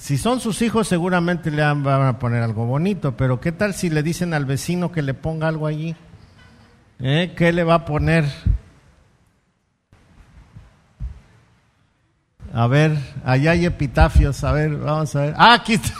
Si 0.09 0.17
son 0.17 0.41
sus 0.41 0.63
hijos, 0.63 0.89
seguramente 0.89 1.51
le 1.51 1.61
van 1.61 1.87
a 1.87 2.19
poner 2.19 2.43
algo 2.43 2.65
bonito, 2.65 3.15
pero 3.15 3.43
¿qué 3.43 3.53
tal 3.53 3.75
si 3.75 3.91
le 3.91 4.03
dicen 4.03 4.33
al 4.33 4.47
vecino 4.47 4.91
que 4.91 5.03
le 5.03 5.13
ponga 5.13 5.49
algo 5.49 5.67
allí? 5.67 5.95
¿Eh? 6.99 7.35
¿Qué 7.37 7.53
le 7.53 7.63
va 7.63 7.75
a 7.75 7.85
poner? 7.85 8.25
A 12.55 12.67
ver, 12.69 12.97
allá 13.23 13.51
hay 13.51 13.67
epitafios. 13.67 14.43
A 14.45 14.53
ver, 14.53 14.79
vamos 14.79 15.15
a 15.15 15.21
ver. 15.21 15.35
Ah, 15.37 15.53
aquí 15.53 15.75
está. 15.75 15.93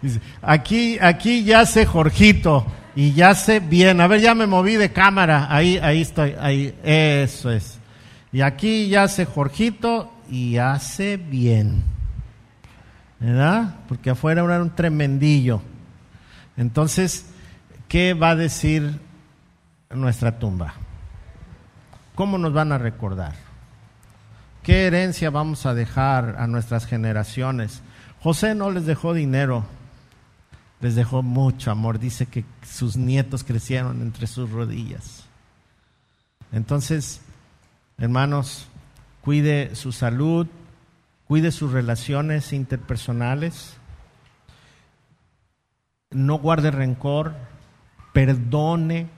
Aquí, 0.40 0.98
aquí 0.98 1.44
yace 1.44 1.84
Jorgito 1.84 2.66
y 2.96 3.12
yace 3.12 3.60
bien. 3.60 4.00
A 4.00 4.06
ver, 4.06 4.22
ya 4.22 4.34
me 4.34 4.46
moví 4.46 4.76
de 4.76 4.92
cámara. 4.92 5.46
Ahí, 5.50 5.76
ahí 5.76 6.00
estoy. 6.00 6.36
Ahí, 6.40 6.74
eso 6.82 7.50
es. 7.50 7.78
Y 8.32 8.40
aquí 8.40 8.88
yace 8.88 9.26
Jorgito 9.26 10.11
y 10.32 10.56
hace 10.56 11.18
bien. 11.18 11.84
¿Verdad? 13.20 13.76
Porque 13.86 14.08
afuera 14.08 14.42
era 14.42 14.62
un 14.62 14.74
tremendillo. 14.74 15.60
Entonces, 16.56 17.26
¿qué 17.86 18.14
va 18.14 18.30
a 18.30 18.36
decir 18.36 18.98
nuestra 19.90 20.38
tumba? 20.38 20.72
¿Cómo 22.14 22.38
nos 22.38 22.54
van 22.54 22.72
a 22.72 22.78
recordar? 22.78 23.34
¿Qué 24.62 24.86
herencia 24.86 25.28
vamos 25.28 25.66
a 25.66 25.74
dejar 25.74 26.36
a 26.38 26.46
nuestras 26.46 26.86
generaciones? 26.86 27.82
José 28.22 28.54
no 28.54 28.70
les 28.70 28.86
dejó 28.86 29.12
dinero, 29.12 29.66
les 30.80 30.94
dejó 30.94 31.22
mucho 31.22 31.70
amor. 31.70 31.98
Dice 31.98 32.24
que 32.24 32.46
sus 32.66 32.96
nietos 32.96 33.44
crecieron 33.44 34.00
entre 34.00 34.26
sus 34.26 34.50
rodillas. 34.50 35.24
Entonces, 36.52 37.20
hermanos, 37.98 38.66
cuide 39.22 39.74
su 39.74 39.92
salud, 39.92 40.46
cuide 41.26 41.50
sus 41.52 41.72
relaciones 41.72 42.52
interpersonales, 42.52 43.76
no 46.10 46.38
guarde 46.38 46.70
rencor, 46.70 47.34
perdone, 48.12 49.08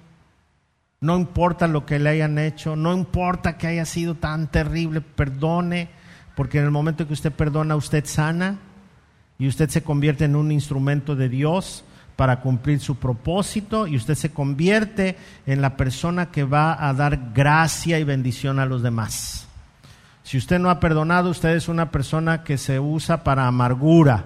no 1.01 1.17
importa 1.17 1.67
lo 1.67 1.85
que 1.85 1.99
le 1.99 2.11
hayan 2.11 2.39
hecho, 2.39 2.77
no 2.77 2.93
importa 2.95 3.59
que 3.59 3.67
haya 3.67 3.85
sido 3.85 4.15
tan 4.15 4.51
terrible, 4.51 5.01
perdone, 5.01 5.89
porque 6.37 6.59
en 6.59 6.65
el 6.65 6.71
momento 6.71 7.07
que 7.07 7.13
usted 7.13 7.33
perdona, 7.33 7.77
usted 7.77 8.05
sana 8.07 8.59
y 9.39 9.49
usted 9.49 9.69
se 9.69 9.83
convierte 9.83 10.25
en 10.25 10.37
un 10.37 10.53
instrumento 10.53 11.17
de 11.17 11.29
Dios 11.29 11.85
para 12.17 12.41
cumplir 12.41 12.81
su 12.81 12.97
propósito 12.97 13.87
y 13.87 13.97
usted 13.97 14.15
se 14.15 14.31
convierte 14.31 15.17
en 15.47 15.61
la 15.61 15.77
persona 15.77 16.31
que 16.31 16.45
va 16.45 16.89
a 16.89 16.93
dar 16.93 17.33
gracia 17.35 17.99
y 17.99 18.05
bendición 18.05 18.61
a 18.61 18.67
los 18.67 18.83
demás. 18.83 19.44
Si 20.25 20.39
usted 20.39 20.59
no 20.59 20.71
ha 20.71 20.81
perdonado, 20.81 21.31
usted 21.31 21.51
es 21.51 21.69
una 21.69 21.91
persona 21.91 22.43
que 22.43 22.57
se 22.57 22.81
usa 22.81 23.23
para 23.23 23.47
amargura, 23.47 24.25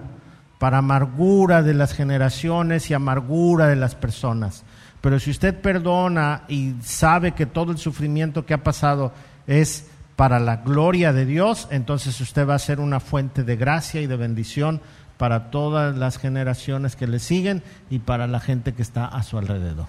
para 0.57 0.77
amargura 0.77 1.61
de 1.61 1.73
las 1.73 1.93
generaciones 1.93 2.89
y 2.89 2.93
amargura 2.93 3.67
de 3.67 3.75
las 3.75 3.95
personas. 3.95 4.63
Pero 5.01 5.19
si 5.19 5.29
usted 5.29 5.59
perdona 5.59 6.43
y 6.47 6.75
sabe 6.81 7.33
que 7.33 7.45
todo 7.45 7.73
el 7.73 7.77
sufrimiento 7.77 8.45
que 8.45 8.53
ha 8.53 8.63
pasado 8.63 9.11
es 9.45 9.87
para 10.15 10.39
la 10.39 10.57
gloria 10.57 11.11
de 11.11 11.25
Dios, 11.25 11.67
entonces 11.69 12.19
usted 12.21 12.47
va 12.47 12.55
a 12.55 12.59
ser 12.59 12.79
una 12.79 13.01
fuente 13.01 13.43
de 13.43 13.57
gracia 13.57 14.01
y 14.01 14.07
de 14.07 14.15
bendición 14.17 14.81
para 15.17 15.51
todas 15.51 15.97
las 15.97 16.17
generaciones 16.17 16.95
que 16.95 17.07
le 17.07 17.19
siguen 17.19 17.61
y 17.89 17.99
para 17.99 18.25
la 18.25 18.39
gente 18.39 18.73
que 18.73 18.81
está 18.81 19.05
a 19.05 19.21
su 19.23 19.37
alrededor. 19.37 19.87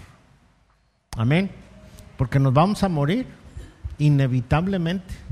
Amén. 1.17 1.53
Porque 2.17 2.41
nos 2.41 2.53
vamos 2.53 2.83
a 2.83 2.89
morir 2.89 3.29
inevitablemente. 3.99 5.30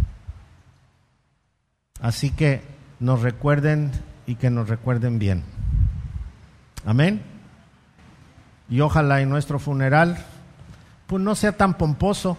Así 2.00 2.30
que 2.30 2.62
nos 3.00 3.22
recuerden 3.22 3.90
y 4.26 4.36
que 4.36 4.50
nos 4.50 4.68
recuerden 4.68 5.18
bien. 5.18 5.42
Amén. 6.84 7.22
Y 8.68 8.80
ojalá 8.80 9.20
en 9.20 9.30
nuestro 9.30 9.58
funeral, 9.58 10.18
pues 11.06 11.22
no 11.22 11.34
sea 11.34 11.52
tan 11.52 11.74
pomposo, 11.74 12.36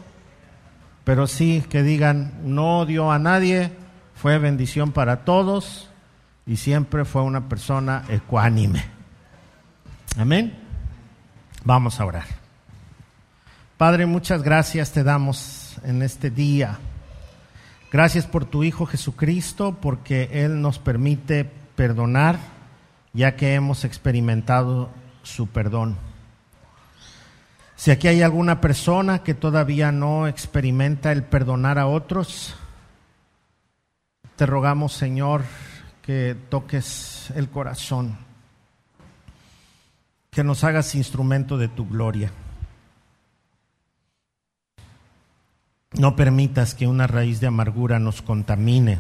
pero 1.04 1.28
sí 1.28 1.64
que 1.70 1.82
digan, 1.82 2.34
no 2.44 2.80
odió 2.80 3.12
a 3.12 3.20
nadie, 3.20 3.72
fue 4.16 4.38
bendición 4.38 4.92
para 4.92 5.26
todos 5.26 5.90
y 6.46 6.58
siempre 6.58 7.06
fue 7.06 7.24
una 7.24 7.50
persona 7.50 8.04
ecuánime. 8.10 8.84
Amén. 10.18 10.58
Vamos 11.64 12.00
a 12.00 12.06
orar. 12.06 12.26
Padre, 13.78 14.06
muchas 14.06 14.44
gracias 14.44 14.92
te 14.92 15.04
damos 15.04 15.78
en 15.84 16.02
este 16.02 16.30
día. 16.30 16.78
Gracias 17.92 18.28
por 18.28 18.46
tu 18.46 18.64
Hijo 18.64 18.86
Jesucristo, 18.86 19.78
porque 19.82 20.30
Él 20.32 20.62
nos 20.62 20.78
permite 20.78 21.44
perdonar, 21.76 22.38
ya 23.14 23.36
que 23.36 23.56
hemos 23.56 23.84
experimentado 23.84 24.90
su 25.24 25.48
perdón. 25.48 25.98
Si 27.76 27.90
aquí 27.90 28.08
hay 28.08 28.22
alguna 28.22 28.62
persona 28.62 29.24
que 29.24 29.34
todavía 29.34 29.92
no 29.92 30.28
experimenta 30.28 31.12
el 31.12 31.24
perdonar 31.24 31.80
a 31.80 31.88
otros, 31.88 32.56
te 34.36 34.46
rogamos, 34.46 34.94
Señor, 34.94 35.44
que 36.04 36.36
toques 36.50 37.32
el 37.36 37.50
corazón, 37.50 38.18
que 40.30 40.44
nos 40.44 40.64
hagas 40.64 40.94
instrumento 40.94 41.58
de 41.58 41.70
tu 41.70 41.88
gloria. 41.88 42.32
No 45.94 46.16
permitas 46.16 46.76
que 46.76 46.88
una 46.88 47.08
raíz 47.08 47.40
de 47.40 47.48
amargura 47.48 48.00
nos 48.00 48.22
contamine 48.22 49.00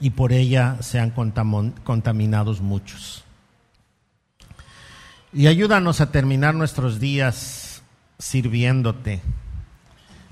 y 0.00 0.10
por 0.10 0.32
ella 0.32 0.78
sean 0.80 1.10
contaminados 1.10 2.60
muchos. 2.60 3.24
Y 5.32 5.46
ayúdanos 5.46 6.00
a 6.00 6.10
terminar 6.10 6.54
nuestros 6.54 6.98
días 6.98 7.82
sirviéndote. 8.18 9.22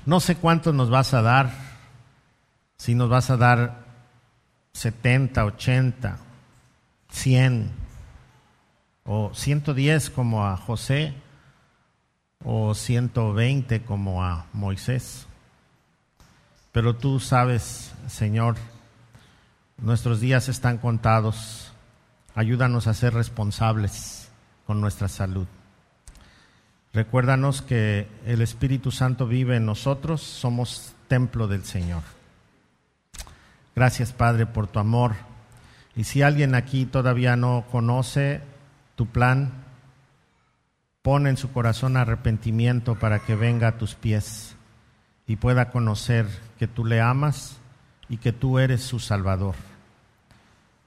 No 0.05 0.19
sé 0.21 0.35
cuánto 0.37 0.73
nos 0.73 0.91
vas 0.91 1.15
a 1.15 1.23
dar, 1.23 1.53
si 2.77 2.95
nos 2.95 3.09
vas 3.09 3.31
a 3.31 3.37
dar 3.37 3.85
70, 4.73 5.45
80, 5.45 6.19
100 7.11 7.71
o 9.05 9.31
110 9.33 10.11
como 10.11 10.47
a 10.47 10.57
José 10.57 11.15
o 12.45 12.75
120 12.75 13.83
como 13.83 14.25
a 14.25 14.47
Moisés. 14.53 15.27
Pero 16.73 16.97
tú 16.97 17.21
sabes, 17.21 17.93
Señor, 18.09 18.57
nuestros 19.79 20.21
días 20.21 20.49
están 20.49 20.79
contados. 20.79 21.73
Ayúdanos 22.35 22.87
a 22.87 22.95
ser 22.95 23.15
responsables 23.15 24.31
con 24.67 24.81
nuestra 24.81 25.09
salud. 25.09 25.47
Recuérdanos 26.93 27.63
que 27.63 28.09
el 28.27 28.41
Espíritu 28.41 28.91
Santo 28.91 29.27
vive 29.27 29.57
en 29.57 29.67
nosotros, 29.67 30.23
somos 30.23 30.95
templo 31.09 31.47
del 31.47 31.65
Señor. 31.65 32.03
Gracias, 33.77 34.13
Padre, 34.13 34.47
por 34.47 34.67
tu 34.67 34.81
amor. 34.81 35.15
Y 35.95 36.05
si 36.05 36.23
alguien 36.23 36.55
aquí 36.55 36.87
todavía 36.87 37.37
no 37.37 37.65
conoce 37.71 38.41
tu 38.97 39.07
plan, 39.07 39.53
pon 41.03 41.27
en 41.27 41.37
su 41.37 41.53
corazón 41.53 41.97
arrepentimiento 41.97 42.95
para 42.97 43.21
que 43.21 43.35
venga 43.35 43.69
a 43.69 43.79
tus 43.79 43.95
pies 43.95 44.57
y 45.27 45.37
pueda 45.37 45.71
conocer 45.71 46.27
que 46.59 46.67
tú 46.67 46.85
le 46.85 47.01
amas 47.01 47.59
y 48.09 48.19
que 48.19 48.33
tú 48.33 48.59
eres 48.59 48.83
su 48.83 48.99
Salvador, 48.99 49.55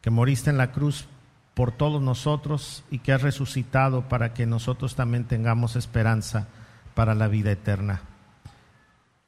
que 0.01 0.09
moriste 0.09 0.49
en 0.49 0.57
la 0.57 0.71
cruz 0.71 1.07
por 1.53 1.71
todos 1.71 2.01
nosotros 2.01 2.83
y 2.91 2.99
que 2.99 3.13
has 3.13 3.21
resucitado 3.21 4.07
para 4.09 4.33
que 4.33 4.45
nosotros 4.45 4.95
también 4.95 5.25
tengamos 5.25 5.75
esperanza 5.75 6.47
para 6.95 7.15
la 7.15 7.27
vida 7.27 7.51
eterna. 7.51 8.01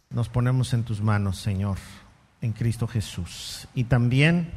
Nos 0.10 0.30
ponemos 0.30 0.74
en 0.74 0.84
tus 0.84 1.02
manos, 1.02 1.38
Señor 1.38 1.78
en 2.46 2.54
Cristo 2.54 2.88
Jesús. 2.88 3.68
Y 3.74 3.86
también 3.86 4.52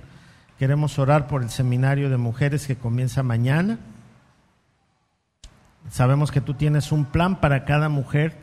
queremos 0.59 0.99
orar 0.99 1.27
por 1.27 1.43
el 1.43 1.51
seminario 1.51 2.11
de 2.11 2.17
mujeres 2.17 2.67
que 2.67 2.77
comienza 2.77 3.23
mañana. 3.23 3.79
Sabemos 5.91 6.31
que 6.31 6.41
tú 6.41 6.55
tienes 6.55 6.93
un 6.93 7.05
plan 7.05 7.41
para 7.41 7.65
cada 7.65 7.89
mujer, 7.89 8.37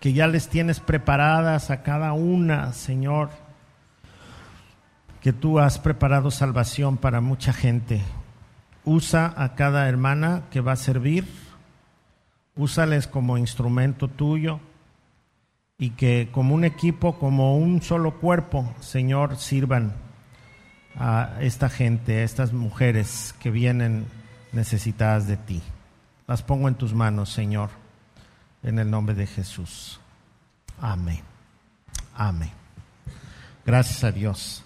que 0.00 0.12
ya 0.12 0.26
les 0.26 0.48
tienes 0.48 0.80
preparadas 0.80 1.70
a 1.70 1.82
cada 1.82 2.12
una, 2.12 2.72
Señor, 2.72 3.30
que 5.20 5.32
tú 5.32 5.58
has 5.60 5.78
preparado 5.78 6.30
salvación 6.30 6.96
para 6.96 7.20
mucha 7.20 7.52
gente. 7.52 8.00
Usa 8.84 9.32
a 9.36 9.54
cada 9.54 9.88
hermana 9.88 10.42
que 10.50 10.60
va 10.60 10.72
a 10.72 10.76
servir, 10.76 11.26
úsales 12.56 13.06
como 13.06 13.38
instrumento 13.38 14.08
tuyo 14.08 14.60
y 15.78 15.90
que 15.90 16.28
como 16.32 16.54
un 16.54 16.64
equipo, 16.64 17.18
como 17.18 17.56
un 17.56 17.82
solo 17.82 18.18
cuerpo, 18.18 18.74
Señor, 18.80 19.36
sirvan 19.36 19.94
a 20.98 21.36
esta 21.40 21.68
gente, 21.68 22.18
a 22.18 22.24
estas 22.24 22.52
mujeres 22.52 23.34
que 23.38 23.50
vienen 23.50 24.06
necesitadas 24.52 25.26
de 25.26 25.36
ti. 25.36 25.62
Las 26.30 26.44
pongo 26.44 26.68
en 26.68 26.76
tus 26.76 26.94
manos, 26.94 27.28
Señor, 27.32 27.70
en 28.62 28.78
el 28.78 28.88
nombre 28.88 29.16
de 29.16 29.26
Jesús. 29.26 29.98
Amén. 30.80 31.22
Amén. 32.14 32.52
Gracias 33.66 34.04
a 34.04 34.12
Dios. 34.12 34.62